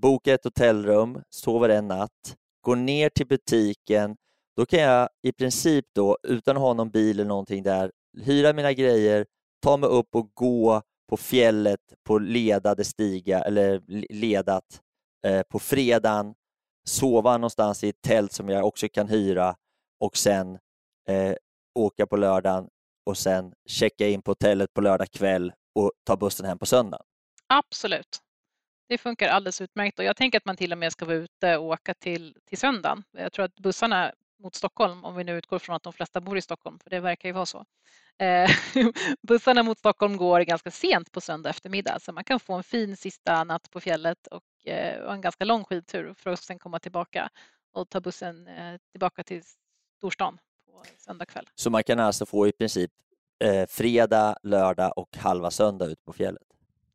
bokar 0.00 0.34
ett 0.34 0.44
hotellrum, 0.44 1.22
sover 1.30 1.68
en 1.68 1.88
natt, 1.88 2.36
går 2.60 2.76
ner 2.76 3.08
till 3.08 3.26
butiken, 3.26 4.16
då 4.56 4.66
kan 4.66 4.80
jag 4.80 5.08
i 5.22 5.32
princip 5.32 5.84
då, 5.94 6.18
utan 6.22 6.56
att 6.56 6.62
ha 6.62 6.74
någon 6.74 6.90
bil 6.90 7.20
eller 7.20 7.28
någonting 7.28 7.62
där, 7.62 7.92
hyra 8.22 8.52
mina 8.52 8.72
grejer, 8.72 9.26
ta 9.62 9.76
mig 9.76 9.88
upp 9.88 10.14
och 10.14 10.30
gå 10.34 10.82
på 11.10 11.16
fjället 11.16 11.80
på 12.04 12.18
ledade 12.18 12.84
stiga 12.84 13.40
eller 13.40 13.82
ledat 14.12 14.80
eh, 15.26 15.42
på 15.42 15.58
fredagen, 15.58 16.34
sova 16.88 17.36
någonstans 17.36 17.84
i 17.84 17.88
ett 17.88 18.02
tält 18.02 18.32
som 18.32 18.48
jag 18.48 18.66
också 18.66 18.88
kan 18.88 19.08
hyra 19.08 19.56
och 20.00 20.16
sen 20.16 20.58
eh, 21.08 21.34
åka 21.74 22.06
på 22.06 22.16
lördagen 22.16 22.68
och 23.04 23.18
sen 23.18 23.54
checka 23.66 24.08
in 24.08 24.22
på 24.22 24.30
hotellet 24.30 24.74
på 24.74 24.80
lördag 24.80 25.10
kväll 25.10 25.52
och 25.74 25.92
ta 26.04 26.16
bussen 26.16 26.46
hem 26.46 26.58
på 26.58 26.66
söndag. 26.66 27.02
Absolut. 27.46 28.20
Det 28.88 28.98
funkar 28.98 29.28
alldeles 29.28 29.60
utmärkt 29.60 29.98
och 29.98 30.04
jag 30.04 30.16
tänker 30.16 30.38
att 30.38 30.44
man 30.44 30.56
till 30.56 30.72
och 30.72 30.78
med 30.78 30.92
ska 30.92 31.04
vara 31.04 31.16
ute 31.16 31.56
och 31.56 31.66
åka 31.66 31.94
till, 31.94 32.36
till 32.44 32.58
söndagen. 32.58 33.04
Jag 33.10 33.32
tror 33.32 33.44
att 33.44 33.54
bussarna 33.54 34.12
mot 34.42 34.54
Stockholm, 34.54 35.04
om 35.04 35.16
vi 35.16 35.24
nu 35.24 35.38
utgår 35.38 35.58
från 35.58 35.76
att 35.76 35.82
de 35.82 35.92
flesta 35.92 36.20
bor 36.20 36.38
i 36.38 36.42
Stockholm, 36.42 36.78
för 36.78 36.90
det 36.90 37.00
verkar 37.00 37.28
ju 37.28 37.32
vara 37.32 37.46
så. 37.46 37.64
Eh, 38.18 38.50
bussarna 39.22 39.62
mot 39.62 39.78
Stockholm 39.78 40.16
går 40.16 40.40
ganska 40.40 40.70
sent 40.70 41.12
på 41.12 41.20
söndag 41.20 41.50
eftermiddag 41.50 41.98
så 42.00 42.12
man 42.12 42.24
kan 42.24 42.40
få 42.40 42.54
en 42.54 42.62
fin 42.62 42.96
sista 42.96 43.44
natt 43.44 43.70
på 43.70 43.80
fjället 43.80 44.26
och, 44.26 44.66
eh, 44.66 45.00
och 45.02 45.12
en 45.12 45.20
ganska 45.20 45.44
lång 45.44 45.64
skidtur 45.64 46.14
för 46.14 46.30
att 46.30 46.40
sen 46.40 46.58
komma 46.58 46.78
tillbaka 46.78 47.30
och 47.72 47.88
ta 47.88 48.00
bussen 48.00 48.46
eh, 48.46 48.76
tillbaka 48.92 49.24
till 49.24 49.42
storstan 49.98 50.38
på 50.72 50.84
söndag 50.98 51.24
kväll. 51.26 51.48
Så 51.54 51.70
man 51.70 51.84
kan 51.84 52.00
alltså 52.00 52.26
få 52.26 52.48
i 52.48 52.52
princip 52.52 52.90
eh, 53.44 53.66
fredag, 53.68 54.36
lördag 54.42 54.92
och 54.96 55.16
halva 55.16 55.50
söndag 55.50 55.86
ut 55.86 56.04
på 56.04 56.12
fjället? 56.12 56.42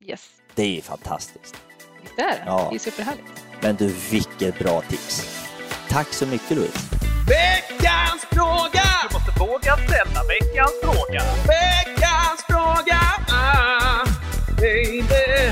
Yes. 0.02 0.30
Det 0.56 0.78
är 0.78 0.82
fantastiskt. 0.82 1.56
Visst 2.02 2.20
är 2.20 2.24
det? 2.24 2.44
Ja. 2.46 2.68
Det 2.70 2.76
är 2.76 2.80
superhärligt. 2.80 3.28
Men 3.62 3.76
du, 3.76 3.94
vilket 4.12 4.60
bra 4.60 4.82
tips! 4.82 5.46
Tack 5.90 6.14
så 6.14 6.26
mycket 6.26 6.52
Louise! 6.58 6.80
Veckans 7.28 8.26
fråga! 8.32 8.84
Du 9.10 9.14
måste 9.18 9.40
våga 9.40 9.78
ställa 9.88 10.22
veckans 10.28 10.74
fråga. 10.84 11.22
Veckans 11.48 12.44
fråga! 12.50 13.00
Ah, 13.32 14.06
baby. 14.60 15.52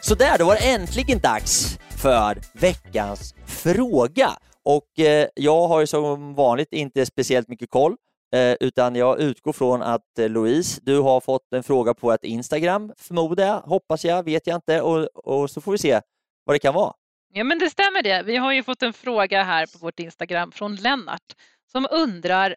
Så 0.00 0.14
där, 0.14 0.38
då 0.38 0.44
var 0.44 0.54
det 0.54 0.60
äntligen 0.74 1.18
dags 1.18 1.78
för 1.96 2.38
veckans 2.52 3.34
fråga. 3.46 4.30
Och 4.68 4.98
eh, 4.98 5.28
jag 5.34 5.68
har 5.68 5.80
ju 5.80 5.86
som 5.86 6.34
vanligt 6.34 6.72
inte 6.72 7.06
speciellt 7.06 7.48
mycket 7.48 7.70
koll, 7.70 7.96
eh, 8.34 8.56
utan 8.60 8.96
jag 8.96 9.20
utgår 9.20 9.52
från 9.52 9.82
att 9.82 10.18
eh, 10.18 10.28
Louise, 10.28 10.80
du 10.84 10.98
har 10.98 11.20
fått 11.20 11.52
en 11.52 11.62
fråga 11.62 11.94
på 11.94 12.12
ett 12.12 12.24
Instagram, 12.24 12.92
förmodar 12.96 13.46
jag, 13.46 13.60
hoppas 13.60 14.04
jag, 14.04 14.22
vet 14.22 14.46
jag 14.46 14.56
inte, 14.56 14.80
och, 14.80 15.06
och 15.14 15.50
så 15.50 15.60
får 15.60 15.72
vi 15.72 15.78
se 15.78 16.00
vad 16.44 16.54
det 16.54 16.58
kan 16.58 16.74
vara. 16.74 16.92
Ja, 17.32 17.44
men 17.44 17.58
det 17.58 17.70
stämmer 17.70 18.02
det. 18.02 18.22
Vi 18.22 18.36
har 18.36 18.52
ju 18.52 18.62
fått 18.62 18.82
en 18.82 18.92
fråga 18.92 19.42
här 19.42 19.66
på 19.66 19.78
vårt 19.78 20.00
Instagram 20.00 20.52
från 20.52 20.76
Lennart 20.76 21.36
som 21.72 21.86
undrar 21.90 22.56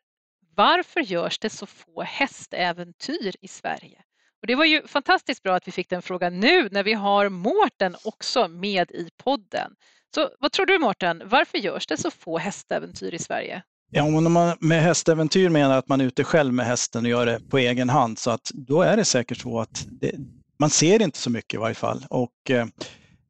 varför 0.56 1.00
görs 1.00 1.40
det 1.40 1.50
så 1.50 1.66
få 1.66 2.02
hästäventyr 2.02 3.36
i 3.42 3.48
Sverige? 3.48 4.04
Och 4.42 4.48
det 4.48 4.56
var 4.56 4.66
ju 4.66 4.88
fantastiskt 4.88 5.44
bra 5.44 5.56
att 5.56 5.68
vi 5.68 5.72
fick 5.72 5.90
den 5.90 6.02
frågan 6.02 6.40
nu 6.40 6.70
när 6.72 6.84
vi 6.84 6.94
har 6.94 7.30
Mårten 7.30 7.96
också 8.04 8.48
med 8.48 8.92
i 8.92 9.10
podden. 9.24 9.72
Så 10.16 10.30
vad 10.40 10.52
tror 10.52 10.66
du 10.66 10.80
Mårten, 10.80 11.22
varför 11.26 11.58
görs 11.58 11.88
det 11.88 11.98
så 11.98 12.12
få 12.12 12.38
hästäventyr 12.38 13.14
i 13.14 13.20
Sverige? 13.20 13.64
Ja, 13.92 14.04
om 14.04 14.34
man 14.34 14.58
med 14.60 14.82
hästäventyr 14.82 15.50
menar 15.50 15.78
att 15.78 15.88
man 15.88 16.02
är 16.02 16.06
ute 16.06 16.24
själv 16.24 16.54
med 16.54 16.66
hästen 16.66 17.06
och 17.06 17.10
gör 17.10 17.26
det 17.26 17.40
på 17.50 17.58
egen 17.58 17.90
hand, 17.90 18.20
så 18.20 18.32
att 18.32 18.52
då 18.54 18.82
är 18.82 18.98
det 18.98 19.06
säkert 19.06 19.38
så 19.38 19.60
att 19.60 19.88
det, 19.90 20.16
man 20.60 20.70
ser 20.70 21.02
inte 21.02 21.18
så 21.18 21.30
mycket 21.30 21.54
i 21.54 21.58
varje 21.58 21.76
fall. 21.76 22.06
Och 22.10 22.52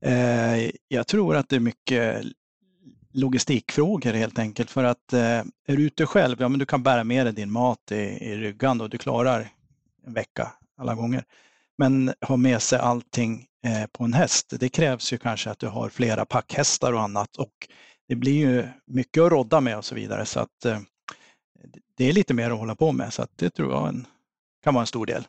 eh, 0.01 0.69
jag 0.87 1.07
tror 1.07 1.35
att 1.35 1.49
det 1.49 1.55
är 1.55 1.59
mycket 1.59 2.23
logistikfrågor 3.13 4.13
helt 4.13 4.39
enkelt. 4.39 4.71
För 4.71 4.83
att 4.83 5.13
eh, 5.13 5.19
är 5.67 5.75
du 5.77 5.83
ute 5.83 6.05
själv, 6.05 6.37
ja 6.39 6.49
men 6.49 6.59
du 6.59 6.65
kan 6.65 6.83
bära 6.83 7.03
med 7.03 7.25
dig 7.25 7.33
din 7.33 7.51
mat 7.51 7.91
i, 7.91 7.95
i 7.95 8.37
ryggan 8.37 8.81
och 8.81 8.89
du 8.89 8.97
klarar 8.97 9.49
en 10.07 10.13
vecka 10.13 10.51
alla 10.81 10.95
gånger. 10.95 11.23
Men 11.77 12.13
ha 12.21 12.37
med 12.37 12.61
sig 12.61 12.79
allting 12.79 13.47
eh, 13.65 13.87
på 13.91 14.03
en 14.03 14.13
häst, 14.13 14.53
det 14.59 14.69
krävs 14.69 15.13
ju 15.13 15.17
kanske 15.17 15.49
att 15.49 15.59
du 15.59 15.67
har 15.67 15.89
flera 15.89 16.25
packhästar 16.25 16.93
och 16.93 17.01
annat 17.01 17.37
och 17.37 17.67
det 18.07 18.15
blir 18.15 18.37
ju 18.37 18.67
mycket 18.85 19.23
att 19.23 19.31
rodda 19.31 19.61
med 19.61 19.77
och 19.77 19.85
så 19.85 19.95
vidare. 19.95 20.25
Så 20.25 20.39
att 20.39 20.65
eh, 20.65 20.79
det 21.97 22.05
är 22.05 22.13
lite 22.13 22.33
mer 22.33 22.51
att 22.51 22.59
hålla 22.59 22.75
på 22.75 22.91
med 22.91 23.13
så 23.13 23.21
att 23.21 23.37
det 23.37 23.49
tror 23.49 23.71
jag 23.71 23.87
en, 23.87 24.07
kan 24.63 24.73
vara 24.73 24.81
en 24.83 24.87
stor 24.87 25.05
del. 25.05 25.23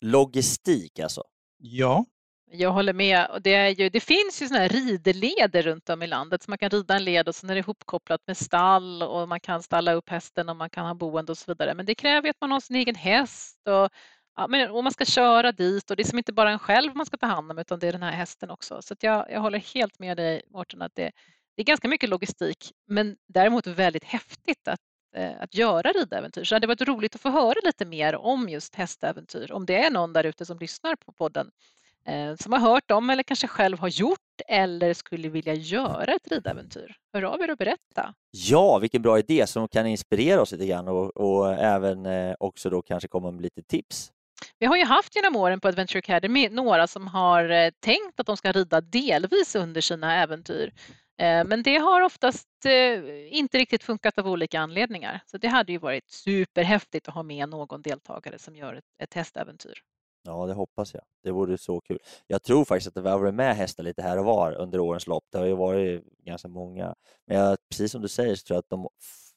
Logistik 0.00 0.98
alltså? 0.98 1.22
Ja, 1.58 2.04
Jag 2.50 2.72
håller 2.72 2.92
med. 2.92 3.26
Och 3.30 3.42
det, 3.42 3.54
är 3.54 3.68
ju, 3.68 3.88
det 3.88 4.00
finns 4.00 4.42
ju 4.42 4.48
såna 4.48 4.60
här 4.60 4.68
rideleder 4.68 5.62
runt 5.62 5.88
om 5.88 6.02
i 6.02 6.06
landet 6.06 6.42
så 6.42 6.50
man 6.50 6.58
kan 6.58 6.70
rida 6.70 6.96
en 6.96 7.04
led 7.04 7.28
och 7.28 7.34
sen 7.34 7.50
är 7.50 7.54
det 7.54 7.60
ihopkopplat 7.60 8.20
med 8.26 8.36
stall 8.36 9.02
och 9.02 9.28
man 9.28 9.40
kan 9.40 9.62
stalla 9.62 9.92
upp 9.92 10.08
hästen 10.08 10.48
och 10.48 10.56
man 10.56 10.70
kan 10.70 10.86
ha 10.86 10.94
boende 10.94 11.32
och 11.32 11.38
så 11.38 11.44
vidare. 11.52 11.74
Men 11.74 11.86
det 11.86 11.94
kräver 11.94 12.26
ju 12.26 12.30
att 12.30 12.40
man 12.40 12.52
har 12.52 12.60
sin 12.60 12.76
egen 12.76 12.94
häst 12.94 13.68
och, 13.68 13.90
ja, 14.38 14.46
men, 14.48 14.70
och 14.70 14.84
man 14.84 14.92
ska 14.92 15.04
köra 15.04 15.52
dit 15.52 15.90
och 15.90 15.96
det 15.96 16.02
är 16.02 16.04
som 16.04 16.18
inte 16.18 16.32
bara 16.32 16.50
en 16.50 16.58
själv 16.58 16.96
man 16.96 17.06
ska 17.06 17.16
ta 17.16 17.26
hand 17.26 17.50
om 17.50 17.58
utan 17.58 17.78
det 17.78 17.88
är 17.88 17.92
den 17.92 18.02
här 18.02 18.12
hästen 18.12 18.50
också. 18.50 18.82
Så 18.82 18.92
att 18.94 19.02
jag, 19.02 19.26
jag 19.30 19.40
håller 19.40 19.58
helt 19.58 19.98
med 19.98 20.16
dig 20.16 20.42
Mårten 20.48 20.82
att 20.82 20.94
det, 20.94 21.12
det 21.56 21.62
är 21.62 21.64
ganska 21.64 21.88
mycket 21.88 22.08
logistik 22.08 22.72
men 22.86 23.16
däremot 23.28 23.66
väldigt 23.66 24.04
häftigt 24.04 24.68
att, 24.68 24.80
eh, 25.16 25.32
att 25.40 25.54
göra 25.54 25.92
ridäventyr. 25.92 26.44
Så 26.44 26.54
det 26.54 26.56
hade 26.56 26.66
varit 26.66 26.88
roligt 26.88 27.14
att 27.14 27.20
få 27.20 27.30
höra 27.30 27.54
lite 27.64 27.84
mer 27.84 28.16
om 28.16 28.48
just 28.48 28.74
hästäventyr. 28.74 29.52
Om 29.52 29.66
det 29.66 29.84
är 29.84 29.90
någon 29.90 30.12
där 30.12 30.24
ute 30.24 30.46
som 30.46 30.58
lyssnar 30.58 30.96
på 30.96 31.12
podden 31.12 31.50
eh, 32.06 32.36
som 32.36 32.52
har 32.52 32.60
hört 32.60 32.90
om 32.90 33.10
eller 33.10 33.22
kanske 33.22 33.46
själv 33.46 33.78
har 33.78 33.88
gjort 33.88 34.18
eller 34.48 34.94
skulle 34.94 35.28
vilja 35.28 35.54
göra 35.54 36.14
ett 36.14 36.28
ridäventyr. 36.28 36.96
Hör 37.12 37.22
av 37.22 37.40
er 37.40 37.50
och 37.50 37.58
berätta. 37.58 38.14
Ja, 38.30 38.78
vilken 38.78 39.02
bra 39.02 39.18
idé 39.18 39.46
som 39.46 39.68
kan 39.68 39.86
inspirera 39.86 40.42
oss 40.42 40.52
lite 40.52 40.66
grann 40.66 40.88
och, 40.88 41.16
och 41.16 41.54
även 41.54 42.06
eh, 42.06 42.34
också 42.40 42.70
då 42.70 42.82
kanske 42.82 43.08
komma 43.08 43.30
med 43.30 43.42
lite 43.42 43.62
tips. 43.62 44.12
Vi 44.58 44.66
har 44.66 44.76
ju 44.76 44.84
haft 44.84 45.16
genom 45.16 45.36
åren 45.36 45.60
på 45.60 45.68
Adventure 45.68 45.98
Academy 45.98 46.48
några 46.48 46.86
som 46.86 47.06
har 47.06 47.50
eh, 47.50 47.70
tänkt 47.80 48.20
att 48.20 48.26
de 48.26 48.36
ska 48.36 48.52
rida 48.52 48.80
delvis 48.80 49.54
under 49.54 49.80
sina 49.80 50.22
äventyr. 50.22 50.72
Eh, 51.20 51.44
men 51.44 51.62
det 51.62 51.76
har 51.76 52.00
oftast 52.00 52.48
eh, 52.64 53.36
inte 53.36 53.58
riktigt 53.58 53.82
funkat 53.82 54.18
av 54.18 54.28
olika 54.28 54.60
anledningar. 54.60 55.20
Så 55.26 55.38
det 55.38 55.48
hade 55.48 55.72
ju 55.72 55.78
varit 55.78 56.10
superhäftigt 56.10 57.08
att 57.08 57.14
ha 57.14 57.22
med 57.22 57.48
någon 57.48 57.82
deltagare 57.82 58.38
som 58.38 58.56
gör 58.56 58.74
ett, 58.74 58.84
ett 59.02 59.14
hästäventyr. 59.14 59.82
Ja, 60.22 60.46
det 60.46 60.54
hoppas 60.54 60.94
jag. 60.94 61.02
Det 61.22 61.30
vore 61.30 61.58
så 61.58 61.80
kul. 61.80 61.98
Jag 62.26 62.42
tror 62.42 62.64
faktiskt 62.64 62.96
att 62.96 63.04
det 63.04 63.10
har 63.10 63.18
varit 63.18 63.34
med 63.34 63.56
hästar 63.56 63.82
lite 63.82 64.02
här 64.02 64.18
och 64.18 64.24
var 64.24 64.52
under 64.52 64.80
årens 64.80 65.06
lopp. 65.06 65.24
Det 65.32 65.38
har 65.38 65.46
ju 65.46 65.54
varit 65.54 66.04
ganska 66.24 66.48
många. 66.48 66.94
Men 67.26 67.36
jag, 67.36 67.58
precis 67.70 67.92
som 67.92 68.02
du 68.02 68.08
säger 68.08 68.34
så 68.34 68.46
tror 68.46 68.54
jag 68.54 68.58
att 68.58 68.70
de, 68.70 68.88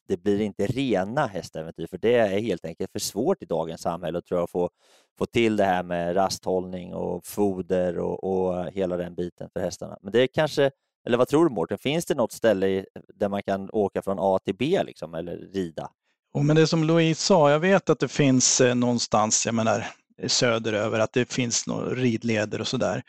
det 0.08 0.18
blir 0.18 0.42
inte 0.42 0.66
rena 0.66 1.28
hästäventyr 1.28 1.88
för 1.88 1.98
det 1.98 2.16
är 2.16 2.40
helt 2.40 2.66
enkelt 2.66 2.92
för 2.92 3.00
svårt 3.00 3.44
i 3.44 3.46
dagens 3.46 3.82
samhälle 3.82 4.18
att 4.18 4.26
tror 4.26 4.40
jag, 4.40 4.50
få, 4.50 4.70
få 5.18 5.26
till 5.26 5.56
det 5.56 5.66
här 5.66 5.84
med 5.84 6.16
rasthållning 6.16 6.94
och 6.94 7.26
foder 7.26 7.98
och, 7.98 8.24
och 8.24 8.72
hela 8.72 8.98
den 8.98 9.16
biten 9.16 9.50
för 9.54 9.60
hästarna. 9.60 9.98
Men 10.02 10.12
det 10.12 10.22
är 10.22 10.28
kanske, 10.28 10.72
eller 11.06 11.18
vad 11.18 11.28
tror 11.28 11.46
du 11.46 11.56
Mårten, 11.56 11.78
finns 11.78 12.06
det 12.06 12.16
något 12.16 12.32
ställe 12.32 12.86
där 13.16 13.30
man 13.30 13.44
kan 13.44 13.70
åka 13.72 14.02
från 14.02 14.18
A 14.20 14.40
till 14.46 14.56
B 14.56 14.84
liksom, 14.84 15.14
eller 15.14 15.38
rida? 15.38 15.90
och 16.34 16.46
men 16.46 16.56
det 16.56 16.68
som 16.68 16.84
Louise 16.84 17.22
sa, 17.22 17.52
jag 17.52 17.60
vet 17.60 17.90
att 17.90 18.00
det 18.00 18.08
finns 18.08 18.62
eh, 18.62 18.76
någonstans, 18.76 19.46
jag 19.46 19.56
menar 19.56 19.88
eh, 20.18 20.28
söderöver, 20.28 21.00
att 21.00 21.14
det 21.14 21.34
finns 21.34 21.68
några 21.68 21.90
ridleder 21.90 22.62
och 22.62 22.68
sådär. 22.68 23.04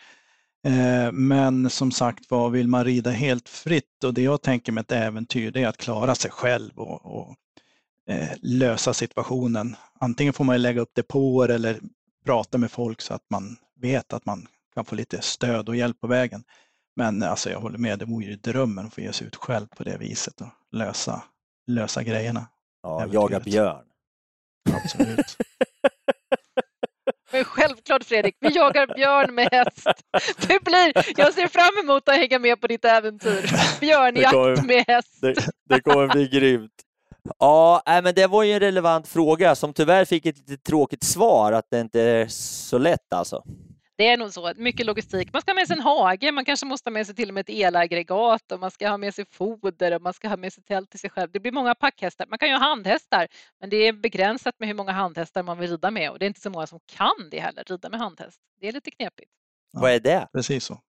Eh, 0.65 1.13
Men 1.13 1.71
som 1.71 1.91
sagt 1.93 2.31
var, 2.31 2.51
vill 2.51 2.69
man 2.69 2.85
rida 2.85 3.11
helt 3.11 3.49
fritt 3.49 4.05
och 4.05 4.15
det 4.15 4.23
jag 4.23 4.43
tänker 4.43 4.73
med 4.73 4.81
ett 4.83 4.93
äventyr 4.93 5.51
det 5.51 5.63
är 5.63 5.69
att 5.69 5.77
klara 5.77 6.15
sig 6.15 6.31
själv 6.31 6.79
och, 6.79 7.07
och 7.21 7.37
eh, 8.09 8.29
lösa 8.43 8.95
situationen. 8.95 9.77
Antingen 10.01 10.33
får 10.33 10.45
man 10.45 10.63
lägga 10.63 10.81
upp 10.81 10.95
depåer 10.95 11.49
eller 11.49 11.81
prata 12.25 12.59
med 12.59 12.71
folk 12.71 13.01
så 13.01 13.15
att 13.15 13.25
man 13.31 13.57
vet 13.81 14.13
att 14.13 14.27
man 14.27 14.47
kan 14.75 14.85
få 14.85 14.95
lite 14.95 15.23
stöd 15.23 15.69
och 15.69 15.77
hjälp 15.77 16.01
på 16.01 16.07
vägen. 16.07 16.45
Men 16.97 17.23
alltså 17.23 17.51
jag 17.51 17.61
håller 17.61 17.79
med, 17.79 17.99
det 17.99 18.05
vore 18.05 18.25
ju 18.27 18.37
drömmen 18.37 18.87
att 18.87 18.95
få 18.95 19.01
ge 19.01 19.13
sig 19.13 19.27
ut 19.27 19.37
själv 19.37 19.67
på 19.67 19.85
det 19.85 19.97
viset 19.97 20.41
och 20.41 20.49
lösa, 20.73 21.23
lösa 21.67 22.03
grejerna. 22.03 22.47
Ja, 22.83 22.97
Äventyret. 23.03 23.15
jaga 23.15 23.41
björn. 23.41 23.85
Absolut. 24.71 25.37
Självklart 27.89 28.05
Fredrik, 28.05 28.37
vi 28.41 28.49
jagar 28.49 28.95
björn 28.95 29.35
med 29.35 29.49
häst. 29.53 29.87
Det 30.49 30.65
blir, 30.65 31.21
jag 31.21 31.35
ser 31.35 31.47
fram 31.49 31.85
emot 31.85 32.09
att 32.09 32.15
hänga 32.17 32.39
med 32.39 32.61
på 32.61 32.67
ditt 32.67 32.85
äventyr. 32.85 33.51
Björnjakt 33.81 34.33
kommer- 34.33 34.63
med 34.67 34.85
häst. 34.89 35.19
Det, 35.21 35.35
det 35.69 35.81
kommer 35.81 36.09
bli 36.09 36.29
grymt. 36.29 36.71
Ja, 37.39 37.83
men 37.87 38.15
det 38.15 38.27
var 38.27 38.43
ju 38.43 38.53
en 38.53 38.61
relevant 38.61 39.09
fråga 39.09 39.55
som 39.55 39.73
tyvärr 39.73 40.05
fick 40.05 40.27
ett 40.27 40.39
lite 40.39 40.57
tråkigt 40.63 41.05
svar 41.05 41.53
att 41.53 41.67
det 41.71 41.81
inte 41.81 42.01
är 42.01 42.27
så 42.29 42.79
lätt 42.79 43.13
alltså. 43.13 43.43
Det 44.03 44.09
är 44.09 44.17
nog 44.17 44.33
så, 44.33 44.53
mycket 44.57 44.87
logistik. 44.87 45.33
Man 45.33 45.43
ska 45.43 45.51
ha 45.51 45.55
med 45.55 45.67
sig 45.67 45.77
en 45.77 45.83
hage, 45.83 46.33
man 46.33 46.45
kanske 46.45 46.67
måste 46.67 46.91
ha 46.91 46.93
med 46.93 47.07
sig 47.07 47.15
till 47.15 47.29
och 47.29 47.35
med 47.35 47.41
ett 47.41 47.51
elaggregat 47.51 48.53
och 48.53 48.61
man 48.61 48.71
ska 48.71 48.89
ha 48.89 48.97
med 48.97 49.15
sig 49.15 49.25
foder 49.31 49.95
och 49.95 50.03
man 50.03 50.15
ska 50.15 50.29
ha 50.29 50.37
med 50.37 50.53
sig 50.53 50.65
tält 50.65 50.91
till 50.91 51.01
sig 51.01 51.11
själv. 51.11 51.31
Det 51.33 51.41
blir 51.41 51.53
många 51.53 51.75
packhästar. 51.75 52.27
Man 52.27 52.39
kan 52.39 52.49
ju 52.49 52.55
ha 52.55 52.61
handhästar, 52.61 53.29
men 53.61 53.71
det 53.71 53.77
är 53.77 53.93
begränsat 53.93 54.55
med 54.59 54.69
hur 54.69 54.75
många 54.75 54.93
handhästar 54.93 55.43
man 55.43 55.59
vill 55.59 55.71
rida 55.71 55.91
med 55.91 56.11
och 56.11 56.19
det 56.19 56.25
är 56.25 56.27
inte 56.27 56.41
så 56.41 56.51
många 56.51 56.67
som 56.67 56.81
kan 56.87 57.31
det 57.31 57.41
heller, 57.41 57.65
rida 57.65 57.89
med 57.89 58.01
handhäst. 58.01 58.41
Det 58.61 58.69
är 58.69 58.73
lite 58.73 58.91
knepigt. 58.91 59.31
Vad 59.73 59.91
är 59.93 60.01
det? 60.01 60.29
Precis 60.33 60.65
så. 60.65 60.81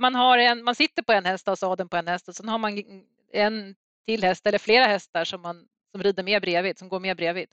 Man, 0.00 0.14
har 0.14 0.38
en, 0.38 0.64
man 0.64 0.74
sitter 0.74 1.02
på 1.02 1.12
en 1.12 1.26
häst 1.26 1.48
och 1.48 1.50
har 1.50 1.56
sadeln 1.56 1.88
på 1.88 1.96
en 1.96 2.08
häst 2.08 2.28
och 2.28 2.36
sen 2.36 2.48
har 2.48 2.58
man 2.58 2.82
en 3.32 3.74
till 4.06 4.22
häst 4.22 4.46
eller 4.46 4.58
flera 4.58 4.84
hästar 4.84 5.24
som, 5.24 5.42
man, 5.42 5.66
som 5.92 6.02
rider 6.02 6.22
med 6.22 6.42
bredvid, 6.42 6.78
som 6.78 6.88
går 6.88 7.00
med 7.00 7.16
bredvid. 7.16 7.48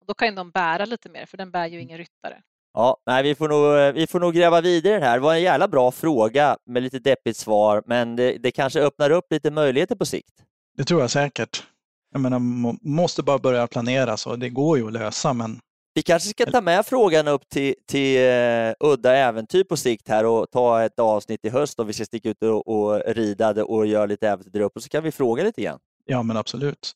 Och 0.00 0.06
då 0.06 0.14
kan 0.14 0.34
de 0.34 0.50
bära 0.50 0.84
lite 0.84 1.08
mer 1.08 1.26
för 1.26 1.36
den 1.36 1.50
bär 1.50 1.66
ju 1.66 1.80
ingen 1.80 1.98
ryttare. 1.98 2.42
Ja, 2.78 2.96
nej, 3.06 3.22
vi, 3.22 3.34
får 3.34 3.48
nog, 3.48 3.94
vi 3.94 4.06
får 4.06 4.20
nog 4.20 4.34
gräva 4.34 4.60
vidare 4.60 4.96
i 4.96 5.00
det 5.00 5.06
här. 5.06 5.14
Det 5.14 5.22
var 5.22 5.34
en 5.34 5.42
jävla 5.42 5.68
bra 5.68 5.90
fråga 5.90 6.56
med 6.66 6.82
lite 6.82 6.98
deppigt 6.98 7.36
svar, 7.36 7.82
men 7.86 8.16
det, 8.16 8.38
det 8.38 8.50
kanske 8.50 8.80
öppnar 8.80 9.10
upp 9.10 9.24
lite 9.32 9.50
möjligheter 9.50 9.94
på 9.94 10.06
sikt. 10.06 10.32
Det 10.76 10.84
tror 10.84 11.00
jag 11.00 11.10
säkert. 11.10 11.64
Jag 12.12 12.20
menar, 12.20 12.38
man 12.38 12.78
måste 12.82 13.22
bara 13.22 13.38
börja 13.38 13.66
planera 13.66 14.16
så 14.16 14.36
det 14.36 14.48
går 14.48 14.78
ju 14.78 14.86
att 14.86 14.92
lösa 14.92 15.32
men 15.32 15.60
Vi 15.94 16.02
kanske 16.02 16.28
ska 16.28 16.46
ta 16.46 16.60
med 16.60 16.86
frågan 16.86 17.28
upp 17.28 17.48
till, 17.48 17.74
till 17.86 18.18
uh, 18.18 18.74
udda 18.80 19.16
äventyr 19.16 19.64
på 19.64 19.76
sikt 19.76 20.08
här 20.08 20.26
och 20.26 20.50
ta 20.50 20.82
ett 20.82 20.98
avsnitt 20.98 21.44
i 21.44 21.48
höst 21.48 21.78
och 21.78 21.88
vi 21.88 21.92
ska 21.92 22.04
sticka 22.04 22.28
ut 22.28 22.42
och, 22.42 22.68
och 22.68 23.02
rida 23.06 23.64
och 23.64 23.86
göra 23.86 24.06
lite 24.06 24.28
äventyr 24.28 24.50
där 24.50 24.60
uppe 24.60 24.78
och 24.78 24.82
så 24.82 24.88
kan 24.88 25.02
vi 25.02 25.12
fråga 25.12 25.44
lite 25.44 25.62
grann. 25.62 25.78
ja 26.04 26.22
men 26.22 26.36
absolut. 26.36 26.92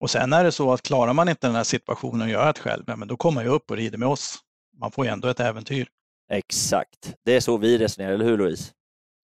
Och 0.00 0.10
sen 0.10 0.32
är 0.32 0.44
det 0.44 0.52
så 0.52 0.72
att 0.72 0.82
klarar 0.82 1.12
man 1.12 1.28
inte 1.28 1.46
den 1.46 1.56
här 1.56 1.64
situationen 1.64 2.22
och 2.22 2.28
gör 2.28 2.52
det 2.52 2.60
själv, 2.60 2.84
men 2.86 3.08
då 3.08 3.16
kommer 3.16 3.34
man 3.34 3.44
ju 3.44 3.50
upp 3.50 3.70
och 3.70 3.76
rider 3.76 3.98
med 3.98 4.08
oss. 4.08 4.38
Man 4.80 4.90
får 4.90 5.04
ju 5.04 5.10
ändå 5.10 5.28
ett 5.28 5.40
äventyr. 5.40 5.88
Exakt, 6.28 7.14
det 7.22 7.32
är 7.36 7.40
så 7.40 7.56
vi 7.56 7.78
resonerar, 7.78 8.12
eller 8.12 8.24
hur 8.24 8.38
Louise? 8.38 8.72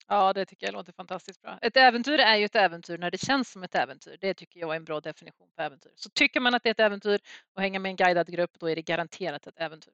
Ja, 0.09 0.33
det 0.33 0.47
tycker 0.47 0.67
jag 0.67 0.73
låter 0.73 0.93
fantastiskt 0.93 1.43
bra. 1.43 1.59
Ett 1.63 1.77
äventyr 1.77 2.19
är 2.19 2.37
ju 2.37 2.45
ett 2.45 2.57
äventyr 2.57 2.99
när 2.99 3.11
det 3.11 3.19
känns 3.19 3.51
som 3.53 3.63
ett 3.63 3.75
äventyr. 3.75 4.17
Det 4.21 4.35
tycker 4.35 4.61
jag 4.61 4.73
är 4.73 4.77
en 4.77 4.85
bra 4.85 5.01
definition 5.01 5.49
på 5.57 5.63
äventyr. 5.63 5.93
Så 5.97 6.11
tycker 6.11 6.41
man 6.41 6.55
att 6.55 6.63
det 6.63 6.69
är 6.69 6.71
ett 6.71 6.81
äventyr 6.81 7.19
och 7.55 7.63
hänga 7.63 7.79
med 7.79 7.91
en 7.91 7.97
guidad 7.97 8.33
grupp, 8.33 8.51
då 8.59 8.71
är 8.71 8.77
det 8.77 8.83
garanterat 8.83 9.47
ett 9.47 9.59
äventyr. 9.59 9.93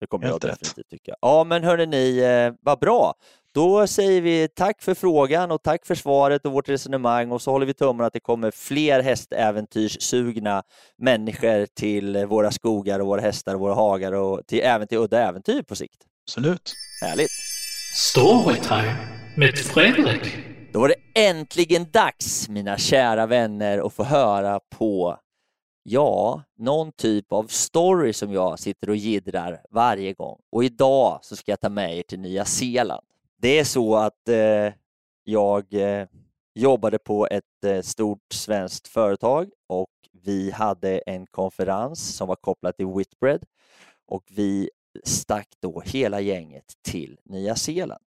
Det 0.00 0.06
kommer 0.06 0.26
Helt 0.26 0.44
jag 0.44 0.50
rätt. 0.50 0.60
definitivt 0.60 0.90
tycka. 0.90 1.14
Ja, 1.20 1.44
men 1.44 1.64
hörni 1.64 1.86
ni, 1.86 2.18
eh, 2.18 2.54
vad 2.60 2.78
bra. 2.78 3.14
Då 3.54 3.86
säger 3.86 4.20
vi 4.20 4.48
tack 4.48 4.82
för 4.82 4.94
frågan 4.94 5.50
och 5.50 5.62
tack 5.62 5.86
för 5.86 5.94
svaret 5.94 6.46
och 6.46 6.52
vårt 6.52 6.68
resonemang 6.68 7.30
och 7.32 7.42
så 7.42 7.50
håller 7.50 7.66
vi 7.66 7.74
tummarna 7.74 8.06
att 8.06 8.12
det 8.12 8.20
kommer 8.20 8.50
fler 8.50 9.02
hästäventyrssugna 9.02 10.62
människor 10.98 11.66
till 11.66 12.26
våra 12.26 12.50
skogar 12.50 13.00
och 13.00 13.06
våra 13.06 13.20
hästar 13.20 13.54
och 13.54 13.60
våra 13.60 13.74
hagar 13.74 14.12
och 14.12 14.46
till 14.46 14.60
även 14.60 14.88
till 14.88 14.98
udda 14.98 15.28
äventyr 15.28 15.62
på 15.62 15.76
sikt. 15.76 15.98
Absolut. 16.28 16.74
Härligt. 17.02 17.30
Storytime 17.94 18.96
med 19.36 19.58
Fredrik. 19.58 20.36
Då 20.72 20.80
var 20.80 20.88
det 20.88 21.20
äntligen 21.20 21.90
dags, 21.90 22.48
mina 22.48 22.76
kära 22.78 23.26
vänner, 23.26 23.86
att 23.86 23.92
få 23.92 24.04
höra 24.04 24.60
på 24.78 25.16
Ja, 25.92 26.42
någon 26.56 26.92
typ 26.92 27.32
av 27.32 27.46
story 27.46 28.12
som 28.12 28.32
jag 28.32 28.58
sitter 28.58 28.90
och 28.90 28.96
gidrar 28.96 29.60
varje 29.70 30.12
gång. 30.12 30.40
Och 30.50 30.64
idag 30.64 31.18
så 31.22 31.36
ska 31.36 31.52
jag 31.52 31.60
ta 31.60 31.68
med 31.68 31.98
er 31.98 32.02
till 32.02 32.20
Nya 32.20 32.44
Zeeland. 32.44 33.06
Det 33.36 33.58
är 33.58 33.64
så 33.64 33.96
att 33.96 34.28
eh, 34.28 34.72
jag 35.24 35.74
eh, 35.74 36.06
jobbade 36.54 36.98
på 36.98 37.26
ett 37.30 37.64
eh, 37.66 37.80
stort 37.80 38.32
svenskt 38.32 38.88
företag 38.88 39.50
och 39.66 39.90
vi 40.12 40.50
hade 40.50 40.98
en 40.98 41.26
konferens 41.26 42.16
som 42.16 42.28
var 42.28 42.36
kopplad 42.36 42.76
till 42.76 42.86
Whitbread 42.86 43.44
och 44.06 44.24
vi 44.30 44.70
stack 45.04 45.48
då 45.60 45.80
hela 45.80 46.20
gänget 46.20 46.72
till 46.82 47.18
Nya 47.24 47.56
Zeeland. 47.56 48.04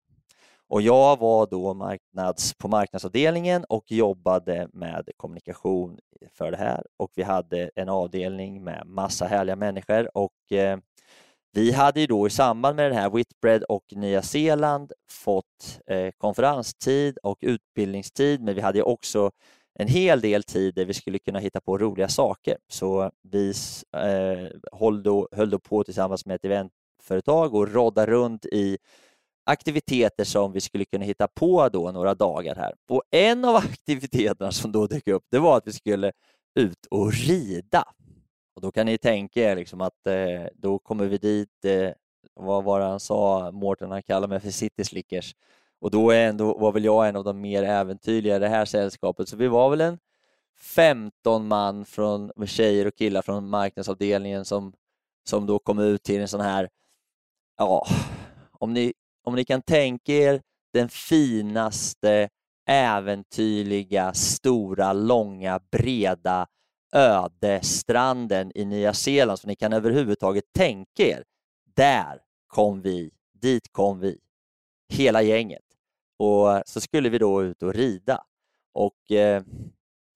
Och 0.73 0.81
jag 0.81 1.19
var 1.19 1.47
då 1.47 1.73
marknads, 1.73 2.53
på 2.53 2.67
marknadsavdelningen 2.67 3.65
och 3.69 3.91
jobbade 3.91 4.67
med 4.73 5.09
kommunikation 5.17 5.99
för 6.37 6.51
det 6.51 6.57
här 6.57 6.85
och 6.97 7.11
vi 7.15 7.23
hade 7.23 7.71
en 7.75 7.89
avdelning 7.89 8.63
med 8.63 8.83
massa 8.85 9.25
härliga 9.25 9.55
människor 9.55 10.17
och 10.17 10.51
eh, 10.51 10.77
vi 11.51 11.71
hade 11.71 11.99
ju 11.99 12.07
då 12.07 12.27
i 12.27 12.29
samband 12.29 12.75
med 12.75 12.91
den 12.91 12.99
här 12.99 13.09
Whitbread 13.09 13.63
och 13.63 13.83
Nya 13.91 14.21
Zeeland 14.21 14.91
fått 15.11 15.79
eh, 15.87 16.11
konferenstid 16.17 17.17
och 17.23 17.37
utbildningstid 17.41 18.41
men 18.41 18.55
vi 18.55 18.61
hade 18.61 18.77
ju 18.77 18.83
också 18.83 19.31
en 19.79 19.87
hel 19.87 20.21
del 20.21 20.43
tid 20.43 20.75
där 20.75 20.85
vi 20.85 20.93
skulle 20.93 21.19
kunna 21.19 21.39
hitta 21.39 21.61
på 21.61 21.77
roliga 21.77 22.07
saker. 22.07 22.57
Så 22.67 23.11
vi 23.31 23.53
eh, 23.97 24.47
höll, 24.79 25.03
då, 25.03 25.27
höll 25.31 25.49
då 25.49 25.59
på 25.59 25.83
tillsammans 25.83 26.25
med 26.25 26.35
ett 26.35 26.45
eventföretag 26.45 27.55
och 27.55 27.73
rodda 27.73 28.05
runt 28.05 28.45
i 28.45 28.77
aktiviteter 29.43 30.23
som 30.23 30.51
vi 30.51 30.61
skulle 30.61 30.85
kunna 30.85 31.05
hitta 31.05 31.27
på 31.27 31.69
då 31.69 31.91
några 31.91 32.15
dagar 32.15 32.55
här. 32.55 32.73
Och 32.89 33.03
en 33.11 33.45
av 33.45 33.55
aktiviteterna 33.55 34.51
som 34.51 34.71
då 34.71 34.87
dök 34.87 35.07
upp, 35.07 35.23
det 35.31 35.39
var 35.39 35.57
att 35.57 35.67
vi 35.67 35.71
skulle 35.71 36.11
ut 36.59 36.85
och 36.91 37.13
rida. 37.13 37.83
Och 38.55 38.61
då 38.61 38.71
kan 38.71 38.85
ni 38.85 38.97
tänka 38.97 39.41
er 39.51 39.55
liksom 39.55 39.81
att 39.81 40.07
eh, 40.07 40.47
då 40.53 40.79
kommer 40.79 41.05
vi 41.05 41.17
dit, 41.17 41.65
eh, 41.65 41.89
vad 42.33 42.63
var 42.63 42.79
det 42.79 42.85
han 42.85 42.99
sa, 42.99 43.51
Mårten 43.51 43.91
han 43.91 44.03
kallar 44.03 44.27
mig 44.27 44.39
för 44.39 44.49
city 44.49 44.83
slickers. 44.83 45.35
Och 45.81 45.91
då 45.91 46.11
är 46.11 46.27
ändå, 46.27 46.57
var 46.57 46.71
väl 46.71 46.85
jag 46.85 47.07
en 47.07 47.15
av 47.15 47.23
de 47.23 47.41
mer 47.41 47.63
äventyrliga 47.63 48.35
i 48.35 48.39
det 48.39 48.47
här 48.47 48.65
sällskapet, 48.65 49.29
så 49.29 49.37
vi 49.37 49.47
var 49.47 49.69
väl 49.69 49.81
en 49.81 49.99
15 50.59 51.47
man 51.47 51.85
från, 51.85 52.31
med 52.35 52.49
tjejer 52.49 52.87
och 52.87 52.95
killar 52.95 53.21
från 53.21 53.49
marknadsavdelningen 53.49 54.45
som, 54.45 54.73
som 55.29 55.45
då 55.45 55.59
kom 55.59 55.79
ut 55.79 56.03
till 56.03 56.21
en 56.21 56.27
sån 56.27 56.41
här, 56.41 56.69
ja, 57.57 57.87
om 58.51 58.73
ni, 58.73 58.93
om 59.23 59.35
ni 59.35 59.45
kan 59.45 59.61
tänka 59.61 60.13
er 60.13 60.41
den 60.73 60.89
finaste 60.89 62.29
äventyrliga, 62.69 64.13
stora, 64.13 64.93
långa, 64.93 65.59
breda 65.71 66.47
ödestranden 66.93 68.51
i 68.55 68.65
Nya 68.65 68.93
Zeeland 68.93 69.39
som 69.39 69.47
ni 69.47 69.55
kan 69.55 69.73
överhuvudtaget 69.73 70.43
tänka 70.53 71.03
er. 71.03 71.23
Där 71.75 72.21
kom 72.47 72.81
vi, 72.81 73.11
dit 73.33 73.71
kom 73.71 73.99
vi, 73.99 74.17
hela 74.89 75.21
gänget. 75.21 75.63
Och 76.17 76.61
så 76.65 76.81
skulle 76.81 77.09
vi 77.09 77.17
då 77.17 77.43
ut 77.43 77.63
och 77.63 77.73
rida. 77.73 78.23
Och 78.73 79.11
eh, 79.11 79.43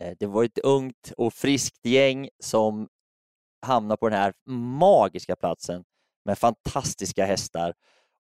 eh 0.01 0.15
det 0.19 0.25
var 0.25 0.43
ett 0.43 0.59
ungt 0.59 1.13
och 1.17 1.33
friskt 1.33 1.85
gäng 1.85 2.29
som 2.39 2.87
hamnade 3.61 3.97
på 3.97 4.09
den 4.09 4.19
här 4.19 4.33
magiska 4.79 5.35
platsen 5.35 5.83
med 6.25 6.37
fantastiska 6.37 7.25
hästar 7.25 7.73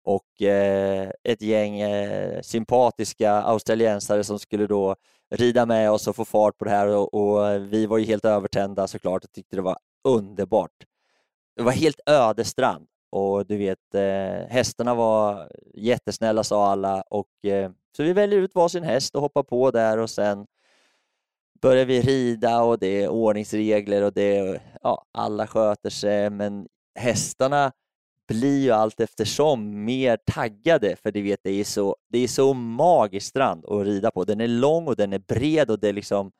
och 0.07 0.41
eh, 0.41 1.11
ett 1.23 1.41
gäng 1.41 1.79
eh, 1.79 2.41
sympatiska 2.41 3.31
australiensare 3.31 4.23
som 4.23 4.39
skulle 4.39 4.67
då 4.67 4.95
rida 5.35 5.65
med 5.65 5.91
oss 5.91 6.07
och 6.07 6.15
få 6.15 6.25
fart 6.25 6.57
på 6.57 6.65
det 6.65 6.71
här 6.71 6.87
och, 6.87 7.13
och 7.13 7.73
vi 7.73 7.85
var 7.85 7.97
ju 7.97 8.05
helt 8.05 8.25
övertända 8.25 8.87
såklart 8.87 9.23
och 9.23 9.31
tyckte 9.31 9.55
det 9.55 9.61
var 9.61 9.77
underbart. 10.03 10.71
Det 11.55 11.63
var 11.63 11.71
helt 11.71 11.99
öde 12.05 12.43
strand 12.45 12.87
och 13.11 13.45
du 13.45 13.57
vet 13.57 13.95
eh, 13.95 14.49
hästarna 14.49 14.95
var 14.95 15.51
jättesnälla 15.73 16.43
sa 16.43 16.71
alla 16.71 17.01
och 17.01 17.45
eh, 17.45 17.71
så 17.97 18.03
vi 18.03 18.13
väljer 18.13 18.39
ut 18.39 18.55
varsin 18.55 18.83
häst 18.83 19.15
och 19.15 19.21
hoppar 19.21 19.43
på 19.43 19.71
där 19.71 19.97
och 19.97 20.09
sen 20.09 20.47
börjar 21.61 21.85
vi 21.85 22.01
rida 22.01 22.61
och 22.61 22.79
det 22.79 23.03
är 23.03 23.09
ordningsregler 23.09 24.03
och 24.03 24.13
det 24.13 24.37
är, 24.37 24.61
ja, 24.83 25.05
alla 25.11 25.47
sköter 25.47 25.89
sig 25.89 26.29
men 26.29 26.67
hästarna 26.99 27.71
blir 28.27 28.59
ju 28.59 28.71
allt 28.71 28.99
eftersom 28.99 29.85
mer 29.85 30.17
taggade 30.25 30.95
för 30.95 31.11
du 31.11 31.21
vet 31.21 31.39
det 31.43 31.51
är 31.51 31.63
så, 31.63 31.95
det 32.09 32.19
är 32.19 32.27
så 32.27 32.53
magisk 32.53 33.27
strand 33.27 33.65
att 33.65 33.85
rida 33.85 34.11
på. 34.11 34.23
Den 34.23 34.41
är 34.41 34.47
lång 34.47 34.87
och 34.87 34.95
den 34.95 35.13
är 35.13 35.19
bred 35.19 35.71
och 35.71 35.79
det 35.79 35.89
är 35.89 35.93
liksom, 35.93 36.31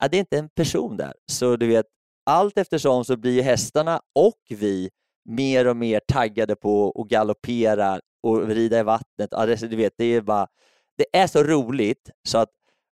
ja, 0.00 0.08
det 0.08 0.16
är 0.16 0.20
inte 0.20 0.38
en 0.38 0.48
person 0.48 0.96
där. 0.96 1.14
Så 1.32 1.56
du 1.56 1.66
vet, 1.66 1.86
allt 2.26 2.58
eftersom 2.58 3.04
så 3.04 3.16
blir 3.16 3.32
ju 3.32 3.42
hästarna 3.42 4.00
och 4.14 4.40
vi 4.48 4.90
mer 5.28 5.66
och 5.66 5.76
mer 5.76 6.00
taggade 6.06 6.56
på 6.56 7.02
att 7.02 7.08
galoppera 7.08 8.00
och 8.22 8.48
rida 8.48 8.80
i 8.80 8.82
vattnet. 8.82 9.28
Ja, 9.30 9.46
det, 9.46 9.56
du 9.56 9.76
vet, 9.76 9.92
det 9.96 10.04
är 10.04 10.20
bara, 10.20 10.46
det 10.96 11.18
är 11.18 11.26
så 11.26 11.42
roligt 11.42 12.10
så 12.28 12.38
att 12.38 12.48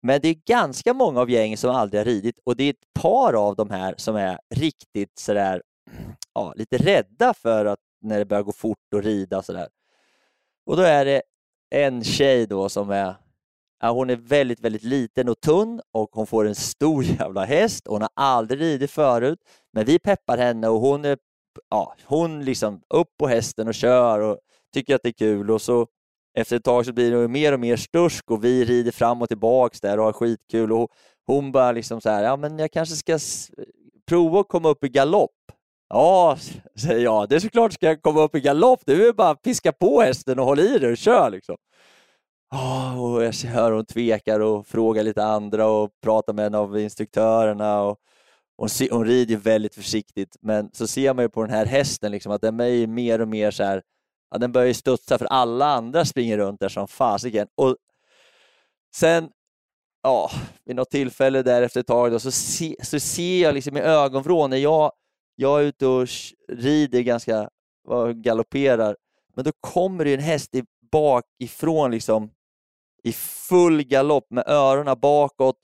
men 0.07 0.21
det 0.21 0.29
är 0.29 0.37
ganska 0.47 0.95
många 0.95 1.21
av 1.21 1.31
gängen 1.31 1.59
som 1.59 1.71
aldrig 1.71 2.01
har 2.01 2.05
ridit 2.05 2.39
och 2.45 2.57
det 2.57 2.65
är 2.65 2.71
ett 2.71 3.01
par 3.01 3.33
av 3.33 3.57
de 3.57 3.71
här 3.71 3.95
som 3.97 4.17
är 4.17 4.39
riktigt 4.55 5.19
sådär, 5.19 5.63
ja, 6.35 6.53
lite 6.57 6.77
rädda 6.77 7.35
för 7.35 7.67
att 7.67 7.79
när 8.05 8.19
det 8.19 8.25
börjar 8.25 8.43
gå 8.43 8.53
fort 8.53 8.95
och 8.95 9.03
rida 9.03 9.39
och 9.39 9.45
sådär. 9.45 9.69
Och 10.67 10.77
då 10.77 10.83
är 10.83 11.05
det 11.05 11.23
en 11.71 12.05
tjej 12.05 12.47
då 12.47 12.69
som 12.69 12.91
är, 12.91 13.17
ja, 13.81 13.91
hon 13.91 14.11
är 14.11 14.17
väldigt, 14.17 14.61
väldigt 14.61 14.83
liten 14.83 15.29
och 15.29 15.41
tunn 15.41 15.81
och 15.93 16.09
hon 16.13 16.27
får 16.27 16.47
en 16.47 16.55
stor 16.55 17.05
jävla 17.21 17.45
häst. 17.45 17.87
Hon 17.89 18.03
har 18.03 18.11
aldrig 18.15 18.61
ridit 18.61 18.91
förut, 18.91 19.39
men 19.73 19.85
vi 19.85 19.99
peppar 19.99 20.39
henne 20.39 20.69
och 20.69 20.81
hon 20.81 21.05
är, 21.05 21.19
ja, 21.71 21.95
hon 22.05 22.45
liksom 22.45 22.83
upp 22.89 23.09
på 23.19 23.27
hästen 23.27 23.69
och 23.69 23.75
kör 23.75 24.21
och 24.21 24.39
tycker 24.75 24.95
att 24.95 25.03
det 25.03 25.09
är 25.09 25.13
kul 25.13 25.51
och 25.51 25.63
så 25.63 25.87
efter 26.35 26.57
ett 26.57 26.65
tag 26.65 26.87
så 26.87 26.93
blir 26.93 27.11
det 27.11 27.29
mer 27.29 27.53
och 27.53 27.61
mer 27.61 27.77
stursk 27.77 28.31
och 28.31 28.45
vi 28.45 28.65
rider 28.65 28.93
fram 28.93 29.23
och 29.23 29.29
tillbaks 29.29 29.81
där 29.81 29.99
och 29.99 30.05
har 30.05 30.13
skitkul 30.13 30.73
och 30.73 30.91
hon 31.27 31.53
bara 31.53 31.73
liksom 31.73 32.01
så 32.01 32.11
här, 32.11 32.23
ja 32.25 32.37
men 32.37 32.59
jag 32.59 32.73
kanske 32.73 32.97
ska 32.97 33.19
prova 34.07 34.41
att 34.41 34.49
komma 34.49 34.69
upp 34.69 34.85
i 34.85 34.89
galopp. 34.89 35.31
Ja, 35.95 36.37
säger 36.77 37.05
jag, 37.05 37.29
det 37.29 37.35
är 37.35 37.41
såklart 37.41 37.73
ska 37.73 37.87
jag 37.87 38.03
komma 38.03 38.23
upp 38.23 38.35
i 38.35 38.41
galopp. 38.41 38.81
Det 38.87 38.93
är 38.93 39.13
bara 39.13 39.31
att 39.31 39.43
piska 39.43 39.73
på 39.73 40.01
hästen 40.01 40.39
och 40.39 40.45
håll 40.45 40.61
i 40.61 40.79
dig 40.79 40.91
och 40.91 40.97
kör 40.97 41.31
liksom. 41.31 41.57
Oh, 42.53 43.05
och 43.05 43.25
jag 43.25 43.33
hör 43.33 43.73
hon 43.73 43.87
tvekar 43.87 44.41
och 44.41 44.67
frågar 44.67 45.03
lite 45.03 45.25
andra 45.25 45.67
och 45.67 45.91
pratar 46.03 46.33
med 46.33 46.47
en 46.47 46.55
av 46.55 46.79
instruktörerna. 46.79 47.83
Och 47.83 47.99
hon, 48.57 48.69
hon 48.91 49.07
rider 49.07 49.37
väldigt 49.37 49.75
försiktigt, 49.75 50.37
men 50.41 50.71
så 50.73 50.87
ser 50.87 51.15
man 51.15 51.25
ju 51.25 51.29
på 51.29 51.43
den 51.43 51.51
här 51.51 51.67
hästen 51.67 52.13
liksom 52.13 52.33
att 52.33 52.43
den 52.43 52.61
är 52.61 52.87
mer 52.87 53.21
och 53.21 53.29
mer 53.29 53.51
så 53.51 53.65
här, 53.65 53.83
ja, 54.31 54.39
den 54.39 54.53
börjar 54.53 54.69
ju 54.69 54.75
studsa 54.75 55.19
för 55.19 55.27
alla 55.27 55.67
andra 55.67 56.05
springer 56.05 56.39
runt 56.39 56.61
där 56.61 56.69
som 56.69 56.89
fasiken. 56.89 57.49
Och 57.55 57.77
sen, 58.97 59.29
ja, 60.03 60.31
vid 60.65 60.77
något 60.77 60.91
tillfälle 60.91 61.43
där 61.43 61.63
efter 61.63 61.81
ett 61.81 61.87
tag 61.87 62.13
då, 62.13 62.19
så, 62.19 62.31
se, 62.31 62.77
så 62.83 63.01
ser 63.01 63.43
jag 63.43 63.55
liksom 63.55 63.77
i 63.77 63.81
ögonvrån 63.81 64.51
när 64.51 64.57
jag, 64.57 64.93
jag 65.37 65.61
är 65.61 65.65
ute 65.65 65.87
och 65.87 66.09
rider 66.49 67.01
ganska, 67.01 67.49
galopperar, 68.15 68.97
men 69.37 69.45
då 69.45 69.53
kommer 69.61 70.05
det 70.05 70.11
ju 70.11 70.15
en 70.15 70.23
häst 70.23 70.55
i, 70.55 70.65
bakifrån 70.93 71.91
liksom 71.91 72.31
i 73.05 73.13
full 73.13 73.83
galopp 73.83 74.27
med 74.31 74.45
öronen 74.47 75.01
bakåt 75.01 75.57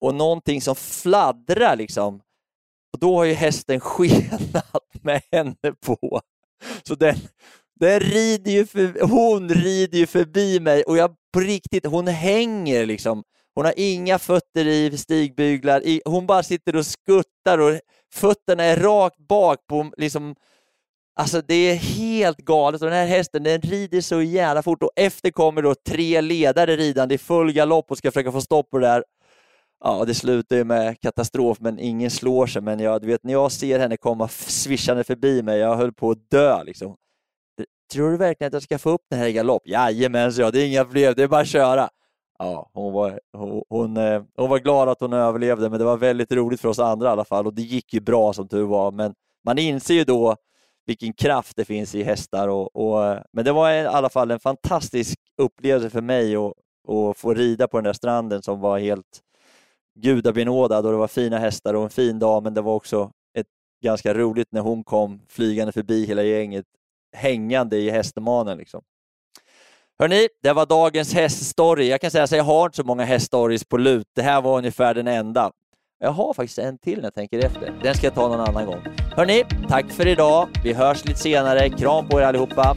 och 0.00 0.14
någonting 0.14 0.60
som 0.60 0.74
fladdrar 0.74 1.76
liksom. 1.76 2.20
Och 2.92 2.98
då 2.98 3.16
har 3.16 3.24
ju 3.24 3.32
hästen 3.32 3.80
skenat 3.80 5.02
med 5.02 5.22
henne 5.32 5.72
på. 5.86 6.20
Så 6.82 6.94
den, 6.94 7.16
den 7.80 8.00
rider 8.00 8.52
ju 8.52 8.66
för, 8.66 9.06
hon 9.06 9.48
rider 9.48 9.98
ju 9.98 10.06
förbi 10.06 10.60
mig 10.60 10.82
och 10.82 10.96
jag 10.96 11.14
på 11.32 11.40
riktigt, 11.40 11.86
hon 11.86 12.06
hänger 12.06 12.86
liksom. 12.86 13.22
Hon 13.54 13.64
har 13.64 13.74
inga 13.76 14.18
fötter 14.18 14.66
i 14.66 14.98
stigbyglar, 14.98 15.82
hon 16.04 16.26
bara 16.26 16.42
sitter 16.42 16.76
och 16.76 16.86
skuttar 16.86 17.58
och 17.58 17.80
fötterna 18.14 18.64
är 18.64 18.76
rakt 18.76 19.18
bak 19.18 19.66
på 19.66 19.92
liksom 19.96 20.34
Alltså 21.14 21.42
det 21.48 21.54
är 21.54 21.74
helt 21.74 22.38
galet 22.38 22.82
och 22.82 22.88
den 22.88 22.96
här 22.96 23.06
hästen 23.06 23.42
den 23.42 23.60
rider 23.60 24.00
så 24.00 24.22
jävla 24.22 24.62
fort 24.62 24.82
och 24.82 24.90
efter 24.96 25.30
kommer 25.30 25.62
då 25.62 25.74
tre 25.74 26.20
ledare 26.20 26.76
ridande 26.76 27.14
i 27.14 27.18
full 27.18 27.52
galopp 27.52 27.90
och 27.90 27.98
ska 27.98 28.10
försöka 28.10 28.32
få 28.32 28.40
stopp 28.40 28.70
på 28.70 28.78
det 28.78 28.86
där. 28.86 29.04
Ja, 29.84 30.04
det 30.04 30.14
slutar 30.14 30.56
ju 30.56 30.64
med 30.64 31.00
katastrof, 31.00 31.60
men 31.60 31.78
ingen 31.78 32.10
slår 32.10 32.46
sig. 32.46 32.62
Men 32.62 32.80
jag, 32.80 33.00
du 33.00 33.06
vet, 33.06 33.24
när 33.24 33.32
jag 33.32 33.52
ser 33.52 33.78
henne 33.78 33.96
komma 33.96 34.28
svischande 34.28 35.04
förbi 35.04 35.42
mig, 35.42 35.58
jag 35.58 35.76
höll 35.76 35.92
på 35.92 36.10
att 36.10 36.30
dö. 36.30 36.64
Liksom. 36.64 36.96
Tror 37.92 38.10
du 38.10 38.16
verkligen 38.16 38.48
att 38.48 38.52
jag 38.52 38.62
ska 38.62 38.78
få 38.78 38.90
upp 38.90 39.02
den 39.10 39.18
här 39.18 39.26
i 39.26 39.32
galopp? 39.32 39.62
Jajamän, 39.66 40.32
så 40.32 40.40
jag. 40.40 40.52
Det 40.52 40.60
är 40.62 40.66
inga 40.66 40.84
problem, 40.84 41.14
det 41.16 41.22
är 41.22 41.28
bara 41.28 41.40
att 41.40 41.48
köra. 41.48 41.90
Ja, 42.38 42.70
hon 42.72 42.92
var, 42.92 43.20
hon, 43.32 43.62
hon, 43.68 43.96
eh, 43.96 44.22
hon 44.36 44.50
var 44.50 44.58
glad 44.58 44.88
att 44.88 45.00
hon 45.00 45.12
överlevde, 45.12 45.70
men 45.70 45.78
det 45.78 45.84
var 45.84 45.96
väldigt 45.96 46.32
roligt 46.32 46.60
för 46.60 46.68
oss 46.68 46.78
andra 46.78 47.08
i 47.08 47.10
alla 47.10 47.24
fall. 47.24 47.46
Och 47.46 47.54
det 47.54 47.62
gick 47.62 47.94
ju 47.94 48.00
bra 48.00 48.32
som 48.32 48.48
tur 48.48 48.64
var, 48.64 48.92
men 48.92 49.14
man 49.44 49.58
inser 49.58 49.94
ju 49.94 50.04
då 50.04 50.36
vilken 50.86 51.12
kraft 51.12 51.56
det 51.56 51.64
finns 51.64 51.94
i 51.94 52.02
hästar. 52.02 52.48
Och, 52.48 52.76
och, 52.76 53.04
eh, 53.04 53.22
men 53.32 53.44
det 53.44 53.52
var 53.52 53.70
i 53.72 53.86
alla 53.86 54.08
fall 54.08 54.30
en 54.30 54.40
fantastisk 54.40 55.18
upplevelse 55.38 55.90
för 55.90 56.00
mig 56.00 56.36
att, 56.36 56.52
att 56.88 57.18
få 57.18 57.34
rida 57.34 57.68
på 57.68 57.76
den 57.76 57.84
där 57.84 57.92
stranden 57.92 58.42
som 58.42 58.60
var 58.60 58.78
helt 58.78 59.22
gudabenådad 59.94 60.86
och 60.86 60.92
det 60.92 60.98
var 60.98 61.08
fina 61.08 61.38
hästar 61.38 61.74
och 61.74 61.84
en 61.84 61.90
fin 61.90 62.18
dag, 62.18 62.42
men 62.42 62.54
det 62.54 62.62
var 62.62 62.74
också 62.74 63.12
ett 63.38 63.46
ganska 63.84 64.14
roligt 64.14 64.48
när 64.52 64.60
hon 64.60 64.84
kom 64.84 65.20
flygande 65.28 65.72
förbi 65.72 66.06
hela 66.06 66.22
gänget, 66.22 66.66
hängande 67.16 67.76
i 67.76 67.90
hästemanen. 67.90 68.58
Liksom. 68.58 68.82
Hörni, 70.02 70.28
det 70.42 70.52
var 70.52 70.66
dagens 70.66 71.14
häststory. 71.14 71.88
Jag 71.88 72.00
kan 72.00 72.10
säga 72.10 72.24
att 72.24 72.30
jag 72.30 72.44
har 72.44 72.66
inte 72.66 72.76
så 72.76 72.84
många 72.84 73.04
häststories 73.04 73.64
på 73.64 73.76
lut. 73.76 74.06
Det 74.14 74.22
här 74.22 74.42
var 74.42 74.58
ungefär 74.58 74.94
den 74.94 75.08
enda. 75.08 75.50
Jag 76.00 76.10
har 76.10 76.34
faktiskt 76.34 76.58
en 76.58 76.78
till 76.78 76.96
när 76.96 77.04
jag 77.04 77.14
tänker 77.14 77.38
efter. 77.38 77.74
Den 77.82 77.94
ska 77.94 78.06
jag 78.06 78.14
ta 78.14 78.28
någon 78.28 78.40
annan 78.40 78.66
gång. 78.66 78.82
Hörni, 79.16 79.44
tack 79.68 79.90
för 79.90 80.06
idag. 80.06 80.48
Vi 80.64 80.72
hörs 80.72 81.04
lite 81.04 81.20
senare. 81.20 81.68
Kram 81.68 82.08
på 82.08 82.20
er 82.20 82.24
allihopa. 82.24 82.76